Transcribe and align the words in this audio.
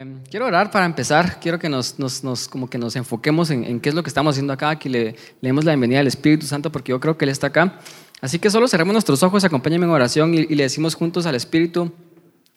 Em, 0.00 0.22
quiero 0.30 0.46
orar 0.46 0.70
para 0.70 0.86
empezar. 0.86 1.40
Quiero 1.40 1.58
que 1.58 1.68
nos, 1.68 1.96
como 2.50 2.70
que 2.70 2.78
nos 2.78 2.94
enfoquemos 2.94 3.50
en, 3.50 3.80
qué 3.80 3.88
es 3.88 3.94
lo 3.96 4.04
que 4.04 4.08
estamos 4.10 4.34
haciendo 4.34 4.52
acá, 4.52 4.78
que 4.78 4.88
le 4.88 5.16
leemos 5.40 5.64
la 5.64 5.72
bienvenida 5.72 5.98
al 5.98 6.06
Espíritu 6.06 6.46
Santo, 6.46 6.70
porque 6.70 6.90
yo 6.90 7.00
creo 7.00 7.18
que 7.18 7.24
Él 7.24 7.30
está 7.30 7.48
acá. 7.48 7.80
Así 8.20 8.38
que 8.38 8.48
solo 8.48 8.68
cerremos 8.68 8.92
nuestros 8.92 9.24
ojos, 9.24 9.42
acompáñenme 9.42 9.86
en 9.86 9.90
oración 9.90 10.34
y, 10.34 10.46
le 10.46 10.62
decimos 10.62 10.94
juntos 10.94 11.26
al 11.26 11.34
Espíritu 11.34 11.92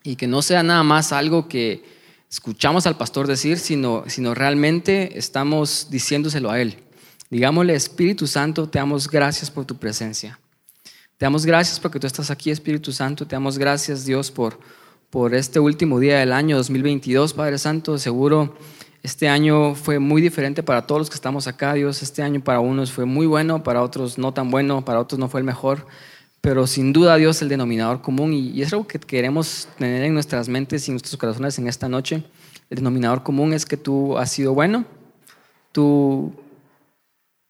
y 0.03 0.17
que 0.17 0.27
no 0.27 0.43
sea 0.43 0.61
nada 0.61 0.83
más 0.83 1.11
algo 1.11 1.47
que 1.47 1.83
escuchamos 2.29 2.85
al 2.85 2.95
pastor 2.95 3.25
decir, 3.25 3.57
sino, 3.57 4.03
sino 4.05 4.35
realmente 4.35 5.17
estamos 5.17 5.87
diciéndoselo 5.89 6.51
a 6.51 6.61
Él. 6.61 6.77
Digámosle, 7.31 7.73
Espíritu 7.73 8.27
Santo, 8.27 8.69
te 8.69 8.77
damos 8.77 9.09
gracias 9.09 9.49
por 9.49 9.65
tu 9.65 9.77
presencia. 9.77 10.39
Te 11.17 11.25
damos 11.25 11.47
gracias 11.47 11.79
porque 11.79 11.99
tú 11.99 12.05
estás 12.05 12.29
aquí, 12.29 12.51
Espíritu 12.51 12.91
Santo. 12.91 13.25
Te 13.25 13.35
damos 13.35 13.57
gracias, 13.57 14.05
Dios, 14.05 14.29
por 14.29 14.59
por 15.11 15.35
este 15.35 15.59
último 15.59 15.99
día 15.99 16.19
del 16.19 16.31
año 16.31 16.55
2022, 16.55 17.33
Padre 17.33 17.57
Santo. 17.57 17.97
Seguro 17.97 18.55
este 19.03 19.27
año 19.27 19.75
fue 19.75 19.99
muy 19.99 20.21
diferente 20.21 20.63
para 20.63 20.87
todos 20.87 21.01
los 21.01 21.09
que 21.09 21.15
estamos 21.15 21.47
acá, 21.47 21.73
Dios. 21.73 22.01
Este 22.01 22.23
año 22.23 22.41
para 22.41 22.61
unos 22.61 22.93
fue 22.93 23.03
muy 23.03 23.27
bueno, 23.27 23.61
para 23.61 23.83
otros 23.83 24.17
no 24.17 24.33
tan 24.33 24.49
bueno, 24.49 24.85
para 24.85 25.01
otros 25.01 25.19
no 25.19 25.27
fue 25.27 25.41
el 25.41 25.45
mejor. 25.45 25.85
Pero 26.39 26.65
sin 26.65 26.93
duda, 26.93 27.17
Dios, 27.17 27.41
el 27.41 27.49
denominador 27.49 28.01
común, 28.01 28.33
y 28.33 28.61
es 28.61 28.71
algo 28.71 28.87
que 28.87 28.99
queremos 28.99 29.67
tener 29.77 30.01
en 30.03 30.13
nuestras 30.13 30.47
mentes 30.47 30.87
y 30.87 30.91
en 30.91 30.93
nuestros 30.95 31.17
corazones 31.17 31.59
en 31.59 31.67
esta 31.67 31.89
noche. 31.89 32.23
El 32.69 32.77
denominador 32.77 33.21
común 33.21 33.51
es 33.53 33.65
que 33.65 33.75
tú 33.75 34.17
has 34.17 34.31
sido 34.31 34.53
bueno, 34.53 34.85
tú, 35.73 36.33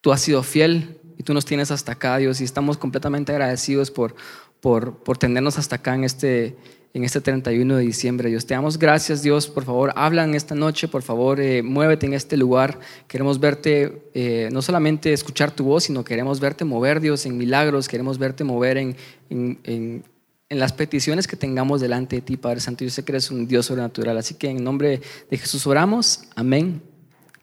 tú 0.01 0.11
has 0.11 0.19
sido 0.19 0.41
fiel 0.41 0.99
y 1.17 1.23
tú 1.23 1.35
nos 1.35 1.45
tienes 1.45 1.69
hasta 1.69 1.91
acá, 1.91 2.17
Dios, 2.17 2.41
y 2.41 2.43
estamos 2.43 2.77
completamente 2.77 3.31
agradecidos 3.31 3.91
por, 3.91 4.15
por, 4.61 4.95
por 5.03 5.19
tenernos 5.19 5.59
hasta 5.59 5.75
acá 5.75 5.93
en 5.93 6.03
este, 6.05 6.57
en 6.93 7.03
este 7.03 7.21
31 7.21 7.77
de 7.77 7.83
diciembre. 7.83 8.29
Dios, 8.29 8.45
te 8.45 8.53
damos 8.53 8.77
gracias, 8.77 9.21
Dios. 9.21 9.47
Por 9.47 9.63
favor, 9.63 9.93
habla 9.95 10.23
en 10.23 10.35
esta 10.35 10.55
noche, 10.55 10.87
por 10.87 11.03
favor, 11.03 11.39
eh, 11.39 11.63
muévete 11.63 12.05
en 12.05 12.13
este 12.13 12.37
lugar. 12.37 12.79
Queremos 13.07 13.39
verte, 13.39 14.09
eh, 14.13 14.49
no 14.51 14.61
solamente 14.61 15.13
escuchar 15.13 15.51
tu 15.51 15.63
voz, 15.63 15.85
sino 15.85 16.03
queremos 16.03 16.39
verte 16.39 16.65
mover, 16.65 16.99
Dios, 16.99 17.25
en 17.25 17.37
milagros. 17.37 17.87
Queremos 17.87 18.17
verte 18.17 18.43
mover 18.43 18.77
en, 18.77 18.95
en, 19.29 19.59
en, 19.63 20.03
las 20.49 20.73
peticiones 20.73 21.27
que 21.27 21.37
tengamos 21.37 21.79
delante 21.79 22.17
de 22.17 22.21
ti, 22.21 22.35
Padre 22.35 22.59
Santo. 22.59 22.83
Yo 22.83 22.89
sé 22.89 23.05
que 23.05 23.13
eres 23.13 23.31
un 23.31 23.47
Dios 23.47 23.67
sobrenatural. 23.67 24.17
Así 24.17 24.33
que 24.33 24.49
en 24.49 24.61
nombre 24.61 25.01
de 25.29 25.37
Jesús 25.37 25.65
oramos. 25.65 26.23
Amén 26.35 26.81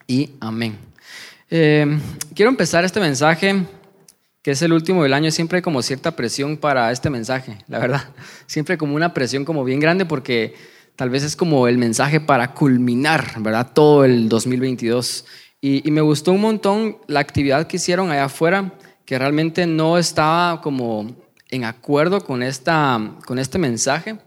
y 0.05 0.29
amén. 0.39 0.77
Eh, 1.49 1.99
quiero 2.35 2.51
empezar 2.51 2.85
este 2.85 2.99
mensaje 2.99 3.65
es 4.51 4.61
el 4.61 4.73
último 4.73 5.03
del 5.03 5.13
año, 5.13 5.31
siempre 5.31 5.57
hay 5.57 5.61
como 5.61 5.81
cierta 5.81 6.11
presión 6.15 6.57
para 6.57 6.91
este 6.91 7.09
mensaje, 7.09 7.57
la 7.67 7.79
verdad. 7.79 8.03
Siempre 8.47 8.77
como 8.77 8.95
una 8.95 9.13
presión 9.13 9.45
como 9.45 9.63
bien 9.63 9.79
grande 9.79 10.05
porque 10.05 10.55
tal 10.95 11.09
vez 11.09 11.23
es 11.23 11.35
como 11.35 11.67
el 11.67 11.77
mensaje 11.77 12.19
para 12.19 12.53
culminar, 12.53 13.33
¿verdad? 13.39 13.71
Todo 13.73 14.05
el 14.05 14.29
2022. 14.29 15.25
Y, 15.61 15.87
y 15.87 15.91
me 15.91 16.01
gustó 16.01 16.31
un 16.31 16.41
montón 16.41 16.97
la 17.07 17.19
actividad 17.19 17.67
que 17.67 17.77
hicieron 17.77 18.11
allá 18.11 18.25
afuera, 18.25 18.73
que 19.05 19.17
realmente 19.17 19.65
no 19.65 19.97
estaba 19.97 20.61
como 20.61 21.15
en 21.49 21.63
acuerdo 21.65 22.23
con, 22.23 22.43
esta, 22.43 23.15
con 23.25 23.39
este 23.39 23.57
mensaje. 23.57 24.17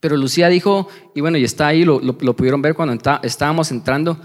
Pero 0.00 0.16
Lucía 0.16 0.48
dijo, 0.48 0.88
y 1.14 1.20
bueno, 1.20 1.38
y 1.38 1.44
está 1.44 1.68
ahí, 1.68 1.84
lo, 1.84 2.00
lo, 2.00 2.36
pudieron 2.36 2.60
ver 2.60 2.74
cuando 2.74 2.98
estábamos 3.22 3.70
entrando, 3.70 4.18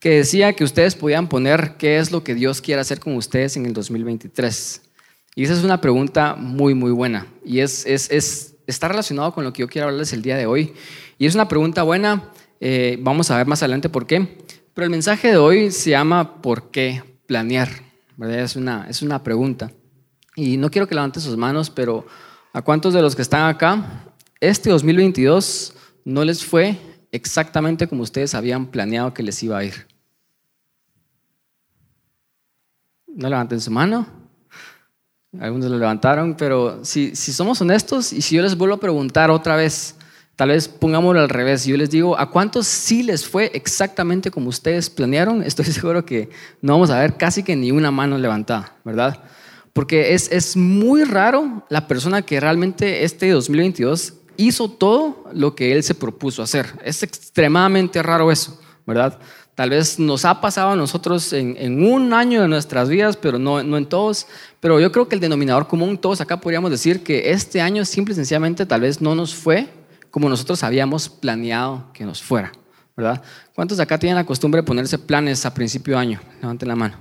que 0.00 0.10
decía 0.10 0.52
que 0.52 0.64
ustedes 0.64 0.94
podían 0.94 1.28
poner 1.28 1.76
qué 1.76 1.98
es 1.98 2.12
lo 2.12 2.22
que 2.22 2.34
Dios 2.34 2.60
quiere 2.60 2.80
hacer 2.80 3.00
con 3.00 3.16
ustedes 3.16 3.56
en 3.56 3.66
el 3.66 3.72
2023. 3.72 4.82
Y 5.34 5.44
esa 5.44 5.54
es 5.54 5.64
una 5.64 5.80
pregunta 5.80 6.34
muy, 6.36 6.74
muy 6.74 6.90
buena. 6.90 7.26
Y 7.44 7.60
es, 7.60 7.86
es, 7.86 8.10
es 8.10 8.54
está 8.68 8.86
relacionado 8.86 9.32
con 9.32 9.44
lo 9.44 9.52
que 9.52 9.60
yo 9.60 9.68
quiero 9.68 9.88
hablarles 9.88 10.12
el 10.12 10.22
día 10.22 10.36
de 10.36 10.46
hoy. 10.46 10.74
Y 11.18 11.26
es 11.26 11.34
una 11.34 11.48
pregunta 11.48 11.82
buena. 11.82 12.30
Eh, 12.60 12.98
vamos 13.00 13.30
a 13.30 13.36
ver 13.36 13.46
más 13.46 13.62
adelante 13.62 13.88
por 13.88 14.06
qué. 14.06 14.38
Pero 14.74 14.84
el 14.84 14.90
mensaje 14.90 15.28
de 15.28 15.36
hoy 15.36 15.72
se 15.72 15.90
llama 15.90 16.40
¿Por 16.40 16.70
qué 16.70 17.02
planear? 17.26 17.68
¿Verdad? 18.16 18.40
Es, 18.40 18.56
una, 18.56 18.86
es 18.88 19.02
una 19.02 19.24
pregunta. 19.24 19.72
Y 20.36 20.56
no 20.56 20.70
quiero 20.70 20.86
que 20.86 20.94
levanten 20.94 21.22
sus 21.22 21.36
manos, 21.36 21.70
pero 21.70 22.06
¿a 22.52 22.62
cuántos 22.62 22.94
de 22.94 23.02
los 23.02 23.16
que 23.16 23.22
están 23.22 23.48
acá, 23.48 24.04
este 24.40 24.70
2022 24.70 25.74
no 26.04 26.24
les 26.24 26.44
fue 26.44 26.76
exactamente 27.12 27.86
como 27.86 28.02
ustedes 28.02 28.34
habían 28.34 28.66
planeado 28.66 29.14
que 29.14 29.22
les 29.22 29.42
iba 29.42 29.58
a 29.58 29.64
ir? 29.64 29.86
No 33.06 33.28
levanten 33.28 33.60
su 33.60 33.70
mano. 33.70 34.06
Algunos 35.40 35.70
lo 35.70 35.78
levantaron, 35.78 36.34
pero 36.36 36.84
si, 36.84 37.14
si 37.14 37.32
somos 37.32 37.60
honestos 37.60 38.12
y 38.12 38.22
si 38.22 38.36
yo 38.36 38.42
les 38.42 38.56
vuelvo 38.56 38.76
a 38.76 38.80
preguntar 38.80 39.30
otra 39.30 39.56
vez, 39.56 39.94
tal 40.36 40.48
vez 40.48 40.68
pongámoslo 40.68 41.20
al 41.20 41.28
revés, 41.28 41.66
yo 41.66 41.76
les 41.76 41.90
digo, 41.90 42.18
¿a 42.18 42.30
cuántos 42.30 42.66
sí 42.66 43.02
les 43.02 43.26
fue 43.26 43.50
exactamente 43.52 44.30
como 44.30 44.48
ustedes 44.48 44.88
planearon? 44.88 45.42
Estoy 45.42 45.64
seguro 45.66 46.04
que 46.06 46.30
no 46.62 46.72
vamos 46.72 46.90
a 46.90 47.00
ver 47.00 47.16
casi 47.16 47.42
que 47.42 47.56
ni 47.56 47.72
una 47.72 47.90
mano 47.90 48.16
levantada, 48.16 48.74
¿verdad? 48.84 49.22
Porque 49.74 50.14
es, 50.14 50.32
es 50.32 50.56
muy 50.56 51.04
raro 51.04 51.66
la 51.68 51.86
persona 51.86 52.22
que 52.22 52.40
realmente 52.40 53.04
este 53.04 53.28
2022 53.30 54.14
hizo 54.38 54.70
todo 54.70 55.24
lo 55.34 55.54
que 55.54 55.72
él 55.72 55.82
se 55.82 55.94
propuso 55.94 56.42
hacer. 56.42 56.72
Es 56.82 57.02
extremadamente 57.02 58.02
raro 58.02 58.32
eso, 58.32 58.58
¿verdad? 58.86 59.18
Tal 59.54 59.70
vez 59.70 59.98
nos 59.98 60.24
ha 60.24 60.40
pasado 60.40 60.70
a 60.70 60.76
nosotros 60.76 61.32
en, 61.32 61.82
un 61.82 62.14
año 62.14 62.42
de 62.42 62.48
nuestras 62.48 62.88
vidas, 62.88 63.16
pero 63.16 63.40
no, 63.40 63.62
no, 63.64 63.76
en 63.76 63.86
todos. 63.86 64.28
Pero 64.60 64.78
yo 64.78 64.92
creo 64.92 65.08
que 65.08 65.16
el 65.16 65.20
denominador 65.20 65.66
común, 65.66 65.98
todos 65.98 66.20
acá 66.20 66.40
podríamos 66.40 66.70
decir 66.70 67.02
que 67.02 67.32
este 67.32 67.60
año 67.60 67.84
simple 67.84 68.12
y 68.12 68.14
sencillamente 68.14 68.64
tal 68.64 68.82
vez 68.82 69.00
no 69.00 69.16
nos 69.16 69.34
fue 69.34 69.68
como 70.12 70.28
nosotros 70.28 70.62
habíamos 70.62 71.08
planeado 71.08 71.92
que 71.92 72.04
nos 72.04 72.22
fuera, 72.22 72.52
¿verdad? 72.96 73.20
¿Cuántos 73.52 73.80
acá 73.80 73.98
tienen 73.98 74.14
la 74.14 74.24
costumbre 74.24 74.60
de 74.60 74.66
ponerse 74.66 74.96
planes 74.96 75.44
a 75.44 75.52
principio 75.52 75.94
de 75.94 76.00
año? 76.00 76.20
Levanten 76.40 76.68
la 76.68 76.76
mano. 76.76 76.96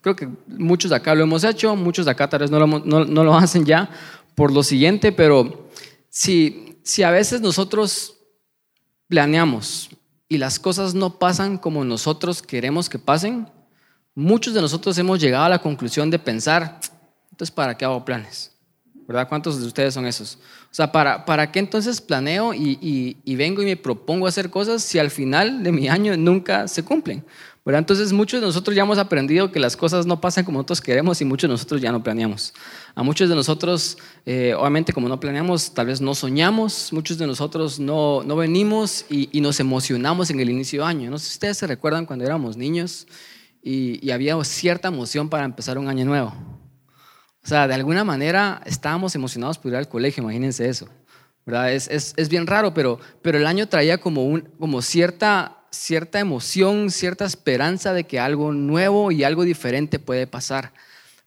Creo 0.00 0.16
que 0.16 0.28
muchos 0.46 0.90
acá 0.92 1.14
lo 1.14 1.24
hemos 1.24 1.44
hecho, 1.44 1.76
muchos 1.76 2.08
acá 2.08 2.26
tal 2.30 2.40
vez 2.40 2.50
no 2.50 2.58
lo, 2.58 2.66
no 3.04 3.24
lo 3.24 3.34
hacen 3.36 3.66
ya 3.66 3.90
por 4.34 4.52
lo 4.52 4.62
siguiente, 4.62 5.12
pero 5.12 5.67
si, 6.18 6.80
si 6.82 7.04
a 7.04 7.12
veces 7.12 7.40
nosotros 7.40 8.16
planeamos 9.06 9.88
y 10.28 10.38
las 10.38 10.58
cosas 10.58 10.92
no 10.92 11.16
pasan 11.16 11.58
como 11.58 11.84
nosotros 11.84 12.42
queremos 12.42 12.88
que 12.88 12.98
pasen, 12.98 13.48
muchos 14.16 14.52
de 14.52 14.60
nosotros 14.60 14.98
hemos 14.98 15.20
llegado 15.20 15.44
a 15.44 15.48
la 15.48 15.60
conclusión 15.60 16.10
de 16.10 16.18
pensar, 16.18 16.80
entonces, 17.30 17.54
¿para 17.54 17.78
qué 17.78 17.84
hago 17.84 18.04
planes? 18.04 18.50
¿Verdad? 19.06 19.28
¿Cuántos 19.28 19.60
de 19.60 19.66
ustedes 19.68 19.94
son 19.94 20.06
esos? 20.06 20.40
O 20.64 20.74
sea, 20.74 20.90
¿para, 20.90 21.24
para 21.24 21.52
qué 21.52 21.60
entonces 21.60 22.00
planeo 22.00 22.52
y, 22.52 23.16
y 23.24 23.36
vengo 23.36 23.62
y 23.62 23.66
me 23.66 23.76
propongo 23.76 24.26
hacer 24.26 24.50
cosas 24.50 24.82
si 24.82 24.98
al 24.98 25.12
final 25.12 25.62
de 25.62 25.70
mi 25.70 25.88
año 25.88 26.16
nunca 26.16 26.66
se 26.66 26.82
cumplen? 26.82 27.24
Entonces 27.76 28.14
muchos 28.14 28.40
de 28.40 28.46
nosotros 28.46 28.74
ya 28.74 28.82
hemos 28.82 28.96
aprendido 28.96 29.52
que 29.52 29.60
las 29.60 29.76
cosas 29.76 30.06
no 30.06 30.22
pasan 30.22 30.44
como 30.44 30.56
nosotros 30.56 30.80
queremos 30.80 31.20
y 31.20 31.26
muchos 31.26 31.48
de 31.48 31.52
nosotros 31.52 31.82
ya 31.82 31.92
no 31.92 32.02
planeamos. 32.02 32.54
A 32.94 33.02
muchos 33.02 33.28
de 33.28 33.34
nosotros, 33.34 33.98
eh, 34.24 34.54
obviamente 34.54 34.94
como 34.94 35.06
no 35.06 35.20
planeamos, 35.20 35.74
tal 35.74 35.86
vez 35.86 36.00
no 36.00 36.14
soñamos, 36.14 36.92
muchos 36.94 37.18
de 37.18 37.26
nosotros 37.26 37.78
no, 37.78 38.22
no 38.22 38.36
venimos 38.36 39.04
y, 39.10 39.28
nos 39.40 39.60
emocionamos 39.60 40.30
en 40.30 40.40
el 40.40 40.48
inicio 40.48 40.82
de 40.82 40.88
año. 40.88 41.10
No 41.10 41.18
sé 41.18 41.26
si 41.26 41.32
ustedes 41.34 41.58
se 41.58 41.66
recuerdan 41.66 42.06
cuando 42.06 42.24
éramos 42.24 42.56
niños 42.56 43.06
y, 43.62 44.10
había 44.10 44.42
cierta 44.44 44.88
emoción 44.88 45.28
para 45.28 45.44
empezar 45.44 45.76
un 45.76 45.88
año 45.88 46.06
nuevo. 46.06 46.32
O 47.44 47.46
sea, 47.46 47.68
de 47.68 47.74
alguna 47.74 48.02
manera 48.02 48.62
estábamos 48.64 49.14
emocionados 49.14 49.58
por 49.58 49.72
ir 49.72 49.76
al 49.76 49.88
colegio, 49.88 50.22
imagínense 50.22 50.66
eso. 50.68 50.88
¿verdad? 51.44 51.72
Es, 51.72 51.88
es, 51.88 52.14
es 52.16 52.28
bien 52.30 52.46
raro, 52.46 52.72
pero, 52.72 52.98
pero 53.20 53.36
el 53.36 53.46
año 53.46 53.68
traía 53.68 53.98
como, 53.98 54.24
un, 54.24 54.40
como 54.58 54.80
cierta 54.80 55.57
cierta 55.70 56.20
emoción, 56.20 56.90
cierta 56.90 57.24
esperanza 57.24 57.92
de 57.92 58.04
que 58.04 58.20
algo 58.20 58.52
nuevo 58.52 59.10
y 59.10 59.24
algo 59.24 59.44
diferente 59.44 59.98
puede 59.98 60.26
pasar. 60.26 60.72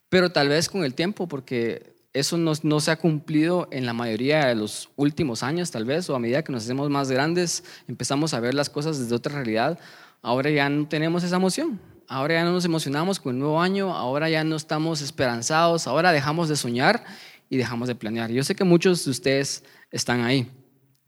Pero 0.09 0.31
tal 0.31 0.49
vez 0.49 0.69
con 0.69 0.83
el 0.83 0.93
tiempo, 0.93 1.27
porque 1.27 1.93
eso 2.13 2.37
no, 2.37 2.79
se 2.79 2.91
ha 2.91 2.97
cumplido 2.97 3.69
en 3.71 3.85
la 3.85 3.93
mayoría 3.93 4.47
de 4.47 4.55
los 4.55 4.89
últimos 4.97 5.43
años, 5.43 5.71
tal 5.71 5.85
vez, 5.85 6.09
o 6.09 6.15
a 6.15 6.19
medida 6.19 6.43
que 6.43 6.51
nos 6.51 6.63
hacemos 6.63 6.89
más 6.89 7.09
grandes, 7.09 7.63
empezamos 7.87 8.33
a 8.33 8.39
ver 8.39 8.53
las 8.53 8.69
cosas 8.69 8.99
desde 8.99 9.15
otra 9.15 9.35
realidad. 9.35 9.79
Ahora 10.21 10.49
ya 10.49 10.69
no 10.69 10.87
tenemos 10.87 11.23
esa 11.23 11.37
emoción. 11.37 11.79
Ahora 12.07 12.33
ya 12.33 12.43
no 12.43 12.51
nos 12.51 12.65
emocionamos 12.65 13.21
con 13.21 13.35
el 13.35 13.39
nuevo 13.39 13.61
año, 13.61 13.95
ahora 13.95 14.29
ya 14.29 14.43
no 14.43 14.57
estamos 14.57 15.01
esperanzados, 15.01 15.87
ahora 15.87 16.11
dejamos 16.11 16.49
de 16.49 16.57
soñar 16.57 17.05
y 17.49 17.55
dejamos 17.55 17.87
de 17.87 17.95
planear. 17.95 18.29
Yo 18.29 18.43
sé 18.43 18.53
que 18.53 18.65
muchos 18.65 19.05
de 19.05 19.11
ustedes 19.11 19.63
están 19.91 20.21
ahí. 20.25 20.51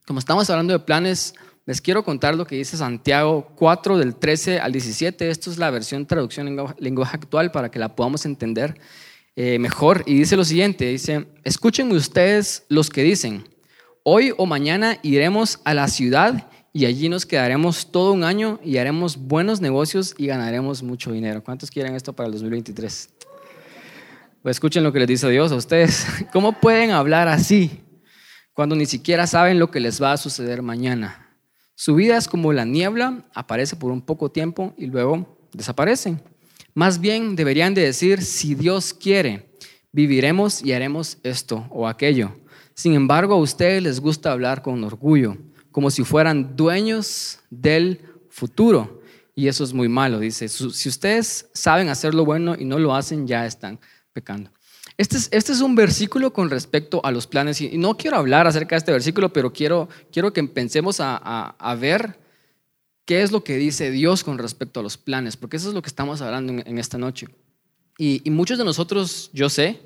Como 0.07 0.19
estamos 0.19 0.49
hablando 0.49 0.71
de 0.71 0.79
planes, 0.79 1.33
les 1.65 1.79
quiero 1.79 2.03
contar 2.03 2.35
lo 2.35 2.45
que 2.45 2.57
dice 2.57 2.75
Santiago 2.75 3.47
4 3.55 3.97
del 3.97 4.15
13 4.15 4.59
al 4.59 4.73
17. 4.73 5.29
Esto 5.29 5.49
es 5.49 5.57
la 5.57 5.71
versión 5.71 6.05
traducción 6.05 6.47
en 6.47 6.57
lenguaje 6.79 7.15
actual 7.15 7.51
para 7.51 7.71
que 7.71 7.79
la 7.79 7.95
podamos 7.95 8.25
entender 8.25 8.77
eh, 9.35 9.57
mejor. 9.59 10.03
Y 10.05 10.15
dice 10.15 10.35
lo 10.35 10.43
siguiente, 10.43 10.85
dice, 10.85 11.25
escuchen 11.43 11.91
ustedes 11.93 12.65
los 12.67 12.89
que 12.89 13.03
dicen, 13.03 13.47
hoy 14.03 14.33
o 14.35 14.45
mañana 14.45 14.99
iremos 15.03 15.59
a 15.63 15.73
la 15.73 15.87
ciudad 15.87 16.49
y 16.73 16.85
allí 16.85 17.07
nos 17.07 17.25
quedaremos 17.25 17.91
todo 17.91 18.11
un 18.11 18.25
año 18.25 18.59
y 18.61 18.77
haremos 18.77 19.15
buenos 19.15 19.61
negocios 19.61 20.15
y 20.17 20.27
ganaremos 20.27 20.83
mucho 20.83 21.13
dinero. 21.13 21.43
¿Cuántos 21.43 21.71
quieren 21.71 21.95
esto 21.95 22.11
para 22.11 22.27
el 22.27 22.33
2023? 22.33 23.09
Pues 24.41 24.57
escuchen 24.57 24.83
lo 24.83 24.91
que 24.91 24.99
les 24.99 25.07
dice 25.07 25.29
Dios 25.29 25.53
a 25.53 25.55
ustedes. 25.55 26.05
¿Cómo 26.33 26.59
pueden 26.59 26.91
hablar 26.91 27.29
así 27.29 27.79
cuando 28.53 28.75
ni 28.75 28.85
siquiera 28.85 29.27
saben 29.27 29.59
lo 29.59 29.71
que 29.71 29.79
les 29.79 30.01
va 30.01 30.11
a 30.11 30.17
suceder 30.17 30.61
mañana? 30.61 31.22
Su 31.83 31.95
vida 31.95 32.15
es 32.15 32.29
como 32.29 32.53
la 32.53 32.63
niebla, 32.63 33.25
aparece 33.33 33.75
por 33.75 33.91
un 33.91 33.99
poco 33.99 34.31
tiempo 34.31 34.73
y 34.77 34.85
luego 34.85 35.37
desaparece. 35.51 36.17
Más 36.73 37.01
bien 37.01 37.35
deberían 37.35 37.73
de 37.73 37.81
decir, 37.81 38.21
si 38.21 38.55
Dios 38.55 38.93
quiere, 38.93 39.49
viviremos 39.91 40.63
y 40.63 40.71
haremos 40.71 41.17
esto 41.23 41.67
o 41.71 41.85
aquello. 41.85 42.39
Sin 42.73 42.93
embargo, 42.93 43.33
a 43.33 43.37
ustedes 43.37 43.83
les 43.83 43.99
gusta 43.99 44.31
hablar 44.31 44.61
con 44.61 44.81
orgullo, 44.81 45.35
como 45.73 45.91
si 45.91 46.05
fueran 46.05 46.55
dueños 46.55 47.39
del 47.49 47.99
futuro. 48.29 49.01
Y 49.35 49.49
eso 49.49 49.65
es 49.65 49.73
muy 49.73 49.89
malo, 49.89 50.19
dice. 50.19 50.47
Si 50.47 50.87
ustedes 50.87 51.49
saben 51.53 51.89
hacer 51.89 52.13
lo 52.13 52.23
bueno 52.23 52.55
y 52.57 52.63
no 52.63 52.79
lo 52.79 52.95
hacen, 52.95 53.27
ya 53.27 53.45
están 53.45 53.77
pecando. 54.13 54.51
Este 54.97 55.17
es, 55.17 55.27
este 55.31 55.51
es 55.51 55.61
un 55.61 55.75
versículo 55.75 56.33
con 56.33 56.49
respecto 56.49 57.01
a 57.03 57.11
los 57.11 57.27
planes. 57.27 57.59
Y 57.61 57.77
no 57.77 57.97
quiero 57.97 58.17
hablar 58.17 58.47
acerca 58.47 58.75
de 58.75 58.79
este 58.79 58.91
versículo, 58.91 59.33
pero 59.33 59.51
quiero, 59.51 59.89
quiero 60.11 60.33
que 60.33 60.43
pensemos 60.43 60.99
a, 60.99 61.15
a, 61.17 61.75
ver 61.75 62.19
qué 63.05 63.21
es 63.21 63.31
lo 63.31 63.43
que 63.43 63.57
dice 63.57 63.91
Dios 63.91 64.23
con 64.23 64.37
respecto 64.37 64.79
a 64.79 64.83
los 64.83 64.97
planes, 64.97 65.35
porque 65.35 65.57
eso 65.57 65.69
es 65.69 65.73
lo 65.73 65.81
que 65.81 65.89
estamos 65.89 66.21
hablando 66.21 66.53
en, 66.65 66.77
esta 66.77 66.97
noche. 66.97 67.27
Y, 67.97 68.21
y, 68.23 68.29
muchos 68.29 68.57
de 68.57 68.65
nosotros, 68.65 69.29
yo 69.33 69.49
sé, 69.49 69.79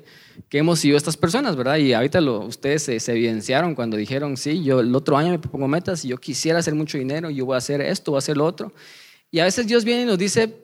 que 0.48 0.58
hemos 0.58 0.78
sido 0.78 0.96
estas 0.96 1.16
personas, 1.16 1.56
¿verdad? 1.56 1.76
Y 1.76 1.92
ahorita 1.92 2.20
lo, 2.20 2.40
ustedes 2.40 2.82
se, 2.82 3.00
se, 3.00 3.12
evidenciaron 3.12 3.74
cuando 3.74 3.96
dijeron, 3.96 4.36
sí, 4.36 4.62
yo 4.62 4.80
el 4.80 4.94
otro 4.94 5.16
año 5.16 5.30
me 5.30 5.38
pongo 5.38 5.68
metas 5.68 6.04
y 6.04 6.08
yo 6.08 6.18
quisiera 6.18 6.58
hacer 6.58 6.74
mucho 6.74 6.98
dinero, 6.98 7.30
yo 7.30 7.46
voy 7.46 7.54
a 7.54 7.58
hacer 7.58 7.80
esto, 7.80 8.12
voy 8.12 8.18
a 8.18 8.20
hacer 8.20 8.36
lo 8.36 8.44
otro. 8.44 8.72
Y 9.30 9.40
a 9.40 9.44
veces 9.44 9.66
Dios 9.66 9.84
viene 9.84 10.02
y 10.02 10.06
nos 10.06 10.18
dice, 10.18 10.54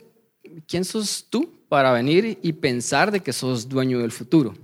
¿quién 0.66 0.84
sos 0.84 1.26
tú 1.28 1.50
para 1.74 1.90
venir 1.90 2.38
y 2.40 2.52
pensar 2.52 3.10
de 3.10 3.18
que 3.18 3.32
sos 3.32 3.68
dueño 3.68 3.98
del 3.98 4.12
futuro? 4.12 4.54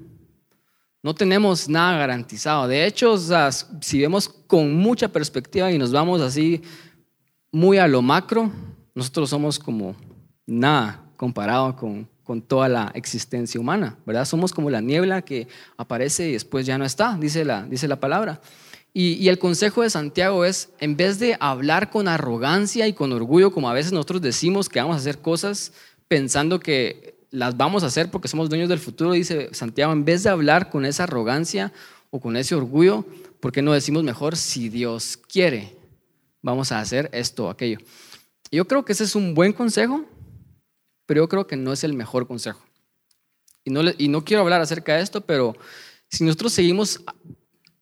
No 1.03 1.13
tenemos 1.13 1.69
nada 1.69 1.99
garantizado. 1.99 2.69
De 2.69 2.87
hecho, 2.87 3.17
si 3.81 4.01
vemos 4.01 4.29
con 4.29 4.77
mucha 4.77 5.09
perspectiva 5.09 5.73
y 5.73 5.77
nos 5.77 5.91
vamos 5.91 6.21
así 6.21 6.63
muy 7.51 7.79
a 7.79 7.89
lo 7.89 8.01
macro, 8.01 8.53
nosotros 8.95 9.29
somos 9.29 9.59
como 9.59 9.97
nada 10.47 11.03
comparado 11.17 11.75
con, 11.75 12.09
con 12.23 12.43
toda 12.43 12.69
la 12.69 12.93
existencia 12.95 13.61
humana, 13.61 13.99
¿verdad? 14.07 14.25
Somos 14.25 14.53
como 14.53 14.71
la 14.71 14.81
niebla 14.81 15.23
que 15.23 15.49
aparece 15.77 16.29
y 16.29 16.33
después 16.35 16.65
ya 16.65 16.79
no 16.79 16.85
está, 16.85 17.17
dice 17.19 17.45
la, 17.45 17.65
dice 17.65 17.89
la 17.89 17.99
palabra. 17.99 18.41
Y, 18.93 19.29
el 19.29 19.39
consejo 19.39 19.83
de 19.83 19.91
Santiago 19.91 20.45
es, 20.45 20.71
en 20.81 20.97
vez 20.97 21.21
de 21.21 21.37
hablar 21.39 21.91
con 21.91 22.09
arrogancia 22.09 22.89
y 22.89 22.93
con 22.93 23.13
orgullo, 23.13 23.53
como 23.53 23.71
a 23.71 23.73
veces 23.73 23.93
nosotros 23.93 24.21
decimos 24.21 24.69
que 24.69 24.81
vamos 24.81 24.97
a 24.97 24.99
hacer 24.99 25.19
cosas 25.19 25.73
pensando 26.11 26.59
que 26.59 27.15
las 27.31 27.57
vamos 27.57 27.85
a 27.85 27.87
hacer 27.87 28.11
porque 28.11 28.27
somos 28.27 28.49
dueños 28.49 28.69
del 28.69 28.81
futuro, 28.81 29.13
dice 29.13 29.49
Santiago, 29.55 29.93
en 29.93 30.05
vez 30.05 30.25
de 30.25 30.31
hablar 30.31 30.69
con 30.69 30.85
esa 30.85 31.05
arrogancia 31.05 31.73
o 32.11 32.19
con 32.19 32.37
ese 32.37 32.57
orgullo, 32.57 33.05
¿por 33.39 33.53
qué 33.53 33.63
no 33.63 33.73
decimos 33.73 34.03
mejor, 34.03 34.37
si 34.37 34.69
Dios 34.69 35.17
quiere, 35.17 35.77
vamos 36.43 36.73
a 36.73 36.81
hacer 36.81 37.09
esto 37.13 37.47
o 37.47 37.49
aquello? 37.49 37.79
Yo 38.51 38.67
creo 38.67 38.85
que 38.85 38.93
ese 38.93 39.05
es 39.05 39.15
un 39.15 39.35
buen 39.35 39.53
consejo, 39.53 40.05
pero 41.07 41.23
yo 41.23 41.29
creo 41.29 41.47
que 41.47 41.55
no 41.55 41.73
es 41.73 41.85
el 41.85 41.93
mejor 41.93 42.27
consejo. 42.27 42.61
Y 43.63 43.71
no, 43.71 43.83
y 43.97 44.09
no 44.09 44.25
quiero 44.25 44.43
hablar 44.43 44.61
acerca 44.61 44.97
de 44.97 45.03
esto, 45.03 45.21
pero 45.21 45.57
si 46.09 46.25
nosotros 46.25 46.53
seguimos 46.53 47.01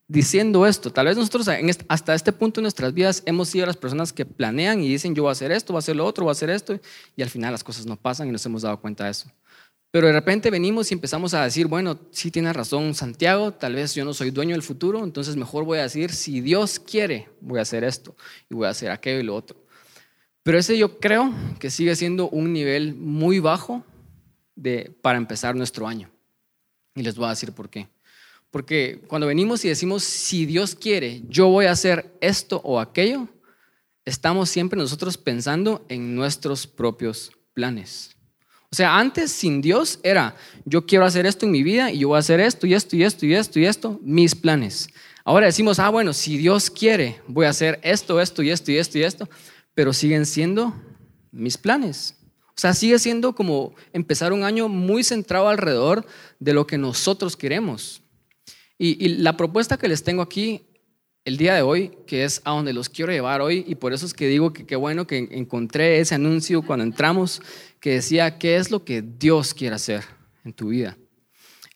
diciendo 0.08 0.66
esto. 0.66 0.90
Tal 0.90 1.06
vez 1.06 1.16
nosotros 1.16 1.46
hasta 1.86 2.14
este 2.14 2.32
punto 2.32 2.60
en 2.60 2.62
nuestras 2.62 2.94
vidas 2.94 3.22
hemos 3.26 3.50
sido 3.50 3.66
las 3.66 3.76
personas 3.76 4.12
que 4.12 4.24
planean 4.24 4.82
y 4.82 4.88
dicen 4.88 5.14
yo 5.14 5.22
voy 5.24 5.30
a 5.30 5.32
hacer 5.32 5.52
esto, 5.52 5.74
voy 5.74 5.78
a 5.78 5.80
hacer 5.80 5.96
lo 5.96 6.06
otro, 6.06 6.24
voy 6.24 6.30
a 6.30 6.32
hacer 6.32 6.50
esto, 6.50 6.80
y 7.14 7.22
al 7.22 7.28
final 7.28 7.52
las 7.52 7.62
cosas 7.62 7.86
no 7.86 7.96
pasan 7.96 8.28
y 8.28 8.32
nos 8.32 8.44
hemos 8.46 8.62
dado 8.62 8.80
cuenta 8.80 9.04
de 9.04 9.10
eso. 9.10 9.30
Pero 9.90 10.06
de 10.06 10.12
repente 10.12 10.50
venimos 10.50 10.90
y 10.90 10.94
empezamos 10.94 11.32
a 11.32 11.44
decir, 11.44 11.66
bueno, 11.66 11.98
sí 12.10 12.30
tiene 12.30 12.52
razón 12.52 12.94
Santiago, 12.94 13.52
tal 13.52 13.74
vez 13.74 13.94
yo 13.94 14.04
no 14.04 14.12
soy 14.12 14.30
dueño 14.30 14.54
del 14.54 14.62
futuro, 14.62 15.04
entonces 15.04 15.36
mejor 15.36 15.64
voy 15.64 15.78
a 15.78 15.82
decir, 15.82 16.10
si 16.12 16.40
Dios 16.40 16.78
quiere, 16.78 17.28
voy 17.40 17.58
a 17.58 17.62
hacer 17.62 17.84
esto 17.84 18.16
y 18.50 18.54
voy 18.54 18.66
a 18.66 18.70
hacer 18.70 18.90
aquello 18.90 19.20
y 19.20 19.24
lo 19.24 19.34
otro. 19.34 19.56
Pero 20.42 20.58
ese 20.58 20.78
yo 20.78 20.98
creo 20.98 21.32
que 21.58 21.70
sigue 21.70 21.94
siendo 21.96 22.28
un 22.30 22.52
nivel 22.52 22.94
muy 22.94 23.38
bajo 23.38 23.84
de, 24.56 24.94
para 25.02 25.18
empezar 25.18 25.54
nuestro 25.54 25.86
año. 25.86 26.10
Y 26.94 27.02
les 27.02 27.16
voy 27.16 27.26
a 27.26 27.30
decir 27.30 27.52
por 27.52 27.68
qué. 27.68 27.88
Porque 28.50 29.02
cuando 29.06 29.26
venimos 29.26 29.64
y 29.64 29.68
decimos, 29.68 30.04
si 30.04 30.46
Dios 30.46 30.74
quiere, 30.74 31.22
yo 31.28 31.48
voy 31.48 31.66
a 31.66 31.72
hacer 31.72 32.16
esto 32.20 32.60
o 32.64 32.80
aquello, 32.80 33.28
estamos 34.04 34.48
siempre 34.48 34.78
nosotros 34.78 35.18
pensando 35.18 35.84
en 35.88 36.14
nuestros 36.14 36.66
propios 36.66 37.32
planes. 37.52 38.16
O 38.70 38.76
sea, 38.76 38.98
antes 38.98 39.32
sin 39.32 39.62
Dios 39.62 39.98
era, 40.02 40.36
yo 40.64 40.84
quiero 40.84 41.04
hacer 41.04 41.24
esto 41.24 41.46
en 41.46 41.52
mi 41.52 41.62
vida 41.62 41.90
y 41.90 42.00
yo 42.00 42.08
voy 42.08 42.16
a 42.16 42.20
hacer 42.20 42.40
esto 42.40 42.66
y 42.66 42.74
esto 42.74 42.96
y 42.96 43.02
esto 43.02 43.24
y 43.26 43.34
esto 43.34 43.58
y 43.58 43.64
esto, 43.64 44.00
mis 44.02 44.34
planes. 44.34 44.88
Ahora 45.24 45.46
decimos, 45.46 45.78
ah, 45.78 45.88
bueno, 45.90 46.12
si 46.12 46.36
Dios 46.36 46.70
quiere, 46.70 47.20
voy 47.26 47.46
a 47.46 47.50
hacer 47.50 47.78
esto, 47.82 48.20
esto 48.20 48.42
y 48.42 48.50
esto 48.50 48.72
y 48.72 48.78
esto 48.78 48.98
y 48.98 49.02
esto, 49.02 49.28
pero 49.74 49.92
siguen 49.92 50.26
siendo 50.26 50.74
mis 51.30 51.56
planes. 51.56 52.14
O 52.48 52.60
sea, 52.60 52.74
sigue 52.74 52.98
siendo 52.98 53.34
como 53.34 53.74
empezar 53.92 54.32
un 54.32 54.42
año 54.42 54.68
muy 54.68 55.04
centrado 55.04 55.48
alrededor 55.48 56.06
de 56.40 56.52
lo 56.52 56.66
que 56.66 56.76
nosotros 56.76 57.36
queremos. 57.36 58.02
Y, 58.78 59.08
la 59.08 59.36
propuesta 59.36 59.76
que 59.76 59.88
les 59.88 60.04
tengo 60.04 60.22
aquí 60.22 60.62
el 61.24 61.36
día 61.36 61.54
de 61.54 61.62
hoy, 61.62 61.90
que 62.06 62.24
es 62.24 62.40
a 62.44 62.52
donde 62.52 62.72
los 62.72 62.88
quiero 62.88 63.12
llevar 63.12 63.40
hoy, 63.40 63.64
y 63.66 63.74
por 63.74 63.92
eso 63.92 64.06
es 64.06 64.14
que 64.14 64.28
digo 64.28 64.52
que 64.52 64.64
qué 64.64 64.76
bueno 64.76 65.06
que 65.06 65.28
encontré 65.32 65.98
ese 65.98 66.14
anuncio 66.14 66.62
cuando 66.62 66.84
entramos, 66.84 67.42
que 67.80 67.94
decía, 67.94 68.38
¿qué 68.38 68.56
es 68.56 68.70
lo 68.70 68.84
que 68.84 69.02
Dios 69.02 69.52
quiere 69.52 69.74
hacer 69.74 70.04
en 70.44 70.52
tu 70.52 70.68
vida? 70.68 70.96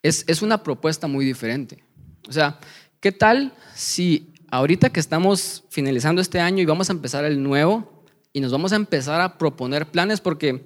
Es, 0.02 0.24
es 0.28 0.42
una 0.42 0.62
propuesta 0.62 1.06
muy 1.06 1.24
diferente. 1.24 1.84
O 2.28 2.32
sea, 2.32 2.58
¿qué 3.00 3.12
tal 3.12 3.52
si 3.74 4.32
ahorita 4.50 4.90
que 4.90 5.00
estamos 5.00 5.64
finalizando 5.70 6.22
este 6.22 6.40
año 6.40 6.62
y 6.62 6.66
vamos 6.66 6.88
a 6.88 6.92
empezar 6.92 7.24
el 7.24 7.42
nuevo 7.42 8.04
y 8.32 8.40
nos 8.40 8.52
vamos 8.52 8.72
a 8.72 8.76
empezar 8.76 9.20
a 9.20 9.38
proponer 9.38 9.86
planes? 9.90 10.20
Porque 10.20 10.64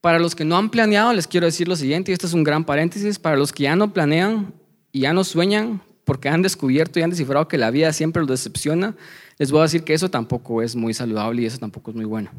para 0.00 0.18
los 0.18 0.34
que 0.34 0.44
no 0.44 0.56
han 0.56 0.70
planeado, 0.70 1.12
les 1.12 1.26
quiero 1.26 1.46
decir 1.46 1.68
lo 1.68 1.76
siguiente, 1.76 2.10
y 2.10 2.14
esto 2.14 2.26
es 2.26 2.32
un 2.32 2.44
gran 2.44 2.64
paréntesis, 2.64 3.18
para 3.18 3.36
los 3.36 3.52
que 3.52 3.64
ya 3.64 3.76
no 3.76 3.92
planean, 3.92 4.54
y 4.92 5.00
ya 5.00 5.12
no 5.12 5.24
sueñan 5.24 5.82
porque 6.04 6.28
han 6.28 6.42
descubierto 6.42 6.98
y 6.98 7.02
han 7.02 7.10
descifrado 7.10 7.48
que 7.48 7.58
la 7.58 7.70
vida 7.70 7.92
siempre 7.92 8.22
los 8.22 8.30
decepciona, 8.30 8.94
les 9.38 9.50
voy 9.50 9.60
a 9.60 9.62
decir 9.62 9.82
que 9.82 9.94
eso 9.94 10.10
tampoco 10.10 10.62
es 10.62 10.76
muy 10.76 10.94
saludable 10.94 11.42
y 11.42 11.46
eso 11.46 11.58
tampoco 11.58 11.90
es 11.90 11.96
muy 11.96 12.04
bueno. 12.04 12.30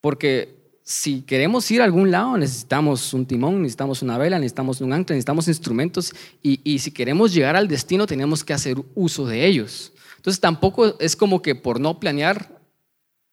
Porque 0.00 0.62
si 0.84 1.22
queremos 1.22 1.70
ir 1.70 1.80
a 1.80 1.84
algún 1.84 2.10
lado, 2.10 2.36
necesitamos 2.36 3.14
un 3.14 3.24
timón, 3.24 3.62
necesitamos 3.62 4.02
una 4.02 4.18
vela, 4.18 4.38
necesitamos 4.38 4.80
un 4.80 4.92
ancla, 4.92 5.14
necesitamos 5.14 5.48
instrumentos 5.48 6.12
y, 6.42 6.78
si 6.78 6.90
queremos 6.90 7.32
llegar 7.32 7.56
al 7.56 7.68
destino 7.68 8.06
tenemos 8.06 8.44
que 8.44 8.52
hacer 8.52 8.76
uso 8.94 9.26
de 9.26 9.46
ellos. 9.46 9.92
Entonces 10.16 10.40
tampoco 10.40 10.98
es 10.98 11.16
como 11.16 11.40
que 11.40 11.54
por 11.54 11.80
no 11.80 11.98
planear, 11.98 12.60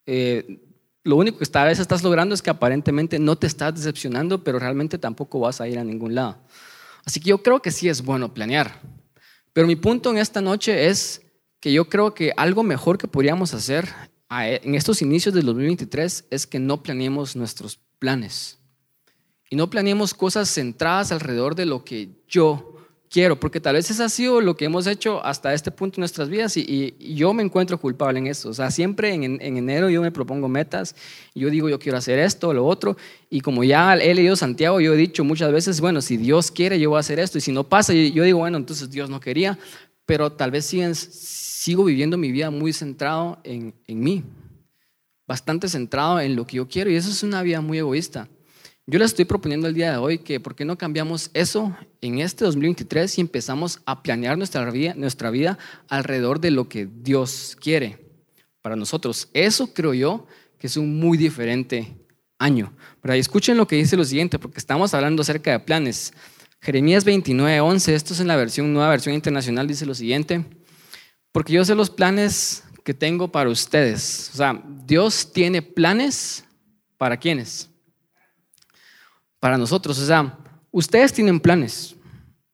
eh, 0.05 0.59
lo 1.03 1.15
único 1.15 1.39
que 1.39 1.43
esta 1.43 1.63
vez 1.63 1.79
estás 1.79 2.03
logrando 2.03 2.35
es 2.35 2.41
que 2.41 2.49
aparentemente 2.49 3.17
no 3.17 3.35
te 3.35 3.47
estás 3.47 3.75
decepcionando, 3.75 4.43
pero 4.43 4.59
realmente 4.59 4.97
tampoco 4.97 5.39
vas 5.39 5.59
a 5.59 5.67
ir 5.67 5.79
a 5.79 5.83
ningún 5.83 6.13
lado. 6.13 6.37
Así 7.05 7.19
que 7.19 7.29
yo 7.29 7.43
creo 7.43 7.61
que 7.61 7.71
sí 7.71 7.89
es 7.89 8.03
bueno 8.03 8.33
planear. 8.33 8.81
Pero 9.53 9.67
mi 9.67 9.75
punto 9.75 10.11
en 10.11 10.17
esta 10.17 10.41
noche 10.41 10.87
es 10.87 11.21
que 11.59 11.73
yo 11.73 11.89
creo 11.89 12.13
que 12.13 12.31
algo 12.37 12.63
mejor 12.63 12.97
que 12.97 13.07
podríamos 13.07 13.53
hacer 13.53 13.89
en 14.29 14.75
estos 14.75 15.01
inicios 15.01 15.33
del 15.33 15.45
2023 15.45 16.25
es 16.29 16.47
que 16.47 16.59
no 16.59 16.83
planeemos 16.83 17.35
nuestros 17.35 17.79
planes. 17.97 18.59
Y 19.49 19.55
no 19.55 19.69
planeemos 19.69 20.13
cosas 20.13 20.53
centradas 20.53 21.11
alrededor 21.11 21.55
de 21.55 21.65
lo 21.65 21.83
que 21.83 22.09
yo 22.27 22.78
quiero, 23.09 23.39
porque 23.39 23.59
tal 23.59 23.75
vez 23.75 23.89
eso 23.89 24.03
ha 24.03 24.09
sido 24.09 24.39
lo 24.39 24.55
que 24.55 24.65
hemos 24.65 24.85
hecho 24.87 25.23
hasta 25.25 25.53
este 25.53 25.71
punto 25.71 25.97
en 25.97 26.01
nuestras 26.01 26.29
vidas 26.29 26.55
y, 26.57 26.95
yo 26.99 27.33
me 27.33 27.43
encuentro 27.43 27.79
culpable 27.79 28.19
en 28.19 28.27
eso. 28.27 28.49
O 28.49 28.53
sea, 28.53 28.71
siempre 28.71 29.13
en, 29.13 29.23
en, 29.23 29.57
enero 29.57 29.89
yo 29.89 30.01
me 30.01 30.11
propongo 30.11 30.47
metas, 30.47 30.95
yo 31.33 31.49
digo 31.49 31.69
yo 31.69 31.79
quiero 31.79 31.97
hacer 31.97 32.19
esto, 32.19 32.53
lo 32.53 32.65
otro, 32.65 32.95
y 33.29 33.41
como 33.41 33.63
ya 33.63 33.95
he 33.95 34.13
leído 34.13 34.35
Santiago, 34.35 34.79
yo 34.79 34.93
he 34.93 34.97
dicho 34.97 35.23
muchas 35.23 35.51
veces, 35.51 35.81
bueno, 35.81 36.01
si 36.01 36.17
Dios 36.17 36.51
quiere 36.51 36.79
yo 36.79 36.91
voy 36.91 36.97
a 36.97 36.99
hacer 37.01 37.19
esto, 37.19 37.37
y 37.37 37.41
si 37.41 37.51
no 37.51 37.63
pasa, 37.63 37.93
yo 37.93 38.23
digo, 38.23 38.39
bueno, 38.39 38.57
entonces 38.57 38.89
Dios 38.89 39.09
no 39.09 39.19
quería, 39.19 39.57
pero 40.05 40.31
tal 40.31 40.51
vez 40.51 40.65
sigo 40.65 41.83
viviendo 41.83 42.17
mi 42.17 42.31
vida 42.31 42.51
muy 42.51 42.73
centrado 42.73 43.39
en, 43.43 43.73
en 43.87 43.99
mí, 43.99 44.23
bastante 45.27 45.67
centrado 45.67 46.19
en 46.19 46.35
lo 46.35 46.45
que 46.45 46.57
yo 46.57 46.67
quiero, 46.67 46.89
y 46.89 46.95
eso 46.95 47.09
es 47.09 47.23
una 47.23 47.41
vida 47.41 47.61
muy 47.61 47.79
egoísta. 47.79 48.27
Yo 48.91 48.97
les 48.97 49.11
estoy 49.11 49.25
proponiendo 49.25 49.67
el 49.67 49.75
día 49.75 49.91
de 49.91 49.97
hoy 49.97 50.17
que 50.17 50.39
por 50.39 50.55
qué 50.55 50.65
no 50.65 50.75
cambiamos 50.75 51.29
eso 51.35 51.77
en 52.01 52.17
este 52.17 52.43
2023 52.43 53.19
y 53.19 53.21
empezamos 53.21 53.81
a 53.85 54.01
planear 54.01 54.35
nuestra 54.35 54.67
vida, 54.71 54.95
nuestra 54.95 55.29
vida 55.29 55.59
alrededor 55.89 56.39
de 56.39 56.49
lo 56.49 56.67
que 56.67 56.87
Dios 56.91 57.55
quiere 57.61 57.99
para 58.63 58.75
nosotros. 58.75 59.29
Eso 59.31 59.75
creo 59.75 59.93
yo 59.93 60.25
que 60.57 60.65
es 60.65 60.75
un 60.75 60.99
muy 60.99 61.19
diferente 61.19 61.99
año. 62.39 62.73
Pero 62.99 63.13
escuchen 63.13 63.57
lo 63.57 63.67
que 63.67 63.75
dice 63.75 63.95
lo 63.95 64.03
siguiente, 64.03 64.39
porque 64.39 64.57
estamos 64.57 64.91
hablando 64.95 65.21
acerca 65.21 65.51
de 65.51 65.59
planes. 65.59 66.11
Jeremías 66.59 67.05
29, 67.05 67.61
11, 67.61 67.93
esto 67.93 68.15
es 68.15 68.21
en 68.21 68.27
la 68.27 68.37
versión 68.37 68.73
nueva 68.73 68.89
versión 68.89 69.13
internacional, 69.13 69.67
dice 69.67 69.85
lo 69.85 69.93
siguiente, 69.93 70.43
porque 71.31 71.53
yo 71.53 71.63
sé 71.63 71.75
los 71.75 71.91
planes 71.91 72.63
que 72.83 72.95
tengo 72.95 73.31
para 73.31 73.51
ustedes. 73.51 74.31
O 74.33 74.37
sea, 74.37 74.63
Dios 74.87 75.31
tiene 75.31 75.61
planes 75.61 76.43
para 76.97 77.17
quienes 77.17 77.68
para 79.39 79.57
nosotros. 79.57 79.97
O 79.99 80.05
sea, 80.05 80.37
ustedes 80.71 81.13
tienen 81.13 81.39
planes. 81.39 81.95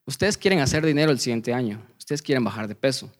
Ustedes 0.05 0.37
quieren 0.37 0.59
hacer 0.59 0.85
dinero 0.85 1.11
el 1.11 1.19
siguiente 1.19 1.53
año. 1.53 1.81
Ustedes 1.97 2.21
quieren 2.21 2.43
bajar 2.43 2.67
de 2.67 2.75
peso. 2.75 3.11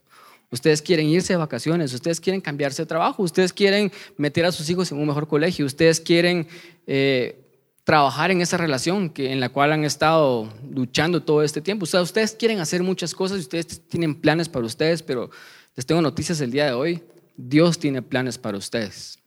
Ustedes 0.50 0.80
quieren 0.80 1.08
irse 1.08 1.32
de 1.32 1.38
vacaciones, 1.38 1.92
ustedes 1.92 2.20
quieren 2.20 2.40
cambiarse 2.40 2.82
de 2.82 2.86
trabajo, 2.86 3.22
ustedes 3.24 3.52
quieren 3.52 3.90
meter 4.16 4.44
a 4.44 4.52
sus 4.52 4.70
hijos 4.70 4.92
en 4.92 4.98
un 4.98 5.06
mejor 5.08 5.26
colegio, 5.26 5.66
ustedes 5.66 6.00
quieren 6.00 6.46
eh, 6.86 7.46
trabajar 7.82 8.30
en 8.30 8.40
esa 8.40 8.56
relación 8.56 9.10
que, 9.10 9.32
en 9.32 9.40
la 9.40 9.48
cual 9.48 9.72
han 9.72 9.84
estado 9.84 10.52
luchando 10.70 11.20
todo 11.22 11.42
este 11.42 11.60
tiempo. 11.60 11.82
O 11.82 11.86
sea, 11.86 12.00
ustedes 12.00 12.32
quieren 12.32 12.60
hacer 12.60 12.84
muchas 12.84 13.12
cosas 13.12 13.40
ustedes 13.40 13.80
tienen 13.88 14.14
planes 14.14 14.48
para 14.48 14.64
ustedes, 14.64 15.02
pero 15.02 15.30
les 15.74 15.84
tengo 15.84 16.00
noticias 16.00 16.40
el 16.40 16.52
día 16.52 16.66
de 16.66 16.72
hoy. 16.72 17.02
Dios 17.36 17.78
tiene 17.78 18.00
planes 18.00 18.38
para 18.38 18.56
ustedes. 18.56 19.18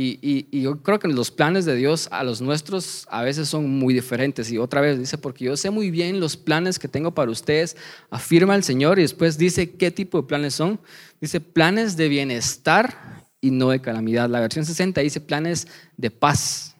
Y, 0.00 0.60
yo 0.60 0.80
creo 0.80 1.00
que 1.00 1.08
los 1.08 1.32
planes 1.32 1.64
de 1.64 1.74
Dios 1.74 2.08
a 2.12 2.22
los 2.22 2.40
nuestros 2.40 3.04
a 3.10 3.22
veces 3.22 3.48
son 3.48 3.68
muy 3.68 3.92
diferentes. 3.92 4.48
Y 4.52 4.56
otra 4.56 4.80
vez 4.80 4.96
dice, 4.96 5.18
porque 5.18 5.46
yo 5.46 5.56
sé 5.56 5.70
muy 5.70 5.90
bien 5.90 6.20
los 6.20 6.36
planes 6.36 6.78
que 6.78 6.86
tengo 6.86 7.12
para 7.12 7.32
ustedes, 7.32 7.76
afirma 8.08 8.54
el 8.54 8.62
Señor 8.62 9.00
y 9.00 9.02
después 9.02 9.38
dice 9.38 9.72
qué 9.72 9.90
tipo 9.90 10.20
de 10.20 10.28
planes 10.28 10.54
son. 10.54 10.78
Dice 11.20 11.40
planes 11.40 11.96
de 11.96 12.08
bienestar 12.08 13.26
y 13.40 13.50
no 13.50 13.70
de 13.70 13.80
calamidad. 13.80 14.30
La 14.30 14.38
versión 14.38 14.64
60 14.64 15.00
dice 15.00 15.20
planes 15.20 15.66
de 15.96 16.12
paz, 16.12 16.76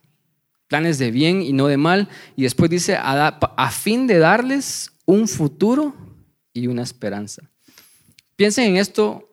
planes 0.69 0.99
de 0.99 1.11
bien 1.11 1.43
y 1.43 1.53
no 1.53 1.67
de 1.67 1.77
mal. 1.77 2.09
Y 2.37 2.45
después 2.45 2.71
dice 2.71 2.95
a, 2.95 3.27
a 3.27 3.71
fin 3.73 4.07
de 4.07 4.19
darles 4.19 4.93
un 5.07 5.27
futuro 5.27 5.93
y 6.53 6.69
una 6.69 6.85
esperanza. 6.85 7.43
Piensen 8.37 8.67
en 8.67 8.77
esto 8.77 9.28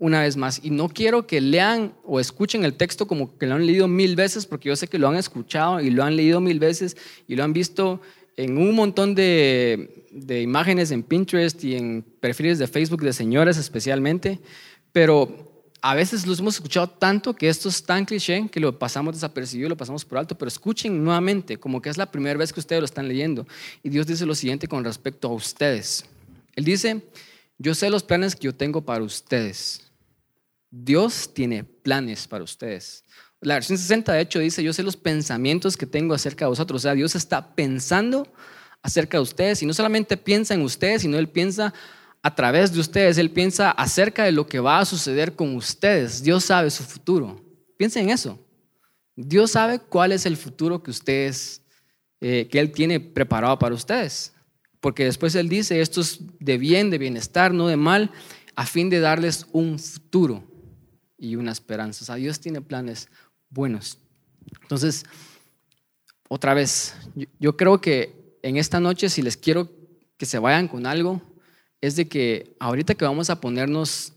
una 0.00 0.22
vez 0.22 0.36
más. 0.36 0.60
Y 0.64 0.70
no 0.70 0.88
quiero 0.88 1.26
que 1.26 1.40
lean 1.40 1.92
o 2.04 2.18
escuchen 2.18 2.64
el 2.64 2.74
texto 2.74 3.06
como 3.06 3.38
que 3.38 3.46
lo 3.46 3.54
han 3.54 3.66
leído 3.66 3.86
mil 3.86 4.16
veces, 4.16 4.46
porque 4.46 4.70
yo 4.70 4.74
sé 4.74 4.88
que 4.88 4.98
lo 4.98 5.06
han 5.06 5.16
escuchado 5.16 5.80
y 5.80 5.90
lo 5.90 6.02
han 6.02 6.16
leído 6.16 6.40
mil 6.40 6.58
veces 6.58 6.96
y 7.28 7.36
lo 7.36 7.44
han 7.44 7.52
visto 7.52 8.00
en 8.36 8.56
un 8.56 8.74
montón 8.74 9.14
de, 9.14 10.06
imágenes 10.42 10.90
en 10.90 11.02
Pinterest 11.02 11.62
y 11.62 11.76
en 11.76 12.02
perfiles 12.18 12.58
de 12.58 12.66
Facebook 12.66 13.02
de 13.02 13.12
señores 13.12 13.58
especialmente, 13.58 14.40
pero 14.92 15.66
a 15.82 15.94
veces 15.94 16.26
los 16.26 16.40
hemos 16.40 16.54
escuchado 16.54 16.88
tanto 16.88 17.34
que 17.34 17.48
esto 17.48 17.68
es 17.68 17.82
tan 17.82 18.06
cliché 18.06 18.48
que 18.50 18.60
lo 18.60 18.78
pasamos 18.78 19.14
desapercibido, 19.14 19.68
lo 19.68 19.76
pasamos 19.76 20.04
por 20.06 20.18
alto, 20.18 20.36
pero 20.36 20.48
escuchen 20.48 21.04
nuevamente, 21.04 21.58
como 21.58 21.82
que 21.82 21.90
es 21.90 21.98
la 21.98 22.10
primera 22.10 22.38
vez 22.38 22.52
que 22.52 22.60
ustedes 22.60 22.80
lo 22.80 22.86
están 22.86 23.06
leyendo. 23.06 23.46
Y 23.82 23.90
Dios 23.90 24.06
dice 24.06 24.24
lo 24.24 24.34
siguiente 24.34 24.66
con 24.66 24.84
respecto 24.84 25.28
a 25.28 25.32
ustedes. 25.32 26.06
Él 26.56 26.64
dice, 26.64 27.02
yo 27.58 27.74
sé 27.74 27.90
los 27.90 28.02
planes 28.02 28.34
que 28.34 28.44
yo 28.44 28.54
tengo 28.54 28.82
para 28.82 29.04
ustedes 29.04 29.89
Dios 30.70 31.34
tiene 31.34 31.64
planes 31.64 32.28
para 32.28 32.44
ustedes. 32.44 33.04
La 33.40 33.54
versión 33.54 33.78
60 33.78 34.12
de 34.12 34.20
hecho 34.20 34.38
dice, 34.38 34.62
yo 34.62 34.72
sé 34.72 34.82
los 34.82 34.96
pensamientos 34.96 35.76
que 35.76 35.86
tengo 35.86 36.14
acerca 36.14 36.44
de 36.44 36.50
vosotros. 36.50 36.80
O 36.80 36.82
sea, 36.82 36.94
Dios 36.94 37.14
está 37.14 37.54
pensando 37.54 38.30
acerca 38.82 39.16
de 39.16 39.22
ustedes 39.22 39.62
y 39.62 39.66
no 39.66 39.74
solamente 39.74 40.16
piensa 40.16 40.54
en 40.54 40.62
ustedes, 40.62 41.02
sino 41.02 41.18
Él 41.18 41.28
piensa 41.28 41.72
a 42.22 42.34
través 42.34 42.72
de 42.72 42.80
ustedes, 42.80 43.16
Él 43.16 43.30
piensa 43.30 43.70
acerca 43.70 44.24
de 44.24 44.32
lo 44.32 44.46
que 44.46 44.60
va 44.60 44.78
a 44.78 44.84
suceder 44.84 45.34
con 45.34 45.56
ustedes. 45.56 46.22
Dios 46.22 46.44
sabe 46.44 46.70
su 46.70 46.84
futuro. 46.84 47.42
Piensen 47.78 48.04
en 48.04 48.10
eso. 48.10 48.38
Dios 49.16 49.52
sabe 49.52 49.78
cuál 49.80 50.12
es 50.12 50.26
el 50.26 50.36
futuro 50.36 50.82
que 50.82 50.90
ustedes, 50.90 51.62
eh, 52.20 52.46
que 52.50 52.60
Él 52.60 52.72
tiene 52.72 53.00
preparado 53.00 53.58
para 53.58 53.74
ustedes. 53.74 54.34
Porque 54.80 55.04
después 55.04 55.34
Él 55.34 55.48
dice, 55.48 55.80
esto 55.80 56.02
es 56.02 56.20
de 56.38 56.58
bien, 56.58 56.90
de 56.90 56.98
bienestar, 56.98 57.54
no 57.54 57.68
de 57.68 57.76
mal, 57.76 58.10
a 58.54 58.66
fin 58.66 58.90
de 58.90 59.00
darles 59.00 59.46
un 59.52 59.78
futuro 59.78 60.49
y 61.20 61.36
una 61.36 61.52
esperanza. 61.52 62.02
O 62.02 62.06
sea, 62.06 62.14
Dios 62.16 62.40
tiene 62.40 62.62
planes 62.62 63.08
buenos. 63.50 63.98
Entonces, 64.62 65.04
otra 66.28 66.54
vez, 66.54 66.94
yo, 67.38 67.56
creo 67.56 67.80
que 67.80 68.38
en 68.42 68.56
esta 68.56 68.80
noche, 68.80 69.08
si 69.08 69.20
les 69.20 69.36
quiero 69.36 69.70
que 70.16 70.26
se 70.26 70.38
vayan 70.38 70.66
con 70.66 70.86
algo, 70.86 71.20
es 71.80 71.96
de 71.96 72.08
que 72.08 72.56
ahorita 72.58 72.94
que 72.94 73.04
vamos 73.04 73.30
a 73.30 73.40
ponernos 73.40 74.14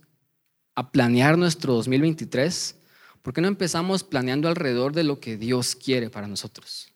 a 0.75 0.91
planear 0.91 1.37
nuestro 1.37 1.73
2023, 1.73 2.75
¿por 3.21 3.33
qué 3.33 3.41
no 3.41 3.47
empezamos 3.47 4.03
planeando 4.03 4.47
alrededor 4.47 4.93
de 4.93 5.03
lo 5.03 5.19
que 5.19 5.37
Dios 5.37 5.75
quiere 5.75 6.09
para 6.09 6.27
nosotros? 6.27 6.93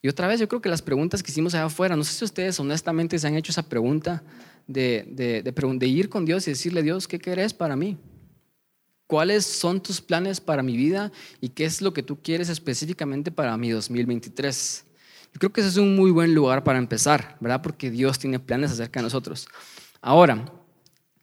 Y 0.00 0.08
otra 0.08 0.28
vez, 0.28 0.38
yo 0.38 0.48
creo 0.48 0.62
que 0.62 0.68
las 0.68 0.82
preguntas 0.82 1.22
que 1.22 1.32
hicimos 1.32 1.54
allá 1.54 1.64
afuera, 1.64 1.96
no 1.96 2.04
sé 2.04 2.12
si 2.12 2.24
ustedes 2.24 2.60
honestamente 2.60 3.18
se 3.18 3.26
han 3.26 3.34
hecho 3.34 3.50
esa 3.50 3.68
pregunta 3.68 4.22
de, 4.66 5.04
de, 5.08 5.42
de, 5.42 5.86
ir 5.86 6.08
con 6.08 6.24
Dios 6.24 6.46
y 6.46 6.52
decirle, 6.52 6.82
Dios, 6.82 7.08
¿qué 7.08 7.18
querés 7.18 7.52
para 7.52 7.74
mí? 7.74 7.96
¿Cuáles 9.08 9.46
son 9.46 9.82
tus 9.82 10.02
planes 10.02 10.38
para 10.38 10.62
mi 10.62 10.76
vida 10.76 11.10
y 11.40 11.48
qué 11.48 11.64
es 11.64 11.80
lo 11.80 11.94
que 11.94 12.02
tú 12.02 12.20
quieres 12.22 12.50
específicamente 12.50 13.32
para 13.32 13.56
mi 13.56 13.70
2023? 13.70 14.84
Yo 15.32 15.38
creo 15.40 15.50
que 15.50 15.62
ese 15.62 15.70
es 15.70 15.76
un 15.78 15.96
muy 15.96 16.10
buen 16.10 16.34
lugar 16.34 16.62
para 16.62 16.78
empezar, 16.78 17.38
¿verdad? 17.40 17.62
Porque 17.62 17.90
Dios 17.90 18.18
tiene 18.18 18.38
planes 18.38 18.70
acerca 18.70 19.00
de 19.00 19.04
nosotros. 19.04 19.48
Ahora, 20.02 20.52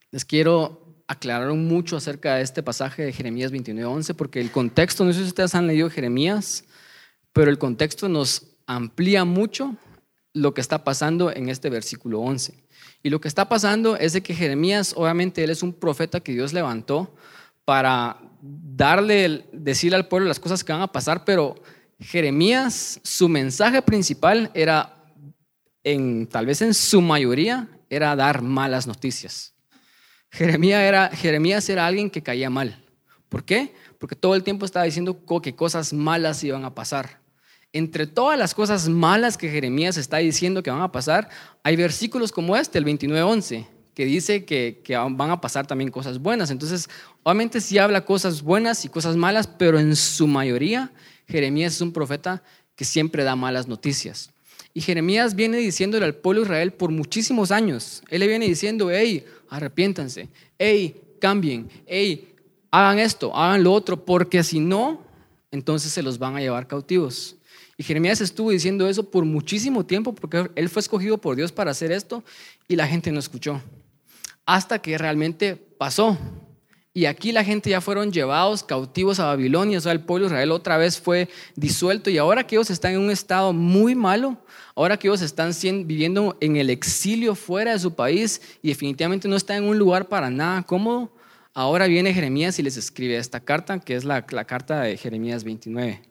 les 0.09 0.25
quiero 0.25 1.03
aclarar 1.07 1.53
mucho 1.53 1.95
acerca 1.95 2.33
de 2.33 2.41
este 2.41 2.63
pasaje 2.63 3.03
de 3.03 3.13
Jeremías 3.13 3.51
29:11, 3.51 4.15
porque 4.15 4.41
el 4.41 4.49
contexto, 4.49 5.05
no 5.05 5.13
sé 5.13 5.19
si 5.19 5.27
ustedes 5.27 5.53
han 5.53 5.67
leído 5.67 5.87
Jeremías, 5.91 6.63
pero 7.33 7.51
el 7.51 7.59
contexto 7.59 8.09
nos 8.09 8.47
amplía 8.65 9.25
mucho 9.25 9.75
lo 10.33 10.55
que 10.55 10.61
está 10.61 10.83
pasando 10.83 11.31
en 11.31 11.49
este 11.49 11.69
versículo 11.69 12.19
11. 12.21 12.55
Y 13.03 13.11
lo 13.11 13.21
que 13.21 13.27
está 13.27 13.47
pasando 13.47 13.95
es 13.95 14.13
de 14.13 14.21
que 14.21 14.33
Jeremías, 14.33 14.93
obviamente, 14.97 15.43
él 15.43 15.51
es 15.51 15.61
un 15.61 15.71
profeta 15.71 16.19
que 16.19 16.31
Dios 16.31 16.51
levantó 16.51 17.15
para 17.65 18.17
darle, 18.41 19.47
decirle 19.51 19.97
al 19.97 20.07
pueblo 20.07 20.27
las 20.27 20.39
cosas 20.39 20.63
que 20.63 20.71
van 20.71 20.83
a 20.83 20.91
pasar, 20.91 21.25
pero 21.25 21.55
Jeremías, 21.99 22.99
su 23.03 23.27
mensaje 23.27 23.81
principal 23.81 24.51
era, 24.53 24.93
en, 25.83 26.27
tal 26.27 26.45
vez 26.45 26.61
en 26.61 26.73
su 26.73 27.01
mayoría, 27.01 27.67
era 27.89 28.15
dar 28.15 28.41
malas 28.41 28.85
noticias. 28.85 29.53
Jeremías 30.31 30.81
era, 30.81 31.09
Jeremías 31.09 31.67
era 31.69 31.87
alguien 31.87 32.09
que 32.09 32.21
caía 32.21 32.49
mal. 32.49 32.83
¿Por 33.29 33.43
qué? 33.43 33.73
Porque 33.99 34.15
todo 34.15 34.35
el 34.35 34.43
tiempo 34.43 34.65
estaba 34.65 34.85
diciendo 34.85 35.25
que 35.41 35.55
cosas 35.55 35.93
malas 35.93 36.43
iban 36.43 36.65
a 36.65 36.75
pasar. 36.75 37.19
Entre 37.73 38.07
todas 38.07 38.37
las 38.37 38.53
cosas 38.53 38.87
malas 38.87 39.37
que 39.37 39.49
Jeremías 39.49 39.97
está 39.97 40.17
diciendo 40.17 40.61
que 40.61 40.71
van 40.71 40.81
a 40.81 40.91
pasar, 40.91 41.29
hay 41.63 41.75
versículos 41.75 42.31
como 42.31 42.55
este, 42.55 42.77
el 42.77 42.85
29.11, 42.85 43.67
que 43.95 44.05
dice 44.05 44.43
que, 44.43 44.81
van 45.11 45.31
a 45.31 45.41
pasar 45.41 45.65
también 45.65 45.89
cosas 45.89 46.19
buenas. 46.19 46.51
Entonces, 46.51 46.89
obviamente 47.23 47.61
sí 47.61 47.77
habla 47.77 48.05
cosas 48.05 48.41
buenas 48.41 48.83
y 48.83 48.89
cosas 48.89 49.15
malas, 49.15 49.47
pero 49.47 49.79
en 49.79 49.95
su 49.95 50.27
mayoría 50.27 50.91
Jeremías 51.27 51.75
es 51.75 51.81
un 51.81 51.93
profeta 51.93 52.43
que 52.75 52.83
siempre 52.83 53.23
da 53.23 53.37
malas 53.37 53.67
noticias. 53.67 54.29
Y 54.73 54.81
Jeremías 54.81 55.35
viene 55.35 55.57
diciéndole 55.57 56.05
al 56.05 56.15
pueblo 56.15 56.41
de 56.41 56.47
Israel 56.47 56.73
por 56.73 56.91
muchísimos 56.91 57.51
años. 57.51 58.03
Él 58.09 58.19
le 58.19 58.27
viene 58.27 58.45
diciendo, 58.45 58.91
hey, 58.91 59.25
arrepiéntanse, 59.49 60.27
hey, 60.59 61.01
cambien, 61.21 61.69
hey, 61.87 62.33
hagan 62.71 62.99
esto, 62.99 63.33
hagan 63.33 63.63
lo 63.63 63.71
otro, 63.71 64.03
porque 64.03 64.43
si 64.43 64.59
no, 64.59 65.01
entonces 65.51 65.93
se 65.93 66.03
los 66.03 66.19
van 66.19 66.35
a 66.35 66.41
llevar 66.41 66.67
cautivos. 66.67 67.37
Y 67.77 67.83
Jeremías 67.83 68.19
estuvo 68.19 68.51
diciendo 68.51 68.89
eso 68.89 69.09
por 69.09 69.23
muchísimo 69.23 69.85
tiempo 69.85 70.13
porque 70.13 70.49
él 70.55 70.67
fue 70.67 70.81
escogido 70.81 71.17
por 71.17 71.37
Dios 71.37 71.53
para 71.53 71.71
hacer 71.71 71.93
esto 71.93 72.25
y 72.67 72.75
la 72.75 72.87
gente 72.87 73.13
no 73.13 73.19
escuchó 73.19 73.61
hasta 74.45 74.79
que 74.79 74.97
realmente 74.97 75.55
pasó. 75.55 76.17
Y 76.93 77.07
aquí 77.07 77.33
la 77.33 77.43
gente 77.43 77.69
ya 77.69 77.81
fueron 77.81 78.13
llevados 78.13 78.63
cautivos 78.63 79.19
a 79.19 79.25
Babilonia, 79.25 79.79
o 79.79 79.81
sea, 79.81 79.91
el 79.91 79.99
pueblo 79.99 80.27
de 80.27 80.33
Israel 80.33 80.51
otra 80.51 80.77
vez 80.77 80.97
fue 80.97 81.27
disuelto 81.57 82.09
y 82.09 82.17
ahora 82.17 82.47
que 82.47 82.55
ellos 82.55 82.69
están 82.69 82.93
en 82.93 83.01
un 83.01 83.11
estado 83.11 83.51
muy 83.51 83.95
malo, 83.95 84.37
ahora 84.75 84.95
que 84.95 85.09
ellos 85.09 85.21
están 85.21 85.51
viviendo 85.85 86.37
en 86.39 86.55
el 86.55 86.69
exilio 86.69 87.35
fuera 87.35 87.73
de 87.73 87.79
su 87.79 87.93
país 87.95 88.41
y 88.61 88.69
definitivamente 88.69 89.27
no 89.27 89.35
están 89.35 89.57
en 89.57 89.63
un 89.65 89.77
lugar 89.77 90.07
para 90.07 90.29
nada 90.29 90.63
cómodo, 90.63 91.11
ahora 91.53 91.87
viene 91.87 92.13
Jeremías 92.13 92.59
y 92.59 92.63
les 92.63 92.77
escribe 92.77 93.17
esta 93.17 93.41
carta, 93.41 93.77
que 93.81 93.95
es 93.95 94.05
la, 94.05 94.25
carta 94.25 94.83
de 94.83 94.95
Jeremías 94.95 95.43
29. 95.43 96.01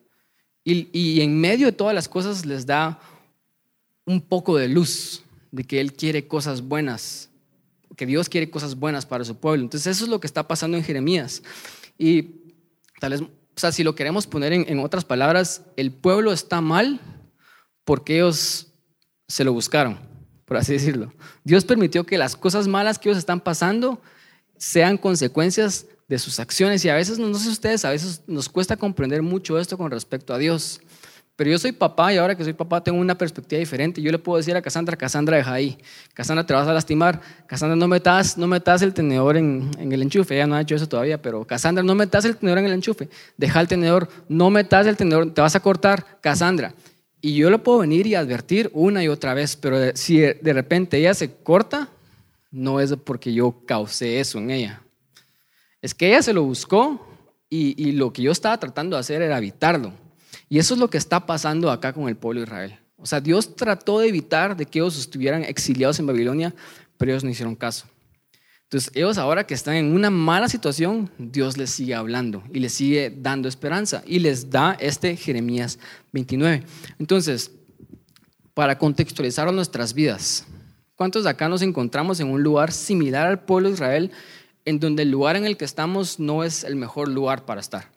Y, 0.64 0.90
y 0.92 1.22
en 1.22 1.40
medio 1.40 1.64
de 1.64 1.72
todas 1.72 1.94
las 1.94 2.10
cosas 2.10 2.44
les 2.44 2.66
da 2.66 3.00
un 4.04 4.20
poco 4.20 4.58
de 4.58 4.68
luz 4.68 5.24
de 5.50 5.64
que 5.64 5.80
Él 5.80 5.94
quiere 5.94 6.26
cosas 6.26 6.60
buenas 6.60 7.30
que 7.96 8.06
Dios 8.06 8.28
quiere 8.28 8.50
cosas 8.50 8.76
buenas 8.76 9.06
para 9.06 9.24
su 9.24 9.36
pueblo. 9.36 9.62
Entonces 9.62 9.96
eso 9.96 10.04
es 10.04 10.10
lo 10.10 10.20
que 10.20 10.26
está 10.26 10.46
pasando 10.46 10.76
en 10.76 10.84
Jeremías. 10.84 11.42
Y 11.98 12.22
tal 13.00 13.12
vez, 13.12 13.22
o 13.22 13.28
sea, 13.56 13.72
si 13.72 13.84
lo 13.84 13.94
queremos 13.94 14.26
poner 14.26 14.52
en, 14.52 14.78
otras 14.80 15.04
palabras, 15.04 15.62
el 15.76 15.92
pueblo 15.92 16.32
está 16.32 16.60
mal 16.60 17.00
porque 17.84 18.16
ellos 18.16 18.68
se 19.28 19.44
lo 19.44 19.52
buscaron, 19.52 19.98
por 20.44 20.56
así 20.56 20.72
decirlo. 20.72 21.12
Dios 21.44 21.64
permitió 21.64 22.04
que 22.04 22.18
las 22.18 22.36
cosas 22.36 22.66
malas 22.66 22.98
que 22.98 23.08
ellos 23.08 23.18
están 23.18 23.40
pasando 23.40 24.00
sean 24.56 24.96
consecuencias 24.98 25.86
de 26.08 26.18
sus 26.18 26.40
acciones 26.40 26.84
y 26.84 26.88
a 26.88 26.94
veces, 26.94 27.18
no 27.18 27.34
sé 27.38 27.48
ustedes, 27.48 27.84
a 27.84 27.90
veces 27.90 28.22
nos 28.26 28.48
cuesta 28.48 28.76
comprender 28.76 29.22
mucho 29.22 29.58
esto 29.58 29.78
con 29.78 29.90
respecto 29.90 30.34
a 30.34 30.38
Dios. 30.38 30.80
Pero 31.36 31.50
yo 31.50 31.58
soy 31.58 31.72
papá 31.72 32.14
y 32.14 32.16
ahora 32.16 32.36
que 32.36 32.44
soy 32.44 32.52
papá 32.52 32.82
tengo 32.82 33.00
una 33.00 33.18
perspectiva 33.18 33.58
diferente. 33.58 34.00
Yo 34.00 34.12
le 34.12 34.20
puedo 34.20 34.36
decir 34.36 34.54
a 34.56 34.62
Cassandra, 34.62 34.96
Cassandra, 34.96 35.36
deja 35.36 35.52
ahí. 35.52 35.76
Cassandra, 36.12 36.46
te 36.46 36.54
vas 36.54 36.68
a 36.68 36.72
lastimar. 36.72 37.20
Cassandra, 37.46 37.74
no 37.74 37.88
metas, 37.88 38.38
no 38.38 38.46
metas 38.46 38.82
el 38.82 38.94
tenedor 38.94 39.36
en, 39.36 39.70
el 39.78 40.00
enchufe. 40.00 40.36
Ella 40.36 40.46
no 40.46 40.54
ha 40.54 40.60
hecho 40.60 40.76
eso 40.76 40.88
todavía, 40.88 41.20
pero 41.20 41.44
Cassandra, 41.44 41.82
no 41.82 41.96
metas 41.96 42.24
el 42.24 42.36
tenedor 42.36 42.58
en 42.58 42.66
el 42.66 42.72
enchufe. 42.74 43.08
Deja 43.36 43.60
el 43.60 43.66
tenedor, 43.66 44.08
no 44.28 44.48
metas 44.50 44.86
el 44.86 44.96
tenedor, 44.96 45.34
te 45.34 45.40
vas 45.40 45.56
a 45.56 45.60
cortar. 45.60 46.20
Cassandra. 46.20 46.72
Y 47.20 47.34
yo 47.34 47.50
le 47.50 47.58
puedo 47.58 47.78
venir 47.78 48.06
y 48.06 48.14
advertir 48.14 48.70
una 48.72 49.02
y 49.02 49.08
otra 49.08 49.34
vez, 49.34 49.56
pero 49.56 49.96
si 49.96 50.18
de 50.18 50.52
repente 50.52 50.98
ella 50.98 51.14
se 51.14 51.34
corta, 51.34 51.88
no 52.52 52.80
es 52.80 52.94
porque 53.02 53.32
yo 53.32 53.62
causé 53.66 54.20
eso 54.20 54.38
en 54.38 54.50
ella. 54.50 54.82
Es 55.82 55.94
que 55.94 56.08
ella 56.08 56.22
se 56.22 56.32
lo 56.32 56.44
buscó 56.44 57.04
y, 57.50 57.74
y 57.82 57.92
lo 57.92 58.12
que 58.12 58.22
yo 58.22 58.30
estaba 58.30 58.60
tratando 58.60 58.96
de 58.96 59.00
hacer 59.00 59.20
era 59.20 59.36
evitarlo. 59.36 60.03
Y 60.54 60.60
eso 60.60 60.74
es 60.74 60.78
lo 60.78 60.88
que 60.88 60.98
está 60.98 61.26
pasando 61.26 61.68
acá 61.68 61.92
con 61.92 62.08
el 62.08 62.14
pueblo 62.14 62.40
de 62.40 62.46
Israel. 62.46 62.78
O 62.96 63.06
sea, 63.06 63.20
Dios 63.20 63.56
trató 63.56 63.98
de 63.98 64.06
evitar 64.06 64.56
de 64.56 64.66
que 64.66 64.78
ellos 64.78 64.96
estuvieran 64.96 65.42
exiliados 65.42 65.98
en 65.98 66.06
Babilonia, 66.06 66.54
pero 66.96 67.10
ellos 67.10 67.24
no 67.24 67.30
hicieron 67.30 67.56
caso. 67.56 67.86
Entonces, 68.62 68.92
ellos 68.94 69.18
ahora 69.18 69.48
que 69.48 69.54
están 69.54 69.74
en 69.74 69.92
una 69.92 70.10
mala 70.10 70.48
situación, 70.48 71.10
Dios 71.18 71.56
les 71.56 71.70
sigue 71.70 71.96
hablando 71.96 72.44
y 72.52 72.60
les 72.60 72.72
sigue 72.72 73.12
dando 73.20 73.48
esperanza 73.48 74.04
y 74.06 74.20
les 74.20 74.48
da 74.48 74.76
este 74.78 75.16
Jeremías 75.16 75.80
29. 76.12 76.62
Entonces, 77.00 77.50
para 78.54 78.78
contextualizar 78.78 79.52
nuestras 79.52 79.92
vidas, 79.92 80.46
¿cuántos 80.94 81.24
de 81.24 81.30
acá 81.30 81.48
nos 81.48 81.62
encontramos 81.62 82.20
en 82.20 82.28
un 82.28 82.44
lugar 82.44 82.70
similar 82.70 83.26
al 83.26 83.40
pueblo 83.40 83.70
de 83.70 83.74
Israel, 83.74 84.12
en 84.64 84.78
donde 84.78 85.02
el 85.02 85.10
lugar 85.10 85.34
en 85.34 85.46
el 85.46 85.56
que 85.56 85.64
estamos 85.64 86.20
no 86.20 86.44
es 86.44 86.62
el 86.62 86.76
mejor 86.76 87.08
lugar 87.08 87.44
para 87.44 87.60
estar? 87.60 87.93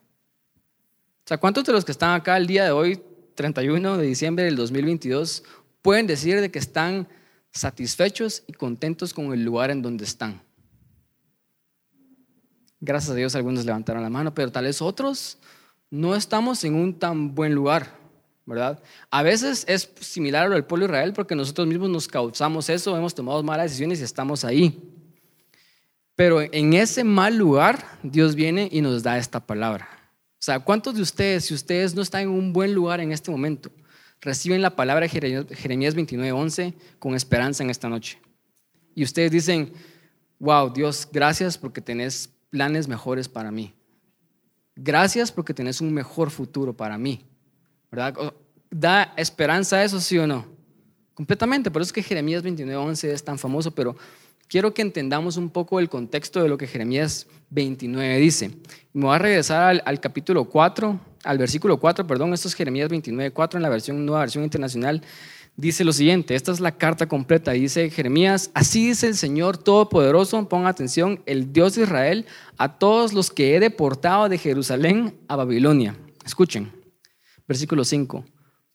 Sea, 1.28 1.38
¿cuántos 1.38 1.66
de 1.66 1.74
los 1.74 1.84
que 1.84 1.92
están 1.92 2.12
acá 2.12 2.38
el 2.38 2.48
día 2.48 2.64
de 2.64 2.72
hoy, 2.72 3.02
31 3.36 3.98
de 3.98 4.08
diciembre 4.08 4.46
del 4.46 4.56
2022, 4.56 5.44
pueden 5.82 6.08
decir 6.08 6.40
de 6.40 6.50
que 6.50 6.58
están 6.58 7.06
satisfechos 7.52 8.44
y 8.48 8.54
contentos 8.54 9.14
con 9.14 9.34
el 9.34 9.44
lugar 9.44 9.70
en 9.70 9.82
donde 9.82 10.06
están? 10.06 10.42
Gracias 12.80 13.12
a 13.12 13.16
Dios 13.16 13.36
algunos 13.36 13.66
levantaron 13.66 14.02
la 14.04 14.10
mano, 14.10 14.34
pero 14.34 14.54
tal 14.54 14.64
vez 14.64 14.82
otros 14.82 15.38
no 15.90 16.16
estamos 16.16 16.64
en 16.64 16.76
un 16.76 16.98
tan 16.98 17.36
buen 17.36 17.54
lugar, 17.54 17.94
¿verdad? 18.46 18.82
A 19.12 19.22
veces 19.22 19.66
es 19.68 19.92
similar 20.00 20.50
al 20.50 20.66
pueblo 20.66 20.88
de 20.88 20.94
Israel 20.94 21.12
porque 21.12 21.36
nosotros 21.36 21.68
mismos 21.68 21.90
nos 21.90 22.08
causamos 22.08 22.70
eso, 22.70 22.96
hemos 22.96 23.14
tomado 23.14 23.44
malas 23.44 23.66
decisiones 23.66 24.00
y 24.00 24.04
estamos 24.04 24.46
ahí. 24.46 24.82
Pero 26.16 26.40
en 26.40 26.72
ese 26.72 27.04
mal 27.04 27.36
lugar, 27.36 28.00
Dios 28.02 28.34
viene 28.34 28.70
y 28.72 28.80
nos 28.80 29.04
da 29.04 29.18
esta 29.18 29.46
palabra. 29.46 29.97
O 30.40 30.44
sea, 30.48 30.60
¿cuántos 30.60 30.96
de 30.96 31.02
ustedes, 31.02 31.46
si 31.46 31.54
ustedes 31.54 31.96
no 31.96 32.02
están 32.02 32.22
en 32.22 32.30
un 32.30 32.54
buen 32.54 32.74
lugar 32.74 33.00
en 33.00 33.12
este 33.12 33.32
momento, 33.32 33.72
reciben 34.22 34.62
la 34.62 34.76
palabra 34.76 35.08
de 35.08 35.48
Jeremías 35.56 35.96
29:11 35.96 36.74
con 37.00 37.16
esperanza 37.16 37.64
en 37.64 37.70
esta 37.70 37.90
noche? 37.90 38.20
Y 38.94 39.04
ustedes 39.04 39.32
dicen, 39.32 39.74
wow, 40.40 40.72
Dios, 40.72 41.08
gracias 41.12 41.58
porque 41.58 41.82
tenés 41.82 42.30
planes 42.50 42.88
mejores 42.88 43.28
para 43.28 43.52
mí. 43.52 43.74
Gracias 44.76 45.32
porque 45.32 45.54
tenés 45.56 45.82
un 45.82 45.92
mejor 45.94 46.30
futuro 46.30 46.76
para 46.76 46.98
mí. 46.98 47.26
¿Verdad? 47.92 48.34
¿Da 48.70 49.14
esperanza 49.18 49.84
eso, 49.84 50.00
sí 50.00 50.18
o 50.18 50.28
no? 50.28 50.46
Completamente. 51.16 51.72
Por 51.72 51.82
eso 51.82 51.90
es 51.90 51.94
que 51.94 52.04
Jeremías 52.04 52.44
29:11 52.44 53.10
es 53.10 53.24
tan 53.24 53.40
famoso, 53.40 53.72
pero 53.72 53.96
quiero 54.48 54.74
que 54.74 54.82
entendamos 54.82 55.38
un 55.38 55.50
poco 55.50 55.80
el 55.80 55.90
contexto 55.90 56.42
de 56.42 56.50
lo 56.50 56.58
que 56.58 56.68
Jeremías 56.68 57.28
29 57.50 58.18
dice. 58.18 58.52
Me 58.94 59.06
voy 59.06 59.16
a 59.16 59.20
regresar 59.20 59.82
al, 59.84 60.00
capítulo 60.00 60.46
4, 60.46 61.00
al 61.24 61.38
versículo 61.38 61.80
4, 61.80 62.06
perdón, 62.08 62.34
esto 62.34 62.48
es 62.48 62.56
Jeremías 62.56 62.90
29:4 62.90 63.56
en 63.56 63.62
la 63.62 63.70
versión, 63.70 64.06
nueva 64.06 64.22
versión 64.22 64.44
internacional 64.44 65.02
dice 65.58 65.84
lo 65.84 65.92
siguiente, 65.92 66.36
esta 66.36 66.52
es 66.52 66.60
la 66.60 66.78
carta 66.78 67.08
completa, 67.08 67.52
dice 67.52 67.90
Jeremías, 67.90 68.52
así 68.54 68.90
dice 68.90 69.08
el 69.08 69.16
Señor 69.16 69.58
Todopoderoso, 69.58 70.48
ponga 70.48 70.70
atención, 70.70 71.22
el 71.26 71.52
Dios 71.52 71.76
de 71.76 71.82
Israel, 71.82 72.26
a 72.58 72.78
todos 72.78 73.12
los 73.12 73.32
que 73.32 73.56
he 73.56 73.60
deportado 73.60 74.30
de 74.30 74.38
Jerusalén 74.38 75.20
a 75.28 75.36
Babilonia. 75.36 75.98
Escuchen, 76.24 76.72
versículo 77.48 77.84
5, 77.84 78.24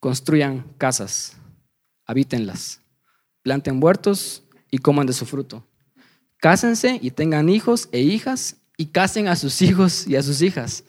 construyan 0.00 0.66
casas, 0.76 1.36
habítenlas, 2.04 2.80
planten 3.42 3.82
huertos 3.82 4.42
y 4.72 4.78
coman 4.78 5.06
de 5.06 5.12
su 5.12 5.24
fruto. 5.24 5.64
Cásense 6.38 6.98
y 7.00 7.12
tengan 7.12 7.48
hijos 7.48 7.88
e 7.92 8.00
hijas 8.00 8.56
y 8.76 8.86
casen 8.86 9.28
a 9.28 9.36
sus 9.36 9.62
hijos 9.62 10.08
y 10.08 10.16
a 10.16 10.22
sus 10.24 10.42
hijas 10.42 10.82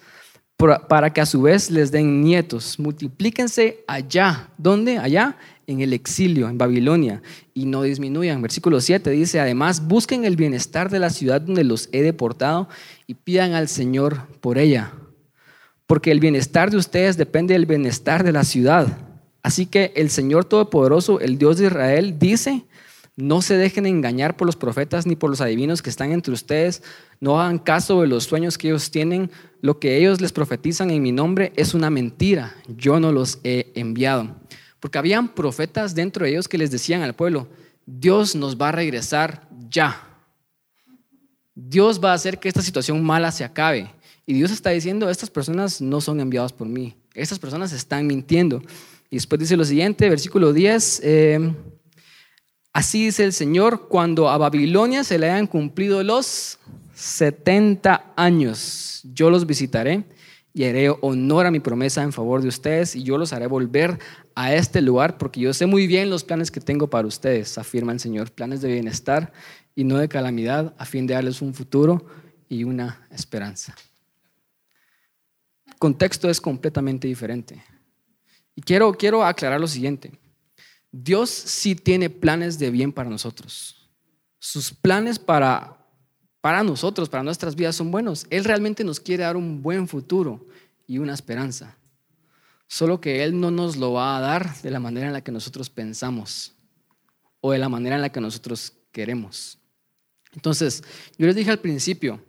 para 0.88 1.12
que 1.12 1.22
a 1.22 1.26
su 1.26 1.42
vez 1.42 1.70
les 1.70 1.92
den 1.92 2.22
nietos. 2.22 2.80
Multiplíquense 2.80 3.84
allá. 3.88 4.50
¿Dónde? 4.58 4.98
Allá 4.98 5.38
en 5.68 5.82
el 5.82 5.94
exilio, 5.94 6.50
en 6.50 6.58
Babilonia, 6.58 7.22
y 7.54 7.66
no 7.66 7.84
disminuyan. 7.84 8.42
Versículo 8.42 8.82
7 8.82 9.10
dice, 9.12 9.40
además, 9.40 9.86
busquen 9.88 10.26
el 10.26 10.36
bienestar 10.36 10.90
de 10.90 11.00
la 11.00 11.10
ciudad 11.10 11.42
donde 11.42 11.64
los 11.64 11.90
he 11.92 12.02
deportado 12.02 12.70
y 13.08 13.16
pidan 13.16 13.54
al 13.54 13.68
Señor 13.68 14.28
por 14.40 14.58
ella. 14.58 14.94
Porque 15.86 16.12
el 16.12 16.20
bienestar 16.20 16.72
de 16.72 16.78
ustedes 16.78 17.18
depende 17.18 17.54
del 17.54 17.66
bienestar 17.66 18.24
de 18.24 18.32
la 18.32 18.44
ciudad. 18.44 18.88
Así 19.42 19.66
que 19.66 19.92
el 19.96 20.10
Señor 20.10 20.46
Todopoderoso, 20.46 21.20
el 21.20 21.38
Dios 21.38 21.58
de 21.58 21.66
Israel, 21.68 22.18
dice, 22.20 22.66
no 23.16 23.44
se 23.44 23.58
dejen 23.58 23.86
engañar 23.86 24.36
por 24.36 24.48
los 24.48 24.56
profetas 24.56 25.06
ni 25.06 25.16
por 25.16 25.30
los 25.30 25.40
adivinos 25.40 25.84
que 25.84 25.90
están 25.90 26.12
entre 26.12 26.34
ustedes. 26.34 26.82
No 27.20 27.40
hagan 27.40 27.60
caso 27.60 28.02
de 28.02 28.08
los 28.08 28.24
sueños 28.24 28.58
que 28.58 28.70
ellos 28.70 28.90
tienen. 28.90 29.30
Lo 29.62 29.80
que 29.80 29.98
ellos 29.98 30.20
les 30.20 30.32
profetizan 30.32 30.90
en 30.90 31.04
mi 31.04 31.12
nombre 31.12 31.54
es 31.56 31.76
una 31.76 31.92
mentira. 31.92 32.56
Yo 32.76 33.00
no 33.00 33.12
los 33.12 33.40
he 33.44 33.72
enviado. 33.76 34.36
Porque 34.80 34.98
habían 34.98 35.34
profetas 35.34 35.94
dentro 35.94 36.26
de 36.26 36.32
ellos 36.32 36.48
que 36.48 36.58
les 36.58 36.72
decían 36.72 37.04
al 37.04 37.14
pueblo, 37.14 37.48
Dios 37.86 38.36
nos 38.36 38.58
va 38.60 38.70
a 38.70 38.74
regresar 38.74 39.48
ya. 39.70 40.08
Dios 41.54 42.04
va 42.04 42.12
a 42.12 42.16
hacer 42.16 42.40
que 42.40 42.48
esta 42.48 42.64
situación 42.64 43.04
mala 43.04 43.32
se 43.32 43.44
acabe. 43.44 43.92
Y 44.26 44.34
Dios 44.34 44.50
está 44.50 44.72
diciendo, 44.72 45.10
estas 45.10 45.30
personas 45.30 45.82
no 45.82 46.02
son 46.02 46.20
enviadas 46.20 46.52
por 46.52 46.68
mí. 46.68 46.96
Estas 47.14 47.38
personas 47.38 47.74
están 47.74 48.08
mintiendo. 48.08 48.62
Y 49.12 49.18
después 49.18 49.40
dice 49.40 49.56
lo 49.56 49.66
siguiente, 49.66 50.10
versículo 50.10 50.52
10. 50.52 51.02
Eh, 51.04 51.54
así 52.74 53.06
dice 53.06 53.24
el 53.24 53.34
Señor, 53.34 53.88
cuando 53.88 54.30
a 54.30 54.38
Babilonia 54.38 55.04
se 55.04 55.18
le 55.18 55.30
hayan 55.30 55.48
cumplido 55.48 56.04
los 56.04 56.60
70 56.96 58.14
años, 58.16 59.02
yo 59.14 59.30
los 59.30 59.46
visitaré 59.46 60.04
y 60.54 60.66
haré 60.66 60.90
honor 61.02 61.46
a 61.46 61.52
mi 61.52 61.60
promesa 61.60 62.04
en 62.04 62.14
favor 62.14 62.42
de 62.42 62.48
ustedes 62.48 62.96
y 62.96 63.04
yo 63.04 63.18
los 63.18 63.34
haré 63.34 63.48
volver 63.48 63.98
a 64.36 64.54
este 64.54 64.82
lugar 64.82 65.18
porque 65.18 65.40
yo 65.40 65.54
sé 65.54 65.66
muy 65.66 65.88
bien 65.88 66.10
los 66.10 66.24
planes 66.24 66.52
que 66.52 66.60
tengo 66.60 66.90
para 66.90 67.08
ustedes, 67.08 67.58
afirma 67.58 67.92
el 67.92 68.00
Señor, 68.00 68.32
planes 68.32 68.62
de 68.62 68.72
bienestar 68.72 69.32
y 69.76 69.84
no 69.84 69.98
de 69.98 70.08
calamidad 70.08 70.74
a 70.78 70.86
fin 70.86 71.08
de 71.08 71.16
darles 71.16 71.42
un 71.42 71.54
futuro 71.54 72.06
y 72.48 72.64
una 72.64 73.08
esperanza. 73.12 73.76
El 75.66 75.76
contexto 75.76 76.30
es 76.30 76.40
completamente 76.40 77.08
diferente. 77.08 77.64
Y 78.56 78.62
quiero, 78.62 78.94
quiero 78.94 79.26
aclarar 79.26 79.60
lo 79.60 79.68
siguiente. 79.68 80.12
Dios 80.94 81.30
sí 81.30 81.76
tiene 81.76 82.10
planes 82.10 82.58
de 82.58 82.72
bien 82.72 82.94
para 82.94 83.10
nosotros. 83.10 83.90
Sus 84.40 84.72
planes 84.72 85.20
para 85.20 85.84
para 86.44 86.62
nosotros, 86.62 87.08
para 87.08 87.24
nuestras 87.24 87.56
vidas 87.56 87.78
son 87.78 87.90
buenos. 87.90 88.28
Él 88.30 88.44
realmente 88.44 88.84
nos 88.84 89.00
quiere 89.00 89.24
dar 89.24 89.38
un 89.38 89.62
buen 89.62 89.88
futuro 89.88 90.46
y 90.86 90.98
una 90.98 91.14
esperanza. 91.14 91.78
Solo 92.68 93.00
que 93.00 93.24
Él 93.24 93.40
no 93.40 93.50
nos 93.50 93.78
lo 93.78 93.94
va 93.94 94.18
a 94.18 94.20
dar 94.20 94.62
de 94.62 94.70
la 94.70 94.82
manera 94.82 95.08
en 95.08 95.14
la 95.14 95.24
que 95.24 95.32
nosotros 95.32 95.70
pensamos 95.70 96.52
o 97.40 97.54
de 97.54 97.60
la 97.60 97.70
manera 97.70 97.96
en 97.96 98.02
la 98.02 98.12
que 98.12 98.20
nosotros 98.20 98.74
queremos. 98.92 99.58
Entonces, 100.34 100.84
yo 101.18 101.28
les 101.28 101.36
dije 101.38 101.50
al 101.50 101.60
principio 101.60 102.22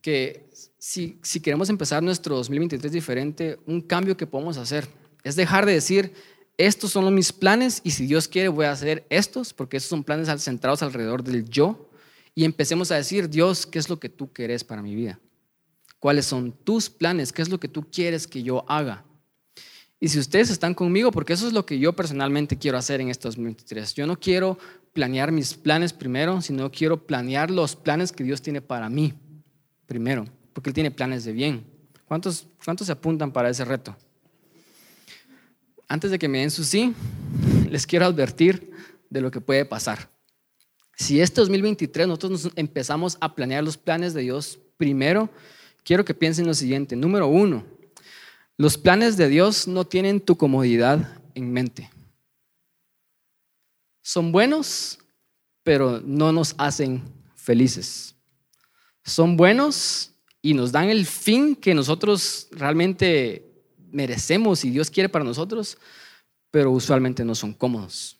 que 0.00 0.50
si, 0.76 1.20
si 1.22 1.38
queremos 1.38 1.70
empezar 1.70 2.02
nuestro 2.02 2.34
2023 2.34 2.90
diferente, 2.90 3.60
un 3.66 3.80
cambio 3.80 4.16
que 4.16 4.26
podemos 4.26 4.56
hacer 4.56 4.88
es 5.22 5.36
dejar 5.36 5.66
de 5.66 5.74
decir, 5.74 6.12
estos 6.58 6.92
son 6.92 7.12
mis 7.14 7.32
planes 7.32 7.80
y 7.84 7.92
si 7.92 8.06
Dios 8.06 8.28
quiere 8.28 8.48
voy 8.48 8.66
a 8.66 8.72
hacer 8.72 9.06
estos, 9.10 9.52
porque 9.52 9.76
estos 9.76 9.90
son 9.90 10.04
planes 10.04 10.28
centrados 10.42 10.82
alrededor 10.82 11.22
del 11.22 11.48
yo 11.48 11.88
y 12.34 12.44
empecemos 12.44 12.90
a 12.90 12.96
decir, 12.96 13.28
Dios, 13.28 13.66
¿qué 13.66 13.78
es 13.78 13.88
lo 13.88 13.98
que 13.98 14.08
tú 14.08 14.32
quieres 14.32 14.64
para 14.64 14.82
mi 14.82 14.94
vida? 14.94 15.18
¿Cuáles 15.98 16.26
son 16.26 16.52
tus 16.52 16.90
planes? 16.90 17.32
¿Qué 17.32 17.42
es 17.42 17.48
lo 17.48 17.60
que 17.60 17.68
tú 17.68 17.88
quieres 17.90 18.26
que 18.26 18.42
yo 18.42 18.64
haga? 18.68 19.04
Y 20.00 20.08
si 20.08 20.18
ustedes 20.18 20.50
están 20.50 20.74
conmigo, 20.74 21.12
porque 21.12 21.32
eso 21.32 21.46
es 21.46 21.52
lo 21.52 21.64
que 21.64 21.78
yo 21.78 21.92
personalmente 21.92 22.58
quiero 22.58 22.76
hacer 22.76 23.00
en 23.00 23.08
estos 23.08 23.36
2023. 23.36 23.94
Yo 23.94 24.06
no 24.06 24.18
quiero 24.18 24.58
planear 24.92 25.30
mis 25.30 25.54
planes 25.54 25.92
primero, 25.92 26.40
sino 26.42 26.70
quiero 26.72 27.06
planear 27.06 27.50
los 27.50 27.76
planes 27.76 28.10
que 28.10 28.24
Dios 28.24 28.42
tiene 28.42 28.60
para 28.60 28.88
mí 28.88 29.14
primero, 29.86 30.24
porque 30.52 30.70
Él 30.70 30.74
tiene 30.74 30.90
planes 30.90 31.24
de 31.24 31.32
bien. 31.32 31.64
¿Cuántos, 32.06 32.46
cuántos 32.64 32.88
se 32.88 32.92
apuntan 32.92 33.32
para 33.32 33.48
ese 33.48 33.64
reto? 33.64 33.96
Antes 35.92 36.10
de 36.10 36.18
que 36.18 36.26
me 36.26 36.38
den 36.38 36.50
su 36.50 36.64
sí, 36.64 36.94
les 37.68 37.86
quiero 37.86 38.06
advertir 38.06 38.70
de 39.10 39.20
lo 39.20 39.30
que 39.30 39.42
puede 39.42 39.66
pasar. 39.66 40.08
Si 40.96 41.20
este 41.20 41.42
2023 41.42 42.08
nosotros 42.08 42.30
nos 42.30 42.52
empezamos 42.56 43.18
a 43.20 43.34
planear 43.34 43.62
los 43.62 43.76
planes 43.76 44.14
de 44.14 44.22
Dios 44.22 44.58
primero, 44.78 45.28
quiero 45.84 46.02
que 46.02 46.14
piensen 46.14 46.46
lo 46.46 46.54
siguiente. 46.54 46.96
Número 46.96 47.26
uno, 47.26 47.66
los 48.56 48.78
planes 48.78 49.18
de 49.18 49.28
Dios 49.28 49.68
no 49.68 49.84
tienen 49.84 50.22
tu 50.22 50.34
comodidad 50.38 51.20
en 51.34 51.52
mente. 51.52 51.90
Son 54.00 54.32
buenos, 54.32 54.98
pero 55.62 56.00
no 56.02 56.32
nos 56.32 56.54
hacen 56.56 57.02
felices. 57.36 58.14
Son 59.04 59.36
buenos 59.36 60.12
y 60.40 60.54
nos 60.54 60.72
dan 60.72 60.88
el 60.88 61.04
fin 61.04 61.54
que 61.54 61.74
nosotros 61.74 62.48
realmente 62.50 63.51
merecemos 63.92 64.64
y 64.64 64.70
Dios 64.70 64.90
quiere 64.90 65.08
para 65.08 65.24
nosotros, 65.24 65.78
pero 66.50 66.70
usualmente 66.70 67.24
no 67.24 67.34
son 67.34 67.52
cómodos. 67.52 68.18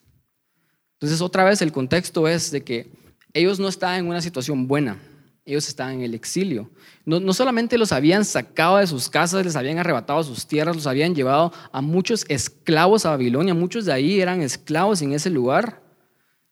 Entonces, 0.95 1.21
otra 1.21 1.45
vez 1.45 1.61
el 1.63 1.73
contexto 1.73 2.29
es 2.29 2.51
de 2.51 2.63
que 2.63 2.91
ellos 3.35 3.59
no 3.59 3.69
estaban 3.69 3.99
en 3.99 4.07
una 4.07 4.23
situación 4.23 4.69
buena, 4.69 4.99
ellos 5.45 5.67
estaban 5.67 5.95
en 5.95 6.03
el 6.03 6.15
exilio. 6.15 6.71
No, 7.05 7.19
no, 7.19 7.33
solamente 7.33 7.77
los 7.77 7.91
habían 7.93 8.25
sacado 8.25 8.77
de 8.77 8.87
sus 8.87 9.09
casas, 9.09 9.45
les 9.45 9.57
habían 9.57 9.79
arrebatado 9.79 10.23
sus 10.23 10.47
tierras, 10.47 10.77
los 10.77 10.87
habían 10.87 11.15
llevado 11.15 11.53
a 11.73 11.81
muchos 11.81 12.25
esclavos 12.29 13.05
a 13.05 13.11
Babilonia, 13.11 13.55
muchos 13.55 13.85
de 13.85 13.93
ahí 13.93 14.21
eran 14.21 14.43
esclavos 14.43 15.03
en 15.03 15.13
ese 15.13 15.31
lugar. 15.31 15.83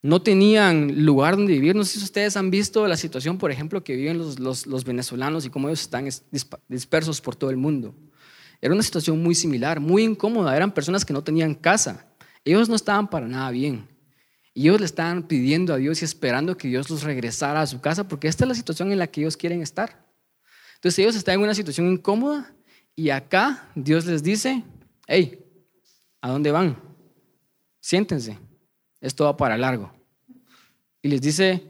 No 0.02 0.22
tenían 0.22 1.04
lugar 1.04 1.37
donde 1.37 1.52
vivir. 1.52 1.76
No 1.76 1.85
sé 1.85 1.98
si 1.98 2.04
ustedes 2.04 2.37
han 2.37 2.50
visto 2.50 2.88
la 2.88 2.96
situación, 2.96 3.37
por 3.37 3.50
ejemplo, 3.50 3.85
que 3.85 3.94
viven 3.94 4.16
los, 4.16 4.38
los, 4.38 4.66
los 4.66 4.85
venezolanos 4.85 5.44
y 5.44 5.50
cómo 5.50 5.68
ellos 5.68 5.83
están 5.83 6.09
dispersos 6.68 7.20
por 7.20 7.37
todo 7.37 7.50
el 7.50 7.59
mundo. 7.59 7.94
Era 8.60 8.74
una 8.74 8.82
situación 8.82 9.22
muy 9.22 9.34
similar, 9.34 9.80
muy 9.80 10.04
incómoda. 10.04 10.54
Eran 10.54 10.72
personas 10.72 11.04
que 11.04 11.12
no 11.12 11.24
tenían 11.24 11.54
casa. 11.54 12.06
Ellos 12.44 12.68
no 12.68 12.76
estaban 12.76 13.08
para 13.08 13.26
nada 13.26 13.50
bien. 13.50 13.88
Y 14.52 14.62
ellos 14.62 14.80
le 14.80 14.86
estaban 14.86 15.22
pidiendo 15.22 15.72
a 15.72 15.76
Dios 15.76 16.02
y 16.02 16.04
esperando 16.04 16.56
que 16.56 16.68
Dios 16.68 16.90
los 16.90 17.02
regresara 17.02 17.62
a 17.62 17.66
su 17.66 17.80
casa, 17.80 18.06
porque 18.08 18.28
esta 18.28 18.44
es 18.44 18.48
la 18.48 18.54
situación 18.54 18.92
en 18.92 18.98
la 18.98 19.06
que 19.06 19.20
ellos 19.20 19.36
quieren 19.36 19.62
estar. 19.62 20.04
Entonces 20.74 20.98
ellos 20.98 21.14
están 21.14 21.36
en 21.36 21.42
una 21.42 21.54
situación 21.54 21.86
incómoda 21.92 22.52
y 22.96 23.10
acá 23.10 23.70
Dios 23.74 24.06
les 24.06 24.22
dice, 24.22 24.64
hey, 25.06 25.44
¿a 26.20 26.30
dónde 26.30 26.50
van? 26.50 26.76
Siéntense, 27.80 28.38
esto 29.00 29.24
va 29.24 29.36
para 29.36 29.56
largo. 29.56 29.92
Y 31.00 31.08
les 31.08 31.20
dice, 31.20 31.64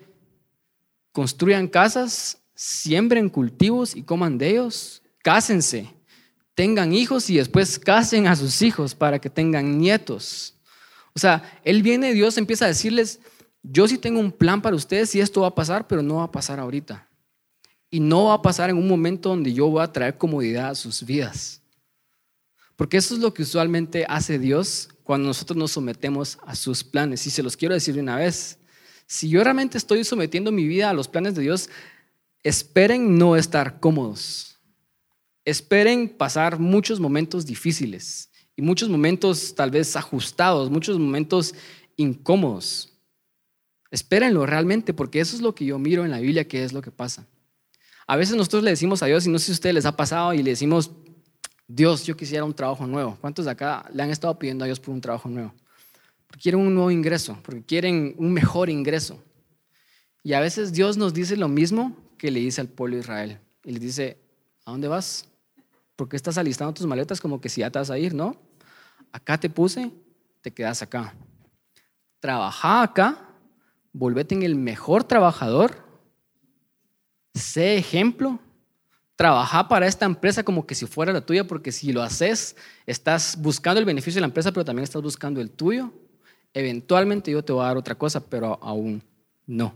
construyan 1.12 1.68
casas, 1.68 2.38
siembren 2.54 3.28
cultivos 3.28 3.94
y 3.94 4.02
coman 4.02 4.38
de 4.38 4.50
ellos, 4.50 5.02
cásense, 5.22 5.94
tengan 6.60 6.92
hijos 6.92 7.30
y 7.30 7.38
después 7.38 7.78
casen 7.78 8.26
a 8.26 8.36
sus 8.36 8.60
hijos 8.60 8.94
para 8.94 9.18
que 9.18 9.30
tengan 9.30 9.78
nietos. 9.78 10.52
O 11.14 11.18
sea, 11.18 11.58
Él 11.64 11.82
viene, 11.82 12.12
Dios 12.12 12.36
empieza 12.36 12.66
a 12.66 12.68
decirles, 12.68 13.18
yo 13.62 13.88
sí 13.88 13.96
tengo 13.96 14.20
un 14.20 14.30
plan 14.30 14.60
para 14.60 14.76
ustedes 14.76 15.14
y 15.14 15.20
esto 15.20 15.40
va 15.40 15.46
a 15.46 15.54
pasar, 15.54 15.88
pero 15.88 16.02
no 16.02 16.16
va 16.16 16.24
a 16.24 16.30
pasar 16.30 16.60
ahorita. 16.60 17.08
Y 17.90 17.98
no 18.00 18.24
va 18.24 18.34
a 18.34 18.42
pasar 18.42 18.68
en 18.68 18.76
un 18.76 18.86
momento 18.86 19.30
donde 19.30 19.54
yo 19.54 19.68
voy 19.68 19.82
a 19.82 19.90
traer 19.90 20.18
comodidad 20.18 20.68
a 20.68 20.74
sus 20.74 21.02
vidas. 21.02 21.62
Porque 22.76 22.98
eso 22.98 23.14
es 23.14 23.20
lo 23.20 23.32
que 23.32 23.40
usualmente 23.40 24.04
hace 24.06 24.38
Dios 24.38 24.90
cuando 25.02 25.28
nosotros 25.28 25.56
nos 25.56 25.70
sometemos 25.70 26.38
a 26.44 26.54
sus 26.54 26.84
planes. 26.84 27.26
Y 27.26 27.30
se 27.30 27.42
los 27.42 27.56
quiero 27.56 27.72
decir 27.72 27.94
de 27.94 28.02
una 28.02 28.16
vez. 28.16 28.58
Si 29.06 29.30
yo 29.30 29.42
realmente 29.42 29.78
estoy 29.78 30.04
sometiendo 30.04 30.52
mi 30.52 30.66
vida 30.66 30.90
a 30.90 30.92
los 30.92 31.08
planes 31.08 31.34
de 31.34 31.40
Dios, 31.40 31.70
esperen 32.42 33.16
no 33.16 33.34
estar 33.34 33.80
cómodos. 33.80 34.49
Esperen 35.50 36.08
pasar 36.08 36.60
muchos 36.60 37.00
momentos 37.00 37.44
difíciles 37.44 38.30
y 38.54 38.62
muchos 38.62 38.88
momentos 38.88 39.52
tal 39.56 39.72
vez 39.72 39.96
ajustados, 39.96 40.70
muchos 40.70 40.96
momentos 40.96 41.56
incómodos. 41.96 42.92
Espérenlo 43.90 44.46
realmente, 44.46 44.94
porque 44.94 45.18
eso 45.18 45.34
es 45.34 45.42
lo 45.42 45.52
que 45.52 45.64
yo 45.64 45.76
miro 45.76 46.04
en 46.04 46.12
la 46.12 46.20
Biblia, 46.20 46.46
que 46.46 46.62
es 46.62 46.72
lo 46.72 46.80
que 46.82 46.92
pasa. 46.92 47.26
A 48.06 48.14
veces 48.14 48.36
nosotros 48.36 48.62
le 48.62 48.70
decimos 48.70 49.02
a 49.02 49.06
Dios, 49.06 49.26
y 49.26 49.28
no 49.28 49.40
sé 49.40 49.46
si 49.46 49.50
a 49.50 49.54
ustedes 49.54 49.74
les 49.74 49.86
ha 49.86 49.96
pasado, 49.96 50.32
y 50.34 50.42
le 50.44 50.50
decimos, 50.50 50.92
Dios, 51.66 52.04
yo 52.04 52.16
quisiera 52.16 52.44
un 52.44 52.54
trabajo 52.54 52.86
nuevo. 52.86 53.18
¿Cuántos 53.20 53.46
de 53.46 53.50
acá 53.50 53.90
le 53.92 54.04
han 54.04 54.10
estado 54.10 54.38
pidiendo 54.38 54.64
a 54.64 54.66
Dios 54.66 54.78
por 54.78 54.94
un 54.94 55.00
trabajo 55.00 55.28
nuevo? 55.28 55.52
Porque 56.28 56.42
quieren 56.42 56.60
un 56.60 56.72
nuevo 56.72 56.92
ingreso, 56.92 57.36
porque 57.42 57.64
quieren 57.64 58.14
un 58.18 58.32
mejor 58.32 58.70
ingreso. 58.70 59.20
Y 60.22 60.32
a 60.34 60.38
veces 60.38 60.72
Dios 60.72 60.96
nos 60.96 61.12
dice 61.12 61.36
lo 61.36 61.48
mismo 61.48 61.96
que 62.18 62.30
le 62.30 62.38
dice 62.38 62.60
al 62.60 62.68
pueblo 62.68 62.94
de 62.94 63.02
Israel. 63.02 63.40
Y 63.64 63.72
le 63.72 63.80
dice, 63.80 64.16
¿a 64.64 64.70
dónde 64.70 64.86
vas? 64.86 65.26
¿Por 66.00 66.08
qué 66.08 66.16
estás 66.16 66.38
alistando 66.38 66.72
tus 66.72 66.86
maletas 66.86 67.20
como 67.20 67.42
que 67.42 67.50
si 67.50 67.60
ya 67.60 67.70
te 67.70 67.78
vas 67.78 67.90
a 67.90 67.98
ir? 67.98 68.14
No. 68.14 68.34
Acá 69.12 69.38
te 69.38 69.50
puse, 69.50 69.92
te 70.40 70.50
quedas 70.50 70.80
acá. 70.80 71.14
Trabaja 72.20 72.82
acá, 72.82 73.28
volvete 73.92 74.34
en 74.34 74.42
el 74.42 74.54
mejor 74.54 75.04
trabajador, 75.04 75.84
sé 77.34 77.76
ejemplo, 77.76 78.38
trabaja 79.14 79.68
para 79.68 79.86
esta 79.86 80.06
empresa 80.06 80.42
como 80.42 80.66
que 80.66 80.74
si 80.74 80.86
fuera 80.86 81.12
la 81.12 81.20
tuya, 81.20 81.46
porque 81.46 81.70
si 81.70 81.92
lo 81.92 82.00
haces, 82.00 82.56
estás 82.86 83.36
buscando 83.38 83.78
el 83.78 83.84
beneficio 83.84 84.16
de 84.16 84.22
la 84.22 84.28
empresa, 84.28 84.52
pero 84.52 84.64
también 84.64 84.84
estás 84.84 85.02
buscando 85.02 85.42
el 85.42 85.50
tuyo. 85.50 85.92
Eventualmente 86.54 87.30
yo 87.30 87.44
te 87.44 87.52
voy 87.52 87.62
a 87.62 87.66
dar 87.66 87.76
otra 87.76 87.94
cosa, 87.94 88.24
pero 88.24 88.58
aún 88.62 89.02
no. 89.46 89.74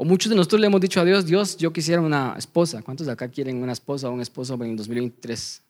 O 0.00 0.04
muchos 0.04 0.30
de 0.30 0.36
nosotros 0.36 0.60
le 0.60 0.68
hemos 0.68 0.80
dicho 0.80 1.00
a 1.00 1.04
Dios, 1.04 1.26
Dios, 1.26 1.56
yo 1.56 1.72
quisiera 1.72 2.00
una 2.00 2.36
esposa. 2.38 2.82
¿Cuántos 2.82 3.08
de 3.08 3.12
acá 3.12 3.26
quieren 3.28 3.60
una 3.60 3.72
esposa 3.72 4.08
o 4.08 4.12
un 4.12 4.20
esposo 4.20 4.54
en 4.54 4.70
el 4.70 4.76
2023? 4.76 5.60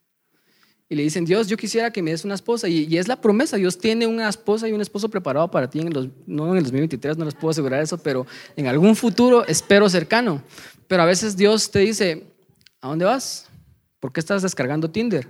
Y 0.90 0.96
le 0.96 1.02
dicen, 1.02 1.24
Dios, 1.24 1.48
yo 1.48 1.56
quisiera 1.56 1.90
que 1.90 2.02
me 2.02 2.10
des 2.10 2.26
una 2.26 2.34
esposa. 2.34 2.68
Y, 2.68 2.98
es 2.98 3.08
la 3.08 3.18
promesa, 3.18 3.56
Dios 3.56 3.78
tiene 3.78 4.06
una 4.06 4.28
esposa 4.28 4.68
y 4.68 4.72
un 4.72 4.82
esposo 4.82 5.08
preparado 5.08 5.50
para 5.50 5.70
ti, 5.70 5.80
en 5.80 5.94
los, 5.94 6.08
no 6.26 6.50
en 6.50 6.58
el 6.58 6.64
2023, 6.64 7.16
no 7.16 7.24
les 7.24 7.32
puedo 7.32 7.52
asegurar 7.52 7.80
eso, 7.80 7.96
pero 7.96 8.26
en 8.54 8.66
algún 8.66 8.94
futuro 8.94 9.46
espero 9.46 9.88
cercano. 9.88 10.42
Pero 10.86 11.02
a 11.02 11.06
veces 11.06 11.34
Dios 11.34 11.70
te 11.70 11.78
dice, 11.78 12.26
¿a 12.82 12.88
dónde 12.88 13.06
vas? 13.06 13.46
¿Por 13.98 14.12
qué 14.12 14.20
estás 14.20 14.42
descargando 14.42 14.90
Tinder? 14.90 15.26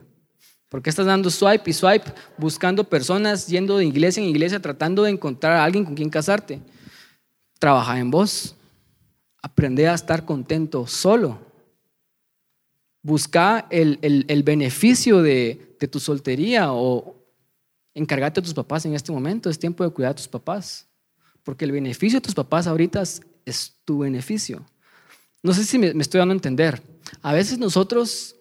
¿Por 0.68 0.82
qué 0.82 0.90
estás 0.90 1.06
dando 1.06 1.30
swipe 1.30 1.70
y 1.70 1.72
swipe, 1.72 2.12
buscando 2.36 2.82
personas, 2.82 3.46
yendo 3.46 3.78
de 3.78 3.86
iglesia 3.86 4.20
en 4.20 4.28
iglesia, 4.28 4.60
tratando 4.60 5.04
de 5.04 5.12
encontrar 5.12 5.52
a 5.52 5.64
alguien 5.64 5.84
con 5.84 5.94
quien 5.94 6.10
casarte? 6.10 6.60
Trabaja 7.60 7.96
en 8.00 8.10
vos. 8.10 8.56
Aprende 9.42 9.88
a 9.88 9.94
estar 9.94 10.24
contento 10.24 10.86
solo. 10.86 11.38
Busca 13.02 13.66
el, 13.70 14.42
beneficio 14.44 15.22
de, 15.22 15.76
tu 15.90 16.00
soltería 16.00 16.72
o 16.72 17.16
encárgate 17.94 18.40
a 18.40 18.42
tus 18.42 18.54
papás 18.54 18.84
en 18.86 18.94
este 18.94 19.12
momento. 19.12 19.48
Es 19.50 19.58
tiempo 19.58 19.84
de 19.84 19.90
cuidar 19.90 20.12
a 20.12 20.16
tus 20.16 20.28
papás. 20.28 20.88
Porque 21.42 21.64
el 21.64 21.72
beneficio 21.72 22.18
de 22.18 22.24
tus 22.24 22.34
papás 22.34 22.66
ahorita 22.66 23.02
es, 23.02 23.76
tu 23.84 23.98
beneficio. 24.00 24.66
No 25.42 25.54
sé 25.54 25.64
si 25.64 25.78
me, 25.78 25.94
me 25.94 26.02
estoy 26.02 26.18
dando 26.18 26.32
a 26.32 26.36
entender. 26.36 26.82
A 27.22 27.32
veces 27.32 27.58
nosotros 27.58 28.37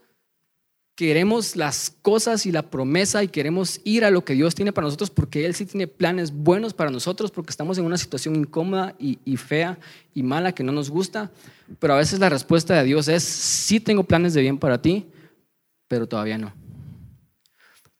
queremos 0.97 1.55
las 1.55 1.95
cosas 2.01 2.47
y 2.47 2.51
la 2.51 2.63
promesa 2.63 3.23
y 3.23 3.27
queremos 3.27 3.79
ir 3.83 4.03
a 4.03 4.09
lo 4.09 4.25
que 4.25 4.33
Dios 4.33 4.55
tiene 4.55 4.73
para 4.73 4.87
nosotros 4.87 5.11
porque 5.11 5.45
Él 5.45 5.53
sí 5.53 5.67
tiene 5.67 5.85
planes 5.85 6.31
buenos 6.31 6.73
para 6.73 6.89
nosotros 6.89 7.29
porque 7.29 7.51
estamos 7.51 7.77
en 7.77 7.85
una 7.85 7.99
situación 7.99 8.35
incómoda 8.35 8.95
y, 8.97 9.37
fea 9.37 9.77
y 10.15 10.23
mala 10.23 10.53
que 10.53 10.63
no 10.63 10.71
nos 10.71 10.89
gusta. 10.89 11.29
Pero 11.77 11.93
a 11.93 11.97
veces 11.97 12.17
la 12.17 12.29
respuesta 12.29 12.73
de 12.73 12.83
Dios 12.83 13.07
es, 13.09 13.21
sí 13.23 13.79
tengo 13.79 14.05
planes 14.05 14.33
de 14.33 14.41
bien 14.41 14.57
para 14.57 14.81
ti, 14.81 15.05
pero 15.87 16.07
todavía 16.07 16.39
no. 16.39 16.51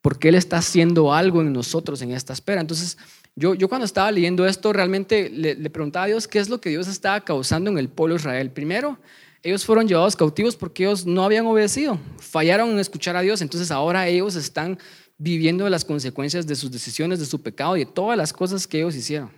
Porque 0.02 0.30
Él 0.30 0.36
está 0.36 0.58
haciendo 0.58 1.14
algo 1.14 1.42
en 1.42 1.54
nosotros 1.54 2.02
en 2.02 2.14
esta 2.14 2.34
espera. 2.34 2.62
Entonces, 2.62 2.98
yo, 3.36 3.54
yo 3.54 3.70
cuando 3.70 3.86
estaba 3.86 4.12
leyendo 4.12 4.48
esto, 4.48 4.74
realmente 4.74 5.30
le, 5.30 5.54
le 5.54 5.70
preguntaba 5.70 6.06
a 6.06 6.08
Dios 6.08 6.28
qué 6.28 6.40
es 6.40 6.50
lo 6.50 6.60
que 6.60 6.72
Dios 6.72 6.88
estaba 6.88 7.22
causando 7.22 7.70
en 7.70 7.78
el 7.78 7.90
pueblo 7.90 8.16
Israel. 8.16 8.50
Primero, 8.50 8.98
ellos 9.48 9.64
fueron 9.64 9.88
llevados 9.88 10.14
cautivos 10.14 10.58
porque 10.58 10.84
ellos 10.84 11.06
no 11.06 11.24
habían 11.24 11.46
obedecido, 11.46 11.98
fallaron 12.20 12.72
en 12.72 12.80
escuchar 12.80 13.16
a 13.16 13.22
Dios, 13.22 13.42
entonces 13.42 13.72
ahora 13.72 14.06
ellos 14.06 14.36
están 14.36 14.78
viviendo 15.18 15.70
las 15.70 15.86
consecuencias 15.86 16.46
de 16.46 16.54
sus 16.54 16.70
decisiones, 16.70 17.20
de 17.20 17.26
su 17.26 17.42
pecado 17.42 17.78
y 17.78 17.86
de 17.86 17.92
todas 17.92 18.18
las 18.18 18.34
cosas 18.34 18.68
que 18.68 18.80
ellos 18.80 18.94
hicieron. 18.94 19.32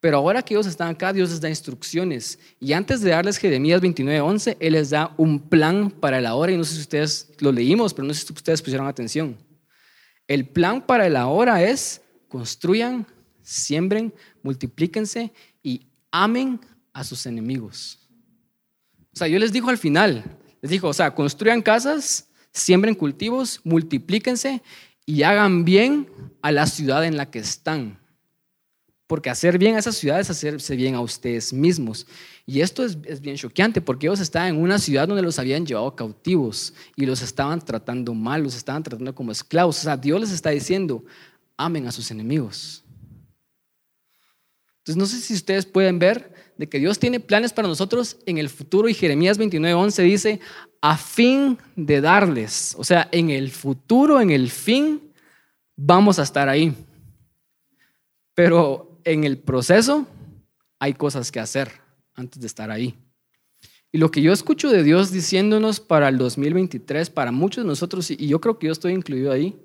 Pero 0.00 0.16
ahora 0.16 0.42
que 0.42 0.54
ellos 0.54 0.66
están 0.66 0.88
acá, 0.88 1.12
Dios 1.12 1.30
les 1.30 1.40
da 1.40 1.48
instrucciones. 1.48 2.40
Y 2.58 2.72
antes 2.72 3.02
de 3.02 3.10
darles 3.10 3.38
Jeremías 3.38 3.80
29:11, 3.80 4.56
Él 4.58 4.72
les 4.72 4.90
da 4.90 5.14
un 5.16 5.38
plan 5.38 5.90
para 5.90 6.18
el 6.18 6.26
ahora. 6.26 6.52
Y 6.52 6.56
no 6.56 6.64
sé 6.64 6.74
si 6.74 6.80
ustedes 6.80 7.30
lo 7.38 7.50
leímos, 7.50 7.94
pero 7.94 8.06
no 8.06 8.12
sé 8.12 8.26
si 8.26 8.32
ustedes 8.32 8.60
pusieron 8.60 8.88
atención. 8.88 9.36
El 10.26 10.48
plan 10.48 10.84
para 10.84 11.06
el 11.06 11.16
ahora 11.16 11.62
es 11.62 12.02
construyan, 12.28 13.06
siembren, 13.42 14.12
multiplíquense 14.42 15.32
y 15.62 15.86
amen 16.10 16.60
a 16.92 17.04
sus 17.04 17.26
enemigos. 17.26 18.05
O 19.16 19.18
sea, 19.18 19.28
yo 19.28 19.38
les 19.38 19.50
dijo 19.50 19.70
al 19.70 19.78
final, 19.78 20.22
les 20.60 20.70
dijo, 20.70 20.88
o 20.88 20.92
sea, 20.92 21.14
construyan 21.14 21.62
casas, 21.62 22.28
siembren 22.52 22.94
cultivos, 22.94 23.62
multiplíquense 23.64 24.62
y 25.06 25.22
hagan 25.22 25.64
bien 25.64 26.06
a 26.42 26.52
la 26.52 26.66
ciudad 26.66 27.02
en 27.02 27.16
la 27.16 27.30
que 27.30 27.38
están. 27.38 27.98
Porque 29.06 29.30
hacer 29.30 29.56
bien 29.56 29.74
a 29.74 29.78
esas 29.78 29.96
ciudades 29.96 30.26
es 30.26 30.36
hacerse 30.36 30.76
bien 30.76 30.96
a 30.96 31.00
ustedes 31.00 31.50
mismos. 31.54 32.06
Y 32.44 32.60
esto 32.60 32.84
es, 32.84 32.98
es, 33.04 33.22
bien 33.22 33.36
choqueante 33.36 33.80
porque 33.80 34.06
ellos 34.06 34.20
estaban 34.20 34.48
en 34.48 34.60
una 34.60 34.78
ciudad 34.78 35.08
donde 35.08 35.22
los 35.22 35.38
habían 35.38 35.64
llevado 35.64 35.96
cautivos 35.96 36.74
y 36.94 37.06
los 37.06 37.22
estaban 37.22 37.64
tratando 37.64 38.12
mal, 38.12 38.42
los 38.42 38.54
estaban 38.54 38.82
tratando 38.82 39.14
como 39.14 39.32
esclavos. 39.32 39.78
O 39.78 39.82
sea, 39.82 39.96
Dios 39.96 40.20
les 40.20 40.30
está 40.30 40.50
diciendo, 40.50 41.02
amen 41.56 41.86
a 41.86 41.92
sus 41.92 42.10
enemigos. 42.10 42.84
Entonces, 44.86 44.96
no 44.96 45.06
sé 45.06 45.20
si 45.20 45.34
ustedes 45.34 45.66
pueden 45.66 45.98
ver 45.98 46.32
de 46.56 46.68
que 46.68 46.78
Dios 46.78 47.00
tiene 47.00 47.18
planes 47.18 47.52
para 47.52 47.66
nosotros 47.66 48.18
en 48.24 48.38
el 48.38 48.48
futuro 48.48 48.88
y 48.88 48.94
Jeremías 48.94 49.36
29:11 49.36 50.02
dice, 50.04 50.40
a 50.80 50.96
fin 50.96 51.58
de 51.74 52.00
darles, 52.00 52.76
o 52.78 52.84
sea, 52.84 53.08
en 53.10 53.30
el 53.30 53.50
futuro, 53.50 54.20
en 54.20 54.30
el 54.30 54.48
fin, 54.48 55.02
vamos 55.74 56.20
a 56.20 56.22
estar 56.22 56.48
ahí. 56.48 56.72
Pero 58.34 59.00
en 59.02 59.24
el 59.24 59.38
proceso 59.38 60.06
hay 60.78 60.94
cosas 60.94 61.32
que 61.32 61.40
hacer 61.40 61.72
antes 62.14 62.40
de 62.40 62.46
estar 62.46 62.70
ahí. 62.70 62.94
Y 63.90 63.98
lo 63.98 64.12
que 64.12 64.22
yo 64.22 64.32
escucho 64.32 64.70
de 64.70 64.84
Dios 64.84 65.10
diciéndonos 65.10 65.80
para 65.80 66.08
el 66.08 66.16
2023, 66.16 67.10
para 67.10 67.32
muchos 67.32 67.64
de 67.64 67.68
nosotros, 67.68 68.08
y 68.08 68.28
yo 68.28 68.40
creo 68.40 68.60
que 68.60 68.68
yo 68.68 68.72
estoy 68.72 68.92
incluido 68.92 69.32
ahí, 69.32 69.56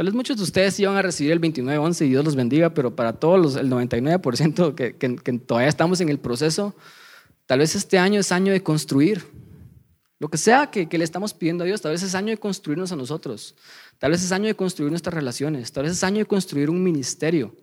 Tal 0.00 0.06
vez 0.06 0.14
muchos 0.14 0.38
de 0.38 0.44
ustedes 0.44 0.80
iban 0.80 0.96
a 0.96 1.02
recibir 1.02 1.30
el 1.30 1.42
29-11 1.42 2.06
y 2.06 2.08
Dios 2.08 2.24
los 2.24 2.34
bendiga, 2.34 2.72
pero 2.72 2.96
para 2.96 3.12
todos 3.12 3.38
los, 3.38 3.56
el 3.56 3.68
99% 3.70 4.74
que, 4.74 4.96
que, 4.96 5.16
que 5.16 5.32
todavía 5.40 5.68
estamos 5.68 6.00
en 6.00 6.08
el 6.08 6.18
proceso, 6.18 6.74
tal 7.44 7.58
vez 7.58 7.74
este 7.74 7.98
año 7.98 8.18
es 8.18 8.32
año 8.32 8.50
de 8.50 8.62
construir. 8.62 9.26
Lo 10.18 10.30
que 10.30 10.38
sea 10.38 10.70
que, 10.70 10.88
que, 10.88 10.96
le 10.96 11.04
estamos 11.04 11.34
pidiendo 11.34 11.64
a 11.64 11.66
Dios, 11.66 11.82
tal 11.82 11.92
vez 11.92 12.02
es 12.02 12.14
año 12.14 12.28
de 12.28 12.38
construirnos 12.38 12.92
a 12.92 12.96
nosotros, 12.96 13.54
tal 13.98 14.12
vez 14.12 14.24
es 14.24 14.32
año 14.32 14.46
de 14.46 14.54
construir 14.54 14.90
nuestras 14.90 15.12
relaciones, 15.12 15.70
tal 15.70 15.82
vez 15.82 15.92
es 15.92 16.02
año 16.02 16.20
de 16.20 16.24
construir 16.24 16.70
un 16.70 16.82
ministerio, 16.82 17.54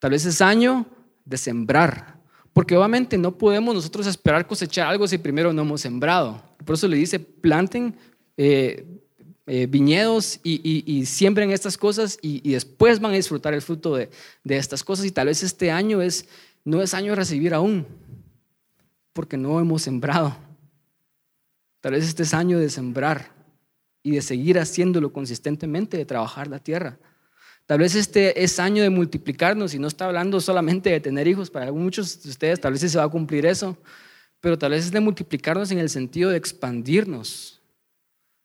tal 0.00 0.10
vez 0.10 0.26
es 0.26 0.40
año 0.40 0.86
de 1.24 1.36
sembrar, 1.36 2.20
porque 2.52 2.76
obviamente 2.76 3.16
no 3.16 3.38
podemos 3.38 3.76
nosotros 3.76 4.08
esperar 4.08 4.44
cosechar 4.48 4.88
algo 4.88 5.06
si 5.06 5.18
primero 5.18 5.52
no 5.52 5.62
hemos 5.62 5.82
sembrado. 5.82 6.42
Por 6.64 6.74
eso 6.74 6.88
le 6.88 6.96
dice, 6.96 7.20
planten 7.20 7.96
eh, 8.36 9.03
eh, 9.46 9.66
viñedos 9.66 10.40
y, 10.42 10.60
y, 10.64 10.84
y, 10.86 11.06
siembren 11.06 11.50
estas 11.50 11.76
cosas 11.76 12.18
y, 12.22 12.40
y, 12.48 12.54
después 12.54 13.00
van 13.00 13.12
a 13.12 13.16
disfrutar 13.16 13.52
el 13.52 13.60
fruto 13.60 13.94
de, 13.94 14.08
de, 14.42 14.56
estas 14.56 14.82
cosas. 14.82 15.04
Y 15.04 15.10
tal 15.10 15.26
vez 15.26 15.42
este 15.42 15.70
año 15.70 16.00
es, 16.00 16.26
no 16.64 16.82
es 16.82 16.94
año 16.94 17.12
de 17.12 17.16
recibir 17.16 17.52
aún, 17.52 17.86
porque 19.12 19.36
no 19.36 19.60
hemos 19.60 19.82
sembrado. 19.82 20.36
Tal 21.80 21.92
vez 21.92 22.04
este 22.04 22.22
es 22.22 22.32
año 22.32 22.58
de 22.58 22.70
sembrar 22.70 23.32
y 24.02 24.12
de 24.12 24.22
seguir 24.22 24.58
haciéndolo 24.58 25.12
consistentemente, 25.12 25.96
de 25.98 26.06
trabajar 26.06 26.48
la 26.48 26.58
tierra. 26.58 26.98
Tal 27.66 27.78
vez 27.78 27.94
este 27.94 28.42
es 28.44 28.58
año 28.58 28.82
de 28.82 28.90
multiplicarnos 28.90 29.74
y 29.74 29.78
no 29.78 29.88
está 29.88 30.04
hablando 30.04 30.40
solamente 30.40 30.90
de 30.90 31.00
tener 31.00 31.26
hijos. 31.26 31.50
Para 31.50 31.72
muchos 31.72 32.22
de 32.22 32.30
ustedes 32.30 32.60
tal 32.60 32.72
vez 32.72 32.82
se 32.82 32.98
va 32.98 33.04
a 33.04 33.08
cumplir 33.08 33.46
eso, 33.46 33.76
pero 34.40 34.58
tal 34.58 34.72
vez 34.72 34.84
es 34.84 34.92
de 34.92 35.00
multiplicarnos 35.00 35.70
en 35.70 35.78
el 35.78 35.88
sentido 35.88 36.28
de 36.28 36.36
expandirnos, 36.36 37.62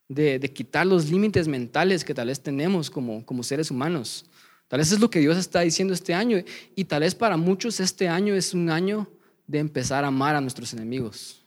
de, 0.10 0.40
quitar 0.54 0.86
los 0.86 1.10
límites 1.10 1.48
mentales 1.48 2.04
que 2.04 2.14
tal 2.14 2.28
vez 2.28 2.42
tenemos 2.42 2.90
como, 2.90 3.26
como 3.26 3.44
seres 3.44 3.72
humanos. 3.72 4.26
Tal 4.68 4.80
vez 4.80 4.92
es 4.92 5.00
lo 5.00 5.10
que 5.10 5.20
Dios 5.20 5.38
está 5.38 5.62
diciendo 5.62 5.94
este 5.94 6.14
año 6.14 6.44
y 6.76 6.84
tal 6.84 7.02
vez 7.02 7.16
para 7.16 7.38
muchos 7.38 7.80
este 7.80 8.10
año 8.10 8.36
es 8.36 8.54
un 8.54 8.70
año 8.70 9.10
de 9.48 9.60
empezar 9.60 10.04
a 10.04 10.08
amar 10.08 10.36
a 10.36 10.42
nuestros 10.42 10.74
enemigos 10.74 11.40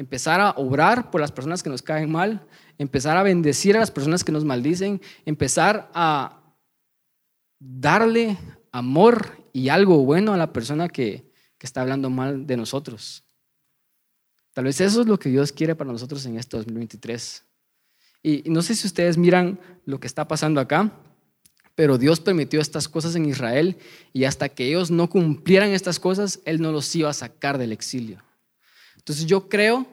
empezar 0.00 0.40
a 0.40 0.50
obrar 0.52 1.10
por 1.10 1.20
las 1.20 1.30
personas 1.30 1.62
que 1.62 1.68
nos 1.68 1.82
caen 1.82 2.10
mal, 2.10 2.46
empezar 2.78 3.18
a 3.18 3.22
bendecir 3.22 3.76
a 3.76 3.80
las 3.80 3.90
personas 3.90 4.24
que 4.24 4.32
nos 4.32 4.46
maldicen, 4.46 5.00
empezar 5.26 5.90
a 5.92 6.42
darle 7.58 8.38
amor 8.72 9.36
y 9.52 9.68
algo 9.68 9.98
bueno 9.98 10.32
a 10.32 10.38
la 10.38 10.54
persona 10.54 10.88
que, 10.88 11.30
que 11.58 11.66
está 11.66 11.82
hablando 11.82 12.08
mal 12.08 12.46
de 12.46 12.56
nosotros. 12.56 13.24
Tal 14.54 14.64
vez 14.64 14.80
eso 14.80 15.02
es 15.02 15.06
lo 15.06 15.18
que 15.18 15.28
Dios 15.28 15.52
quiere 15.52 15.74
para 15.74 15.92
nosotros 15.92 16.24
en 16.24 16.38
este 16.38 16.56
2023. 16.56 17.44
Y, 18.22 18.42
no 18.46 18.62
sé 18.62 18.74
si 18.74 18.86
ustedes 18.86 19.16
miran 19.16 19.58
lo 19.86 20.00
que 20.00 20.06
está 20.06 20.28
pasando 20.28 20.60
acá, 20.60 20.92
pero 21.74 21.98
Dios 21.98 22.20
permitió 22.20 22.60
estas 22.60 22.88
cosas 22.88 23.14
en 23.14 23.24
Israel 23.24 23.76
y 24.12 24.24
hasta 24.24 24.48
que 24.48 24.66
ellos 24.66 24.90
no 24.90 25.08
cumplieran 25.08 25.70
estas 25.70 25.98
cosas, 25.98 26.40
Él 26.44 26.60
no 26.60 26.72
los 26.72 26.94
iba 26.94 27.08
a 27.08 27.14
sacar 27.14 27.56
del 27.56 27.72
exilio. 27.72 28.22
Entonces 28.96 29.26
yo 29.26 29.48
creo 29.48 29.86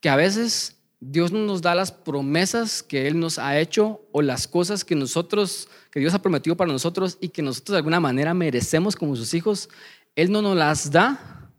que 0.00 0.10
a 0.10 0.16
veces 0.16 0.76
Dios 1.00 1.32
no 1.32 1.38
nos 1.38 1.62
da 1.62 1.74
las 1.74 1.92
promesas 1.92 2.82
que 2.82 3.06
Él 3.06 3.18
nos 3.18 3.38
ha 3.38 3.58
hecho 3.58 4.02
o 4.12 4.20
las 4.20 4.46
cosas 4.46 4.84
que 4.84 4.94
nosotros, 4.94 5.68
que 5.90 6.00
Dios 6.00 6.12
ha 6.12 6.20
prometido 6.20 6.56
para 6.56 6.70
nosotros 6.70 7.16
y 7.22 7.30
que 7.30 7.40
nosotros 7.40 7.72
de 7.72 7.78
alguna 7.78 8.00
manera 8.00 8.34
merecemos 8.34 8.96
como 8.96 9.16
sus 9.16 9.32
hijos. 9.32 9.70
Él 10.14 10.30
no 10.30 10.42
nos 10.42 10.56
las 10.56 10.90
da 10.90 11.50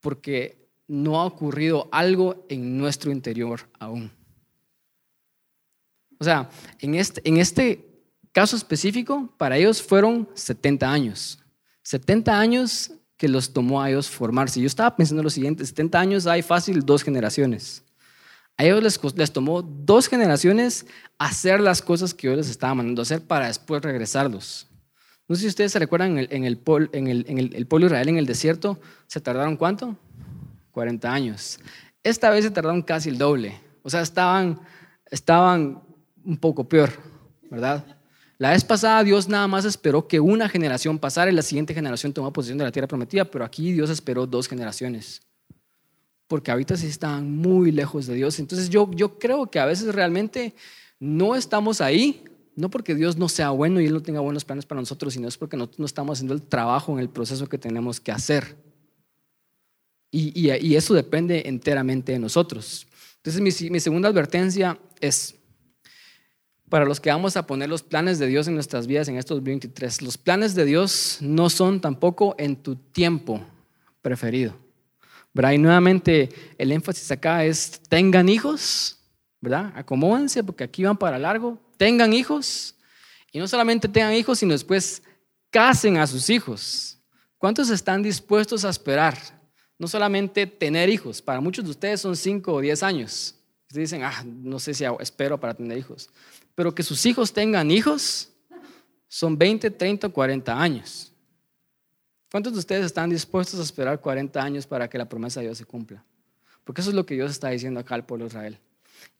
porque 0.00 0.68
no 0.86 1.20
ha 1.20 1.24
ocurrido 1.24 1.88
algo 1.90 2.46
en 2.48 2.78
nuestro 2.78 3.10
interior 3.10 3.68
aún. 3.80 4.12
O 6.18 6.24
sea, 6.24 6.50
en 6.80 6.94
este, 6.94 7.20
en 7.28 7.36
este 7.38 7.84
caso 8.32 8.56
específico, 8.56 9.32
para 9.36 9.56
ellos 9.56 9.82
fueron 9.82 10.28
70 10.34 10.90
años. 10.90 11.38
70 11.82 12.38
años 12.38 12.92
que 13.16 13.28
los 13.28 13.52
tomó 13.52 13.82
a 13.82 13.90
ellos 13.90 14.08
formarse. 14.08 14.60
Yo 14.60 14.66
estaba 14.66 14.94
pensando 14.94 15.22
lo 15.22 15.30
siguiente, 15.30 15.64
70 15.64 15.98
años 15.98 16.26
hay 16.26 16.42
fácil 16.42 16.84
dos 16.84 17.02
generaciones. 17.02 17.82
A 18.56 18.64
ellos 18.64 18.82
les, 18.82 19.14
les, 19.16 19.32
tomó 19.32 19.62
dos 19.62 20.08
generaciones 20.08 20.86
hacer 21.18 21.60
las 21.60 21.80
cosas 21.80 22.12
que 22.12 22.26
yo 22.26 22.34
les 22.34 22.48
estaba 22.48 22.74
mandando 22.74 23.02
hacer 23.02 23.22
para 23.22 23.46
después 23.46 23.82
regresarlos. 23.82 24.66
No 25.28 25.36
sé 25.36 25.42
si 25.42 25.48
ustedes 25.48 25.72
se 25.72 25.78
recuerdan 25.78 26.12
en 26.12 26.18
el, 26.18 26.28
en 26.30 26.44
el, 26.44 27.24
en 27.28 27.38
el, 27.38 27.54
el 27.54 27.66
pueblo 27.66 27.86
Israel 27.86 28.08
en 28.08 28.18
el 28.18 28.26
desierto, 28.26 28.80
¿se 29.06 29.20
tardaron 29.20 29.56
cuánto? 29.56 29.96
40 30.72 31.12
años. 31.12 31.60
Esta 32.02 32.30
vez 32.30 32.44
se 32.44 32.50
tardaron 32.50 32.82
casi 32.82 33.08
el 33.08 33.18
doble. 33.18 33.60
O 33.82 33.90
sea, 33.90 34.00
estaban, 34.00 34.60
estaban 35.10 35.82
un 36.28 36.36
poco 36.36 36.68
peor, 36.68 36.90
¿verdad? 37.50 37.84
La 38.36 38.50
vez 38.50 38.62
pasada 38.62 39.02
Dios 39.02 39.28
nada 39.28 39.48
más 39.48 39.64
esperó 39.64 40.06
que 40.06 40.20
una 40.20 40.46
generación 40.48 40.98
pasara 40.98 41.30
y 41.30 41.34
la 41.34 41.42
siguiente 41.42 41.72
generación 41.72 42.12
tomó 42.12 42.30
posesión 42.32 42.58
de 42.58 42.64
la 42.64 42.70
tierra 42.70 42.86
prometida, 42.86 43.24
pero 43.24 43.46
aquí 43.46 43.72
Dios 43.72 43.88
esperó 43.88 44.26
dos 44.26 44.46
generaciones. 44.46 45.22
Porque 46.28 46.50
ahorita 46.50 46.76
sí 46.76 46.86
están 46.86 47.34
muy 47.34 47.72
lejos 47.72 48.06
de 48.06 48.14
Dios. 48.14 48.38
Entonces 48.38 48.68
yo, 48.68 48.90
yo 48.92 49.18
creo 49.18 49.50
que 49.50 49.58
a 49.58 49.64
veces 49.64 49.94
realmente 49.94 50.54
no 51.00 51.34
estamos 51.34 51.80
ahí, 51.80 52.22
no 52.54 52.68
porque 52.68 52.94
Dios 52.94 53.16
no 53.16 53.30
sea 53.30 53.48
bueno 53.50 53.80
y 53.80 53.86
Él 53.86 53.94
no 53.94 54.02
tenga 54.02 54.20
buenos 54.20 54.44
planes 54.44 54.66
para 54.66 54.82
nosotros, 54.82 55.14
sino 55.14 55.26
es 55.28 55.38
porque 55.38 55.56
no, 55.56 55.70
no 55.78 55.86
estamos 55.86 56.18
haciendo 56.18 56.34
el 56.34 56.42
trabajo 56.42 56.92
en 56.92 56.98
el 56.98 57.08
proceso 57.08 57.48
que 57.48 57.56
tenemos 57.56 58.00
que 58.00 58.12
hacer. 58.12 58.54
Y, 60.10 60.38
y, 60.38 60.52
y 60.54 60.76
eso 60.76 60.92
depende 60.92 61.44
enteramente 61.46 62.12
de 62.12 62.18
nosotros. 62.18 62.86
Entonces 63.16 63.40
mi, 63.40 63.70
mi 63.70 63.80
segunda 63.80 64.10
advertencia 64.10 64.78
es, 65.00 65.37
para 66.68 66.84
los 66.84 67.00
que 67.00 67.10
vamos 67.10 67.36
a 67.36 67.46
poner 67.46 67.68
los 67.68 67.82
planes 67.82 68.18
de 68.18 68.26
Dios 68.26 68.46
en 68.48 68.54
nuestras 68.54 68.86
vidas 68.86 69.08
en 69.08 69.16
estos 69.16 69.42
23. 69.42 70.02
Los 70.02 70.18
planes 70.18 70.54
de 70.54 70.64
Dios 70.64 71.18
no 71.20 71.50
son 71.50 71.80
tampoco 71.80 72.34
en 72.38 72.56
tu 72.56 72.76
tiempo 72.76 73.40
preferido. 74.02 74.54
¿verdad? 75.32 75.52
Y 75.52 75.58
nuevamente 75.58 76.28
el 76.58 76.72
énfasis 76.72 77.10
acá 77.10 77.44
es 77.44 77.80
tengan 77.88 78.28
hijos, 78.28 78.98
¿verdad? 79.40 79.72
Acomódense 79.76 80.42
porque 80.42 80.64
aquí 80.64 80.84
van 80.84 80.96
para 80.96 81.18
largo. 81.18 81.58
Tengan 81.76 82.12
hijos 82.12 82.74
y 83.32 83.38
no 83.38 83.46
solamente 83.46 83.88
tengan 83.88 84.14
hijos, 84.14 84.38
sino 84.38 84.52
después 84.52 85.02
casen 85.50 85.96
a 85.96 86.06
sus 86.06 86.28
hijos. 86.28 86.98
¿Cuántos 87.38 87.70
están 87.70 88.02
dispuestos 88.02 88.64
a 88.64 88.70
esperar? 88.70 89.16
No 89.78 89.86
solamente 89.86 90.46
tener 90.46 90.88
hijos, 90.88 91.22
para 91.22 91.40
muchos 91.40 91.64
de 91.64 91.70
ustedes 91.70 92.00
son 92.00 92.16
5 92.16 92.52
o 92.52 92.60
10 92.60 92.82
años. 92.82 93.36
Ustedes 93.68 93.90
dicen, 93.90 94.02
ah, 94.02 94.24
no 94.26 94.58
sé 94.58 94.74
si 94.74 94.84
espero 94.98 95.38
para 95.38 95.54
tener 95.54 95.78
hijos 95.78 96.10
pero 96.58 96.74
que 96.74 96.82
sus 96.82 97.06
hijos 97.06 97.32
tengan 97.32 97.70
hijos 97.70 98.30
son 99.06 99.38
20, 99.38 99.70
30, 99.70 100.08
40 100.08 100.60
años. 100.60 101.12
¿Cuántos 102.32 102.52
de 102.52 102.58
ustedes 102.58 102.84
están 102.84 103.10
dispuestos 103.10 103.60
a 103.60 103.62
esperar 103.62 104.00
40 104.00 104.42
años 104.42 104.66
para 104.66 104.90
que 104.90 104.98
la 104.98 105.08
promesa 105.08 105.38
de 105.38 105.46
Dios 105.46 105.58
se 105.58 105.64
cumpla? 105.64 106.04
Porque 106.64 106.80
eso 106.80 106.90
es 106.90 106.96
lo 106.96 107.06
que 107.06 107.14
Dios 107.14 107.30
está 107.30 107.50
diciendo 107.50 107.78
acá 107.78 107.94
al 107.94 108.04
pueblo 108.04 108.24
de 108.24 108.30
Israel. 108.30 108.58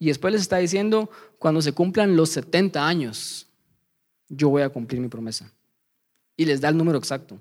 Y 0.01 0.09
después 0.09 0.33
les 0.33 0.43
está 0.43 0.57
diciendo, 0.57 1.09
cuando 1.39 1.63
se 1.63 1.71
cumplan 1.71 2.17
los 2.17 2.31
70 2.31 2.85
años, 2.85 3.47
yo 4.29 4.49
voy 4.49 4.63
a 4.63 4.69
cumplir 4.69 5.01
mi 5.01 5.07
promesa. 5.07 5.49
Y 6.37 6.45
les 6.45 6.61
da 6.61 6.71
el 6.71 6.77
número 6.77 6.99
exacto. 6.99 7.39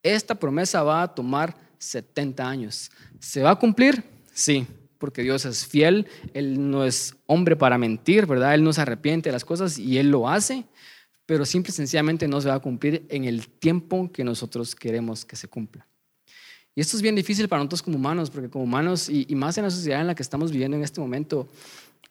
Esta 0.00 0.36
promesa 0.36 0.84
va 0.84 1.02
a 1.02 1.12
tomar 1.12 1.56
70 1.78 2.48
años. 2.48 2.88
¿Se 3.18 3.42
va 3.42 3.50
a 3.50 3.56
cumplir? 3.56 4.04
Sí 4.32 4.64
porque 4.98 5.22
Dios 5.22 5.44
es 5.44 5.66
fiel, 5.66 6.06
Él 6.34 6.70
no 6.70 6.84
es 6.84 7.16
hombre 7.26 7.56
para 7.56 7.78
mentir, 7.78 8.26
¿verdad? 8.26 8.54
Él 8.54 8.64
no 8.64 8.72
se 8.72 8.80
arrepiente 8.80 9.28
de 9.28 9.32
las 9.32 9.44
cosas 9.44 9.78
y 9.78 9.98
Él 9.98 10.10
lo 10.10 10.28
hace, 10.28 10.64
pero 11.24 11.46
simple 11.46 11.70
y 11.70 11.74
sencillamente 11.74 12.28
no 12.28 12.40
se 12.40 12.48
va 12.48 12.54
a 12.54 12.60
cumplir 12.60 13.06
en 13.08 13.24
el 13.24 13.48
tiempo 13.48 14.10
que 14.12 14.24
nosotros 14.24 14.74
queremos 14.74 15.24
que 15.24 15.36
se 15.36 15.48
cumpla. 15.48 15.86
Y 16.74 16.80
esto 16.80 16.96
es 16.96 17.02
bien 17.02 17.16
difícil 17.16 17.48
para 17.48 17.60
nosotros 17.60 17.82
como 17.82 17.96
humanos, 17.96 18.30
porque 18.30 18.48
como 18.48 18.64
humanos, 18.64 19.08
y, 19.08 19.26
y 19.28 19.34
más 19.34 19.58
en 19.58 19.64
la 19.64 19.70
sociedad 19.70 20.00
en 20.00 20.06
la 20.06 20.14
que 20.14 20.22
estamos 20.22 20.52
viviendo 20.52 20.76
en 20.76 20.84
este 20.84 21.00
momento, 21.00 21.48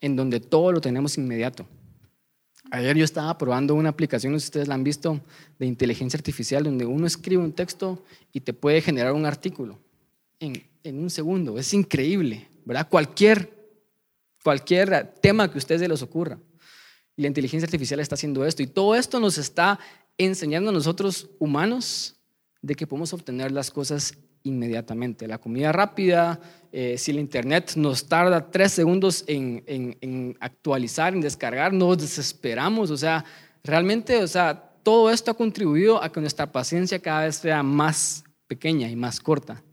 en 0.01 0.15
donde 0.15 0.39
todo 0.39 0.71
lo 0.71 0.81
tenemos 0.81 1.17
inmediato. 1.17 1.65
Ayer 2.69 2.97
yo 2.97 3.05
estaba 3.05 3.37
probando 3.37 3.75
una 3.75 3.89
aplicación, 3.89 4.33
no 4.33 4.39
sé 4.39 4.45
si 4.45 4.47
ustedes 4.49 4.67
la 4.67 4.75
han 4.75 4.83
visto, 4.83 5.21
de 5.57 5.65
inteligencia 5.65 6.17
artificial, 6.17 6.65
donde 6.65 6.85
uno 6.85 7.07
escribe 7.07 7.41
un 7.41 7.53
texto 7.53 8.03
y 8.33 8.41
te 8.41 8.53
puede 8.53 8.81
generar 8.81 9.13
un 9.13 9.25
artículo 9.25 9.79
en, 10.39 10.61
en 10.83 10.99
un 10.99 11.09
segundo. 11.09 11.57
Es 11.57 11.73
increíble. 11.73 12.47
¿Verdad? 12.67 12.89
Cualquier, 12.89 13.49
cualquier 14.43 15.15
tema 15.21 15.49
que 15.49 15.57
a 15.57 15.57
ustedes 15.57 15.79
se 15.79 15.87
les 15.87 16.01
ocurra. 16.01 16.37
Y 17.15 17.21
la 17.21 17.29
inteligencia 17.29 17.65
artificial 17.65 18.01
está 18.01 18.15
haciendo 18.15 18.45
esto. 18.45 18.61
Y 18.61 18.67
todo 18.67 18.93
esto 18.93 19.21
nos 19.21 19.37
está 19.37 19.79
enseñando 20.17 20.69
a 20.69 20.73
nosotros 20.73 21.29
humanos 21.39 22.17
de 22.61 22.75
que 22.75 22.85
podemos 22.85 23.13
obtener 23.13 23.53
las 23.53 23.71
cosas 23.71 24.17
inmediatamente. 24.43 25.27
La 25.27 25.37
comida 25.37 25.71
rápida, 25.71 26.41
eh, 26.73 26.97
si 26.97 27.11
el 27.11 27.19
Internet 27.19 27.71
nos 27.77 28.05
tarda 28.05 28.51
tres 28.51 28.73
segundos 28.73 29.23
en, 29.27 29.63
en, 29.65 29.97
en, 30.01 30.37
actualizar, 30.41 31.13
en 31.13 31.21
descargar, 31.21 31.71
nos 31.71 31.97
desesperamos. 31.97 32.91
O 32.91 32.97
sea, 32.97 33.23
realmente, 33.63 34.21
o 34.21 34.27
sea, 34.27 34.73
todo 34.83 35.09
esto 35.09 35.31
ha 35.31 35.37
contribuido 35.37 36.03
a 36.03 36.11
que 36.11 36.19
nuestra 36.19 36.51
paciencia 36.51 36.99
cada 36.99 37.23
vez 37.23 37.37
sea 37.37 37.63
más 37.63 38.25
pequeña 38.45 38.89
y 38.89 38.97
más 38.97 39.21
corta. 39.21 39.63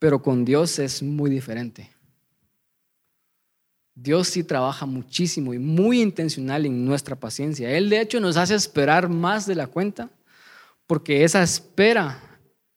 Pero 0.00 0.20
con 0.20 0.44
Dios 0.44 0.80
es 0.80 1.04
muy 1.04 1.30
diferente. 1.30 1.92
Dios 3.94 4.28
sí 4.28 4.42
trabaja 4.42 4.86
muchísimo 4.86 5.52
y 5.52 5.58
muy 5.58 6.00
intencional 6.00 6.64
en 6.66 6.84
nuestra 6.84 7.16
paciencia. 7.16 7.70
Él 7.70 7.90
de 7.90 8.00
hecho 8.00 8.20
nos 8.20 8.36
hace 8.36 8.54
esperar 8.54 9.08
más 9.08 9.46
de 9.46 9.54
la 9.54 9.66
cuenta 9.66 10.10
porque 10.86 11.24
esa 11.24 11.42
espera 11.42 12.18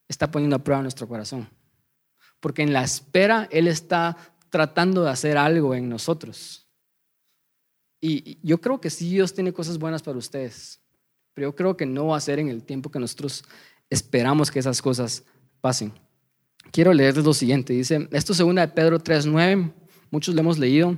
está 0.07 0.29
poniendo 0.29 0.55
a 0.55 0.63
prueba 0.63 0.81
nuestro 0.81 1.07
corazón. 1.07 1.49
Porque 2.39 2.61
en 2.61 2.73
la 2.73 2.83
espera 2.83 3.47
Él 3.51 3.67
está 3.67 4.17
tratando 4.49 5.03
de 5.03 5.09
hacer 5.09 5.37
algo 5.37 5.73
en 5.73 5.89
nosotros. 5.89 6.67
Y 8.01 8.37
yo 8.47 8.61
creo 8.61 8.79
que 8.79 8.89
sí 8.89 9.09
Dios 9.09 9.33
tiene 9.33 9.51
cosas 9.51 9.79
buenas 9.79 10.03
para 10.03 10.17
ustedes, 10.17 10.79
pero 11.33 11.49
yo 11.49 11.55
creo 11.55 11.75
que 11.75 11.85
no 11.85 12.07
va 12.07 12.17
a 12.17 12.21
ser 12.21 12.39
en 12.39 12.49
el 12.49 12.63
tiempo 12.63 12.91
que 12.91 12.99
nosotros 12.99 13.43
esperamos 13.89 14.51
que 14.51 14.59
esas 14.59 14.81
cosas 14.81 15.23
pasen. 15.59 15.91
Quiero 16.71 16.93
leerles 16.93 17.25
lo 17.25 17.33
siguiente. 17.33 17.73
Dice, 17.73 18.07
esto 18.11 18.33
es 18.33 18.37
segunda 18.37 18.61
de 18.61 18.73
Pedro 18.73 18.99
3.9, 18.99 19.73
muchos 20.15 20.33
lo 20.33 20.39
hemos 20.39 20.57
leído. 20.57 20.97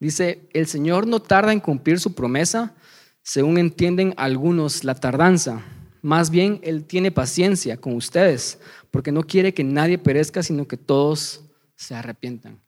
Dice, 0.00 0.48
el 0.54 0.66
Señor 0.66 1.06
no 1.06 1.20
tarda 1.20 1.52
en 1.52 1.60
cumplir 1.60 2.00
su 2.00 2.14
promesa, 2.14 2.74
según 3.22 3.58
entienden 3.58 4.14
algunos 4.16 4.84
la 4.84 4.94
tardanza. 4.94 5.62
Más 6.00 6.30
bien, 6.30 6.60
Él 6.62 6.84
tiene 6.84 7.10
paciencia 7.10 7.76
con 7.76 7.94
ustedes, 7.94 8.58
porque 8.90 9.12
no 9.12 9.22
quiere 9.22 9.52
que 9.52 9.64
nadie 9.64 9.98
perezca, 9.98 10.42
sino 10.42 10.66
que 10.66 10.78
todos 10.78 11.44
se 11.76 11.94
arrepientan. 11.94 12.58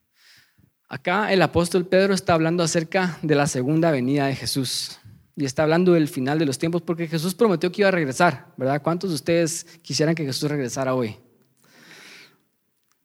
Acá 0.87 1.33
el 1.33 1.41
apóstol 1.41 1.87
Pedro 1.87 2.13
está 2.13 2.35
hablando 2.35 2.63
acerca 2.63 3.19
de 3.23 3.35
la 3.35 3.47
segunda 3.47 3.91
venida 3.91 4.27
de 4.27 4.37
Jesús 4.37 4.99
y 5.35 5.47
está 5.47 5.63
hablando 5.63 5.95
del 5.95 6.09
final 6.09 6.39
de 6.39 6.45
los 6.45 6.59
tiempos 6.59 6.83
porque 6.83 7.09
Jesús 7.09 7.35
prometió 7.35 7.73
que 7.73 7.83
iba 7.83 7.89
a 7.89 7.93
regresar, 7.93 8.53
¿verdad? 8.59 8.83
¿Cuántos 8.83 9.11
de 9.11 9.17
ustedes 9.17 9.67
quisieran 9.83 10.15
que 10.15 10.25
Jesús 10.25 10.51
regresara 10.51 10.95
hoy? 10.95 11.17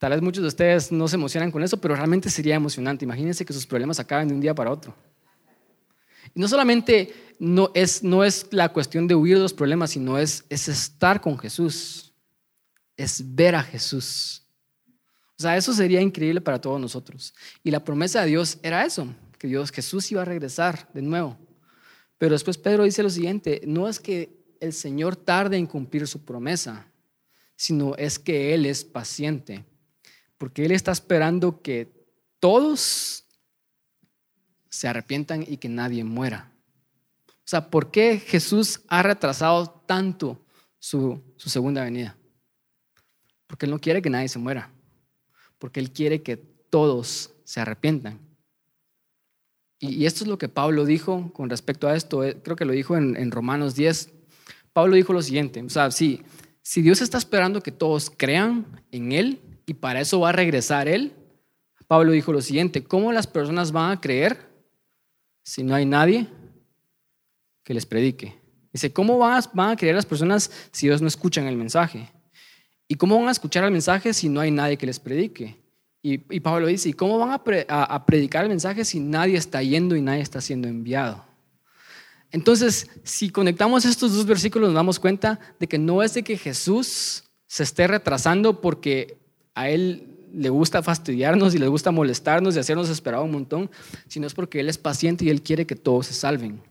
Tal 0.02 0.14
vez 0.14 0.22
muchos 0.24 0.42
de 0.42 0.48
ustedes 0.48 0.92
no 0.92 1.08
se 1.08 1.16
emocionan 1.16 1.52
con 1.52 1.62
eso, 1.62 1.80
pero 1.80 1.96
realmente 1.96 2.28
sería 2.28 2.56
emocionante. 2.56 3.06
Imagínense 3.06 3.46
que 3.46 3.54
sus 3.54 3.68
problemas 3.68 4.00
acaben 4.00 4.28
de 4.28 4.34
un 4.34 4.42
día 4.42 4.56
para 4.56 4.72
otro. 4.72 4.96
Y 6.34 6.40
no 6.40 6.48
solamente 6.48 7.14
no 7.38 7.70
es, 7.76 8.02
no 8.02 8.24
es 8.24 8.48
la 8.50 8.70
cuestión 8.70 9.08
de 9.08 9.14
huir 9.14 9.36
de 9.36 9.44
los 9.44 9.54
problemas, 9.54 9.92
sino 9.92 10.18
es, 10.18 10.44
es 10.50 10.68
estar 10.68 11.22
con 11.22 11.38
Jesús, 11.38 12.16
es 12.98 13.36
ver 13.36 13.54
a 13.54 13.62
Jesús. 13.62 14.42
O 15.38 15.44
sea, 15.44 15.56
eso 15.56 15.72
sería 15.72 16.02
increíble 16.02 16.42
para 16.42 16.60
todos 16.60 16.82
nosotros. 16.82 17.36
Y 17.64 17.70
la 17.70 17.84
promesa 17.84 18.22
de 18.22 18.30
Dios 18.30 18.58
era 18.64 18.84
eso, 18.84 19.14
que 19.38 19.48
Dios, 19.48 19.70
Jesús 19.70 20.12
iba 20.12 20.24
a 20.24 20.26
regresar 20.26 20.90
de 20.96 21.04
nuevo. 21.04 21.38
Pero 22.18 22.34
después 22.34 22.58
Pedro 22.58 22.86
dice 22.86 23.04
lo 23.04 23.12
siguiente, 23.12 23.62
no 23.68 23.88
es 23.88 24.00
que 24.00 24.36
el 24.60 24.74
Señor 24.74 25.16
tarde 25.16 25.58
en 25.58 25.68
cumplir 25.68 26.08
su 26.08 26.26
promesa, 26.26 26.88
sino 27.56 27.96
es 27.98 28.18
que 28.18 28.56
Él 28.56 28.66
es 28.66 28.84
paciente 28.84 29.64
porque 30.42 30.66
Él 30.66 30.72
está 30.72 30.92
esperando 30.92 31.62
que 31.62 31.88
todos 32.40 33.26
se 34.70 34.88
arrepientan 34.88 35.46
y 35.48 35.58
que 35.58 35.70
nadie 35.70 36.04
muera. 36.04 36.52
O 37.28 37.46
sea, 37.46 37.70
¿por 37.70 37.92
qué 37.92 38.18
Jesús 38.18 38.82
ha 38.88 39.04
retrasado 39.04 39.70
tanto 39.86 40.44
su, 40.80 41.22
segunda 41.38 41.84
venida? 41.84 42.18
Porque 43.46 43.68
Él 43.68 43.72
no 43.72 43.78
quiere 43.78 44.02
que 44.02 44.10
nadie 44.10 44.30
se 44.30 44.40
muera, 44.40 44.72
porque 45.60 45.80
Él 45.80 45.92
quiere 45.92 46.24
que 46.24 46.38
todos 46.38 47.36
se 47.44 47.60
arrepientan. 47.60 48.18
Y, 49.78 50.08
esto 50.08 50.24
es 50.24 50.28
lo 50.28 50.40
que 50.40 50.50
Pablo 50.50 50.86
dijo 50.86 51.32
con 51.34 51.52
respecto 51.52 51.88
a 51.88 51.96
esto, 51.96 52.24
eh, 52.24 52.42
creo 52.42 52.56
que 52.56 52.66
lo 52.66 52.74
dijo 52.74 52.98
en, 52.98 53.30
Romanos 53.30 53.76
10. 53.76 54.10
Pablo 54.74 54.96
dijo 54.96 55.14
lo 55.14 55.22
siguiente, 55.22 55.62
o 55.62 55.70
sea, 55.70 55.92
si 55.92 56.24
Dios 56.64 57.00
está 57.00 57.20
esperando 57.20 57.62
que 57.62 57.72
todos 57.72 58.10
crean 58.10 58.66
en 58.90 59.12
Él, 59.12 59.40
y 59.72 59.74
para 59.74 60.02
eso 60.02 60.20
va 60.20 60.30
a 60.30 60.34
regresar 60.34 60.90
Él. 60.90 61.14
Pablo 61.88 62.12
dijo 62.12 62.34
lo 62.34 62.42
siguiente, 62.42 62.84
¿cómo 62.84 63.14
las 63.14 63.26
personas 63.26 63.72
van 63.72 63.92
a 63.92 64.02
creer 64.02 64.38
si 65.44 65.64
no 65.64 65.74
hay 65.74 65.86
nadie 65.86 66.28
que 67.64 67.74
les 67.74 67.86
predique? 67.86 68.38
Dice, 68.74 68.92
¿cómo 68.92 69.18
van 69.18 69.42
a, 69.70 69.76
creer 69.78 69.96
las 69.96 70.06
personas 70.06 70.52
si 70.74 70.88
ellos 70.88 71.02
no 71.02 71.08
escuchan 71.08 71.48
el 71.48 71.56
mensaje? 71.56 72.12
¿Y 72.86 72.96
cómo 72.96 73.18
van 73.18 73.30
a 73.30 73.32
escuchar 73.32 73.64
el 73.64 73.72
mensaje 73.72 74.14
si 74.14 74.28
no 74.28 74.42
hay 74.42 74.52
nadie 74.52 74.76
que 74.76 74.86
les 74.86 75.00
predique? 75.00 75.58
Y, 76.02 76.18
Pablo 76.42 76.68
dice, 76.68 76.90
¿y 76.90 76.94
cómo 76.94 77.18
van 77.18 77.32
a, 77.32 78.06
predicar 78.06 78.44
el 78.44 78.50
mensaje 78.50 78.84
si 78.84 79.00
nadie 79.00 79.38
está 79.38 79.64
yendo 79.64 79.96
y 79.96 80.02
nadie 80.02 80.22
está 80.22 80.42
siendo 80.42 80.68
enviado? 80.68 81.24
Entonces, 82.30 82.90
si 83.06 83.30
conectamos 83.30 83.86
estos 83.86 84.14
dos 84.14 84.26
versículos, 84.26 84.68
nos 84.68 84.76
damos 84.76 85.00
cuenta 85.00 85.40
de 85.62 85.68
que 85.68 85.78
no 85.78 86.04
es 86.04 86.14
de 86.14 86.24
que 86.24 86.38
Jesús 86.38 87.24
se 87.52 87.64
esté 87.64 87.86
retrasando 87.86 88.62
porque 88.62 89.21
a 89.56 89.70
Él 89.70 90.12
le 90.34 90.50
gusta 90.50 90.82
fastidiarnos 90.82 91.56
y 91.56 91.60
le 91.60 91.68
gusta 91.68 91.92
molestarnos 91.92 92.56
y 92.56 92.60
hacernos 92.60 92.90
esperar 92.90 93.22
un 93.22 93.32
montón, 93.32 93.70
sino 94.08 94.28
es 94.28 94.34
porque 94.34 94.60
Él 94.60 94.70
es 94.70 94.78
paciente 94.78 95.26
y 95.26 95.30
Él 95.30 95.42
quiere 95.42 95.66
que 95.66 95.76
todos 95.76 96.08
se 96.08 96.14
salven. 96.14 96.62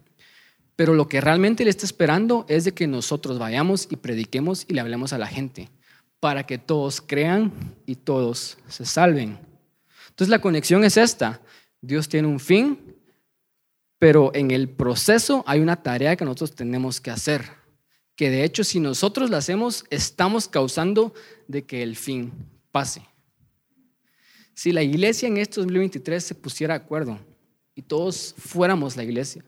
Pero 0.76 0.94
lo 0.94 1.08
que 1.08 1.20
realmente 1.20 1.62
Él 1.62 1.68
está 1.68 1.84
esperando 1.84 2.46
es 2.48 2.64
de 2.64 2.72
que 2.72 2.86
nosotros 2.86 3.38
vayamos 3.38 3.86
y 3.90 3.96
prediquemos 3.96 4.64
y 4.66 4.74
le 4.74 4.80
hablemos 4.80 5.12
a 5.12 5.18
la 5.18 5.26
gente, 5.26 5.68
para 6.20 6.46
que 6.46 6.58
todos 6.58 7.00
crean 7.00 7.52
y 7.86 7.96
todos 7.96 8.58
se 8.68 8.86
salven. 8.86 9.38
Entonces 10.08 10.30
la 10.30 10.40
conexión 10.40 10.84
es 10.84 10.96
esta. 10.96 11.40
Dios 11.82 12.08
tiene 12.08 12.28
un 12.28 12.40
fin, 12.40 12.96
pero 13.98 14.30
en 14.34 14.50
el 14.50 14.68
proceso 14.68 15.44
hay 15.46 15.60
una 15.60 15.82
tarea 15.82 16.16
que 16.16 16.24
nosotros 16.24 16.54
tenemos 16.54 17.00
que 17.00 17.10
hacer, 17.10 17.44
que 18.16 18.30
de 18.30 18.44
hecho 18.44 18.64
si 18.64 18.80
nosotros 18.80 19.30
la 19.30 19.38
hacemos, 19.38 19.84
estamos 19.90 20.48
causando 20.48 21.14
de 21.46 21.64
que 21.64 21.82
el 21.82 21.96
fin 21.96 22.32
pase. 22.70 23.02
Si 24.54 24.72
la 24.72 24.82
iglesia 24.82 25.28
en 25.28 25.38
este 25.38 25.60
2023 25.60 26.22
se 26.22 26.34
pusiera 26.34 26.74
de 26.74 26.84
acuerdo 26.84 27.18
y 27.74 27.82
todos 27.82 28.34
fuéramos 28.36 28.96
la 28.96 29.04
iglesia 29.04 29.44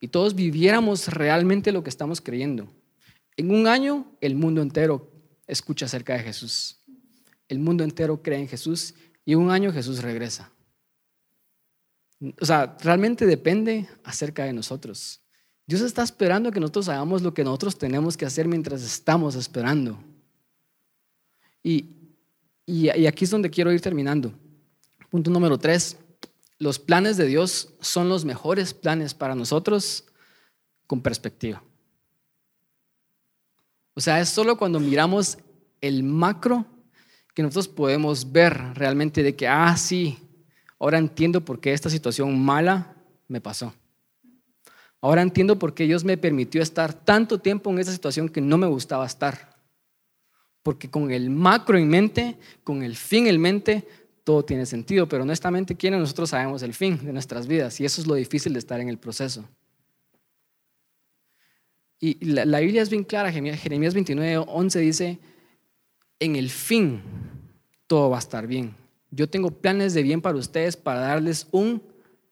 y 0.00 0.08
todos 0.08 0.34
viviéramos 0.34 1.08
realmente 1.08 1.72
lo 1.72 1.82
que 1.82 1.90
estamos 1.90 2.20
creyendo, 2.20 2.68
en 3.36 3.50
un 3.50 3.66
año 3.66 4.06
el 4.20 4.34
mundo 4.34 4.60
entero 4.60 5.10
escucha 5.46 5.86
acerca 5.86 6.14
de 6.14 6.20
Jesús. 6.20 6.78
El 7.48 7.58
mundo 7.58 7.84
entero 7.84 8.22
cree 8.22 8.38
en 8.38 8.48
Jesús 8.48 8.94
y 9.24 9.34
un 9.34 9.50
año 9.50 9.72
Jesús 9.72 10.02
regresa. 10.02 10.52
O 12.40 12.44
sea, 12.44 12.76
realmente 12.80 13.24
depende 13.26 13.88
acerca 14.04 14.44
de 14.44 14.52
nosotros. 14.52 15.22
Dios 15.66 15.80
está 15.80 16.02
esperando 16.02 16.50
que 16.50 16.60
nosotros 16.60 16.88
hagamos 16.88 17.22
lo 17.22 17.32
que 17.32 17.44
nosotros 17.44 17.78
tenemos 17.78 18.16
que 18.16 18.26
hacer 18.26 18.46
mientras 18.46 18.82
estamos 18.82 19.36
esperando. 19.36 19.98
Y, 21.62 21.99
y, 22.66 22.88
aquí 22.88 23.24
es 23.24 23.30
donde 23.30 23.50
quiero 23.50 23.72
ir 23.72 23.80
terminando. 23.80 24.32
Punto 25.10 25.30
número 25.30 25.58
tres. 25.58 25.96
Los 26.58 26.78
planes 26.78 27.16
de 27.16 27.26
Dios 27.26 27.74
son 27.80 28.08
los 28.08 28.24
mejores 28.24 28.74
planes 28.74 29.14
para 29.14 29.34
nosotros 29.34 30.04
con 30.86 31.00
perspectiva. 31.00 31.62
O 33.94 34.00
sea, 34.00 34.20
es 34.20 34.28
solo 34.28 34.56
cuando 34.56 34.78
miramos 34.78 35.38
el 35.80 36.02
macro 36.02 36.66
que 37.34 37.42
nosotros 37.42 37.68
podemos 37.68 38.30
ver 38.30 38.74
realmente 38.74 39.22
de 39.22 39.34
que, 39.34 39.48
ah, 39.48 39.76
sí, 39.76 40.18
ahora 40.78 40.98
entiendo 40.98 41.44
por 41.44 41.60
qué 41.60 41.72
esta 41.72 41.90
situación 41.90 42.38
mala 42.38 42.94
me 43.26 43.40
pasó. 43.40 43.72
Ahora 45.00 45.22
entiendo 45.22 45.58
por 45.58 45.74
qué 45.74 45.84
Dios 45.84 46.04
me 46.04 46.18
permitió 46.18 46.60
estar 46.60 46.92
tanto 46.92 47.38
tiempo 47.38 47.70
en 47.70 47.78
esa 47.78 47.92
situación 47.92 48.28
que 48.28 48.40
no 48.40 48.58
me 48.58 48.66
gustaba 48.66 49.06
estar. 49.06 49.49
Porque 50.62 50.90
con 50.90 51.10
el 51.10 51.30
macro 51.30 51.78
en 51.78 51.88
mente, 51.88 52.36
con 52.64 52.82
el 52.82 52.96
fin 52.96 53.26
en 53.26 53.40
mente, 53.40 53.86
todo 54.24 54.44
tiene 54.44 54.66
sentido. 54.66 55.08
Pero 55.08 55.22
honestamente, 55.22 55.74
¿quiénes 55.74 56.00
nosotros 56.00 56.30
sabemos 56.30 56.62
el 56.62 56.74
fin 56.74 57.04
de 57.04 57.12
nuestras 57.12 57.46
vidas? 57.46 57.80
Y 57.80 57.84
eso 57.84 58.00
es 58.00 58.06
lo 58.06 58.14
difícil 58.14 58.52
de 58.52 58.58
estar 58.58 58.80
en 58.80 58.88
el 58.88 58.98
proceso. 58.98 59.48
Y 62.02 62.24
la, 62.24 62.60
Biblia 62.60 62.80
es 62.80 62.88
bien 62.88 63.04
clara, 63.04 63.30
Jeremías 63.30 63.92
29, 63.92 64.38
11 64.48 64.78
dice, 64.78 65.18
en 66.18 66.36
el 66.36 66.48
fin 66.48 67.02
todo 67.86 68.08
va 68.08 68.16
a 68.16 68.20
estar 68.20 68.46
bien. 68.46 68.74
Yo 69.10 69.28
tengo 69.28 69.50
planes 69.50 69.92
de 69.92 70.02
bien 70.02 70.22
para 70.22 70.38
ustedes 70.38 70.76
para 70.76 71.00
darles 71.00 71.46
un 71.50 71.82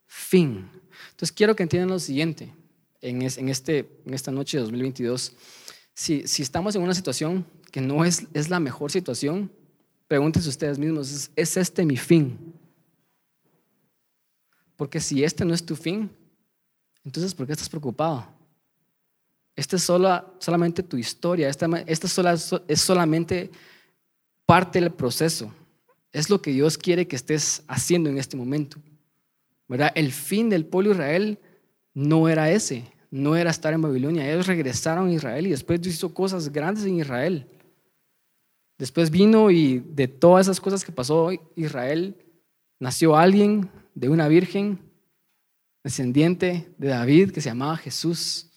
fin. 0.07 0.67
Entonces 1.11 1.31
quiero 1.31 1.55
que 1.55 1.63
entiendan 1.63 1.89
lo 1.89 1.99
siguiente 1.99 2.51
en, 3.01 3.21
este, 3.21 3.89
en 4.05 4.13
esta 4.13 4.31
noche 4.31 4.57
de 4.57 4.63
2022. 4.63 5.33
Si, 5.93 6.27
si 6.27 6.41
estamos 6.41 6.75
en 6.75 6.81
una 6.81 6.95
situación 6.95 7.45
que 7.69 7.81
no 7.81 8.05
es, 8.05 8.27
es 8.33 8.49
la 8.49 8.59
mejor 8.59 8.91
situación, 8.91 9.51
pregúntense 10.07 10.49
ustedes 10.49 10.79
mismos, 10.79 11.29
¿es, 11.35 11.57
este 11.57 11.85
mi 11.85 11.97
fin? 11.97 12.53
Porque 14.75 14.99
si 14.99 15.23
este 15.23 15.45
no 15.45 15.53
es 15.53 15.65
tu 15.65 15.75
fin, 15.75 16.09
entonces 17.03 17.33
¿por 17.33 17.45
qué 17.45 17.53
estás 17.53 17.69
preocupado? 17.69 18.25
Esta 19.55 19.75
es 19.75 19.83
solamente 19.83 20.83
tu 20.83 20.97
historia, 20.97 21.49
esta, 21.49 21.67
esta 21.85 22.33
es 22.67 22.81
solamente 22.81 23.51
parte 24.45 24.79
del 24.79 24.91
proceso. 24.91 25.53
Es 26.11 26.29
lo 26.29 26.41
que 26.41 26.51
Dios 26.51 26.77
quiere 26.77 27.07
que 27.07 27.17
estés 27.17 27.63
haciendo 27.67 28.09
en 28.09 28.17
este 28.17 28.37
momento. 28.37 28.77
¿verdad? 29.67 29.91
El 29.95 30.11
fin 30.11 30.49
del 30.49 30.65
pueblo 30.65 30.91
Israel 30.91 31.39
no 31.93 32.29
era 32.29 32.49
ese 32.49 32.85
no 33.11 33.35
era 33.35 33.49
estar 33.49 33.73
en 33.73 33.81
Babilonia. 33.81 34.29
Ellos 34.29 34.47
regresaron 34.47 35.09
a 35.09 35.13
Israel 35.13 35.47
y 35.47 35.51
después 35.51 35.85
hizo 35.85 36.13
cosas 36.13 36.51
grandes 36.51 36.85
en 36.85 36.99
Israel. 36.99 37.45
Después 38.79 39.11
vino 39.11 39.51
y 39.51 39.79
de 39.79 40.07
todas 40.07 40.47
esas 40.47 40.61
cosas 40.61 40.85
que 40.85 40.93
pasó, 40.93 41.31
Israel 41.55 42.15
nació 42.79 43.17
alguien 43.17 43.69
de 43.93 44.07
una 44.07 44.29
virgen, 44.29 44.79
descendiente 45.83 46.73
de 46.77 46.87
David, 46.87 47.31
que 47.31 47.41
se 47.41 47.49
llamaba 47.49 47.75
Jesús. 47.75 48.49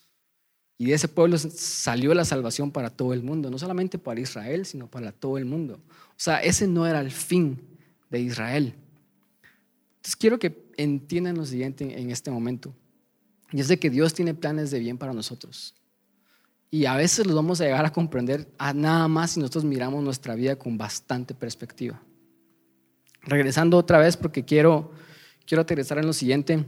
Y 0.79 0.87
de 0.87 0.95
ese 0.95 1.09
pueblo 1.09 1.37
salió 1.39 2.15
la 2.15 2.25
salvación 2.25 2.71
para 2.71 2.89
todo 2.89 3.13
el 3.13 3.25
mundo, 3.25 3.51
no 3.51 3.59
solamente 3.59 3.99
para 3.99 4.21
Israel, 4.21 4.65
sino 4.65 4.87
para 4.87 5.11
todo 5.11 5.39
el 5.39 5.45
mundo. 5.45 5.81
O 5.91 6.19
sea, 6.19 6.39
ese 6.39 6.69
no 6.69 6.87
era 6.87 7.01
el 7.01 7.11
fin 7.11 7.61
de 8.09 8.21
Israel. 8.21 8.75
Entonces 9.97 10.17
quiero 10.17 10.39
que 10.39 10.71
entiendan 10.77 11.37
lo 11.37 11.45
siguiente 11.45 12.01
en 12.01 12.11
este 12.13 12.31
momento. 12.31 12.73
Y 13.51 13.61
es 13.61 13.67
de 13.67 13.79
que 13.79 13.91
Dios 13.91 14.15
tiene 14.15 14.35
planes 14.35 14.71
de 14.71 14.79
bien 14.79 14.99
para 14.99 15.13
nosotros. 15.13 15.75
Y 16.75 16.87
a 16.87 16.97
veces 16.97 17.27
los 17.27 17.37
vamos 17.37 17.61
a 17.61 17.65
llegar 17.65 17.85
a 17.85 17.93
comprender 17.93 18.49
a 18.57 18.73
nada 18.73 19.07
más 19.07 19.33
si 19.33 19.41
nosotros 19.41 19.63
miramos 19.63 20.03
nuestra 20.03 20.35
vida 20.35 20.57
con 20.57 20.79
bastante 20.79 21.35
perspectiva. 21.35 22.03
Regresando 23.25 23.77
otra 23.77 23.99
vez 23.99 24.17
porque 24.17 24.47
quiero, 24.47 24.91
quiero 25.45 25.61
aterrizar 25.61 25.99
en 25.99 26.07
lo 26.07 26.15
siguiente. 26.15 26.65